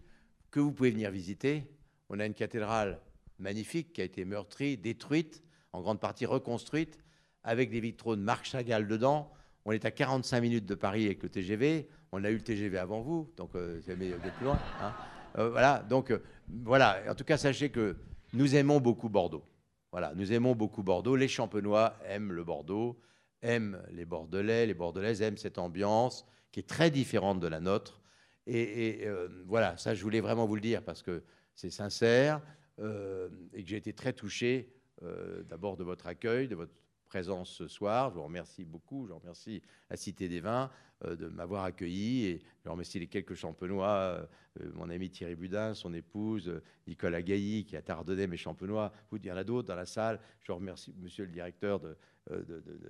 [0.50, 1.64] que vous pouvez venir visiter.
[2.10, 3.00] On a une cathédrale
[3.38, 6.98] magnifique qui a été meurtrie, détruite, en grande partie reconstruite,
[7.42, 9.32] avec des vitraux de Marc Chagall dedans.
[9.64, 11.88] On est à 45 minutes de Paris avec le TGV.
[12.12, 14.58] On a eu le TGV avant vous, donc euh, c'est mieux plus loin.
[14.82, 14.92] Hein.
[15.38, 16.22] Euh, voilà, donc euh,
[16.64, 17.00] voilà.
[17.08, 17.96] En tout cas, sachez que
[18.34, 19.44] nous aimons beaucoup Bordeaux.
[19.92, 21.16] Voilà, nous aimons beaucoup Bordeaux.
[21.16, 23.00] Les Champenois aiment le Bordeaux,
[23.40, 28.00] aiment les Bordelais, les Bordelaises aiment cette ambiance qui est très différente de la nôtre.
[28.46, 31.22] Et, euh, voilà, ça, je voulais vraiment vous le dire parce que
[31.54, 32.40] c'est sincère
[32.80, 34.72] euh, et que j'ai été très touché
[35.02, 36.72] euh, d'abord de votre accueil, de votre
[37.06, 38.10] présence ce soir.
[38.10, 39.06] Je vous remercie beaucoup.
[39.06, 40.70] Je remercie la Cité des Vins
[41.04, 42.26] de m'avoir accueilli.
[42.26, 44.28] Et je remercie les quelques champenois,
[44.74, 48.92] mon ami Thierry Budin, son épouse, Nicolas Gailly, qui a tardonné mes champenois.
[49.12, 50.20] Il y en a d'autres dans la salle.
[50.40, 51.96] Je remercie monsieur le directeur de,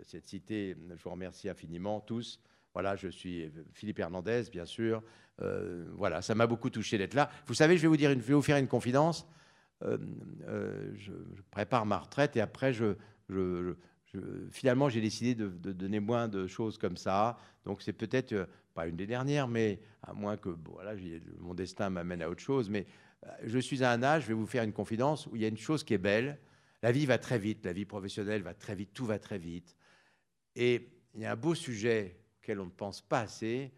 [0.03, 0.77] cette cité.
[0.91, 2.41] Je vous remercie infiniment tous.
[2.73, 5.03] Voilà, je suis Philippe Hernandez, bien sûr.
[5.97, 7.31] voilà, ça m'a beaucoup touché d'être là.
[7.47, 9.27] Vous savez, je vais vous, dire je vais vous faire une confidence.
[9.83, 11.13] je,
[11.51, 12.95] prépare ma retraite et après, je,
[14.51, 17.39] finalement, j'ai décidé de, donner moins de choses comme ça.
[17.65, 20.95] Donc, c'est peut-être euh, pas une des dernières, mais à moins que voilà,
[21.39, 22.69] mon destin m'amène à autre chose.
[22.71, 22.87] Mais
[23.27, 25.45] euh, je suis à un âge, je vais vous faire une confidence, où il y
[25.45, 26.39] a une chose qui est belle.
[26.83, 29.77] La vie va très vite, la vie professionnelle va très vite, tout va très vite.
[30.57, 33.73] Et il y a un beau sujet auquel on ne pense pas assez,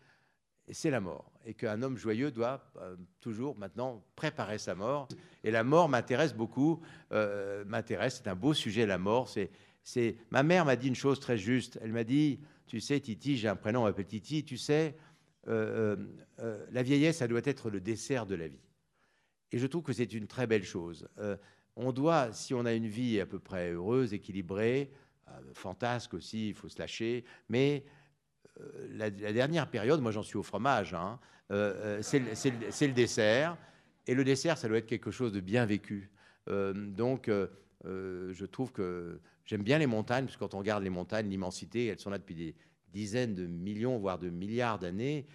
[0.71, 1.33] c'est la mort.
[1.45, 5.09] Et qu'un homme joyeux doit euh, toujours maintenant préparer sa mort.
[5.45, 6.81] Et la mort m'intéresse beaucoup,
[7.11, 9.29] m'intéresse, c'est un beau sujet, la mort.
[9.83, 11.79] C'est ma mère m'a dit une chose très juste.
[11.83, 14.97] Elle m'a dit, tu sais, Titi, j'ai un prénom, petit Titi, tu sais,
[15.49, 16.07] euh, euh,
[16.41, 18.63] euh, la vieillesse, ça doit être le dessert de la vie.
[19.51, 21.09] Et je trouve que c'est une très belle chose.
[21.77, 24.91] on doit, si on a une vie à peu près heureuse, équilibrée,
[25.53, 27.85] fantasque aussi, il faut se lâcher, mais
[28.91, 31.19] la, dernière période, moi j'en suis au fromage, hein,
[32.01, 33.57] c'est le dessert.
[34.07, 36.11] Et le dessert, ça doit être quelque chose de bien vécu.
[36.47, 37.31] donc,
[37.85, 41.87] je trouve que J'aime bien les montagnes, parce que quand on regarde les montagnes, l'immensité,
[41.87, 42.55] elles sont là depuis des
[42.93, 45.27] dizaines de millions, voire de milliards d'années.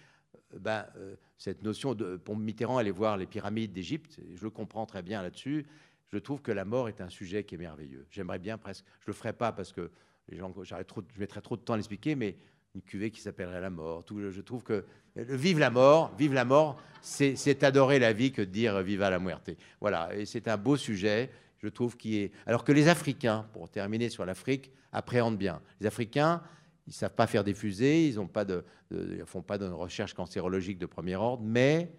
[0.54, 4.50] Euh, ben, euh, cette notion de, pour Mitterrand, aller voir les pyramides d'Égypte, je le
[4.50, 5.66] comprends très bien là-dessus.
[6.08, 8.06] Je trouve que la mort est un sujet qui est merveilleux.
[8.10, 9.90] J'aimerais bien presque, je le ferai pas parce que
[10.28, 10.50] les gens,
[10.86, 12.36] trop, je mettrais trop de temps à l'expliquer, mais
[12.78, 14.04] une cuvée qui s'appellerait la mort.
[14.08, 14.84] Je trouve que
[15.16, 19.18] vive la mort, vive la mort, c'est adorer la vie que de dire viva la
[19.18, 19.50] muerte.
[19.80, 22.32] Voilà, et c'est un beau sujet je trouve, qui est.
[22.46, 25.60] Alors que les Africains, pour terminer sur l'Afrique, appréhendent bien.
[25.80, 26.42] Les Africains,
[26.86, 30.86] ils ne savent pas faire des fusées, ils ne font pas de recherche cancérologique de
[30.86, 31.92] premier ordre, mais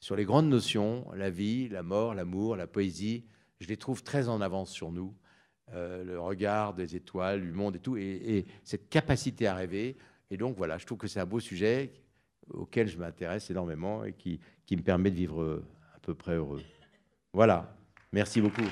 [0.00, 3.26] sur les grandes notions, la vie, la mort, l'amour, la poésie,
[3.60, 5.14] je les trouve très en avance sur nous.
[5.72, 9.96] Euh, le regard des étoiles, du monde et tout, et, cette capacité à rêver.
[10.30, 11.92] Et donc voilà, je trouve que c'est un beau sujet
[12.48, 15.62] auquel je m'intéresse énormément et qui, qui me permet de vivre
[15.94, 16.62] à peu près heureux.
[17.32, 17.76] Voilà.
[18.12, 18.68] Merci beaucoup.